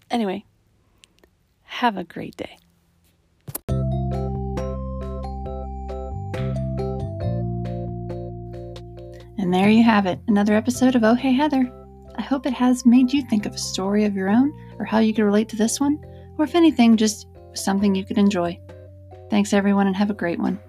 Anyway, 0.09 0.45
have 1.65 1.97
a 1.97 2.05
great 2.05 2.37
day. 2.37 2.59
And 9.39 9.53
there 9.53 9.69
you 9.69 9.83
have 9.83 10.07
it, 10.07 10.21
another 10.29 10.55
episode 10.55 10.95
of 10.95 11.03
Oh 11.03 11.15
Hey 11.15 11.33
Heather. 11.33 11.73
I 12.17 12.23
hope 12.23 12.47
it 12.47 12.53
has 12.53 12.87
made 12.87 13.13
you 13.13 13.23
think 13.23 13.47
of 13.47 13.55
a 13.55 13.59
story 13.59 14.05
of 14.05 14.15
your 14.15 14.29
own 14.29 14.53
or 14.79 14.85
how 14.85 14.99
you 14.99 15.13
could 15.13 15.25
relate 15.25 15.49
to 15.51 15.57
this 15.57 15.81
one, 15.81 15.99
or 16.39 16.45
if 16.45 16.55
anything, 16.55 16.97
just 16.97 17.27
something 17.57 17.95
you 17.95 18.05
could 18.05 18.19
enjoy. 18.19 18.59
Thanks, 19.31 19.53
everyone, 19.53 19.87
and 19.87 19.97
have 19.97 20.11
a 20.11 20.15
great 20.15 20.39
one. 20.39 20.61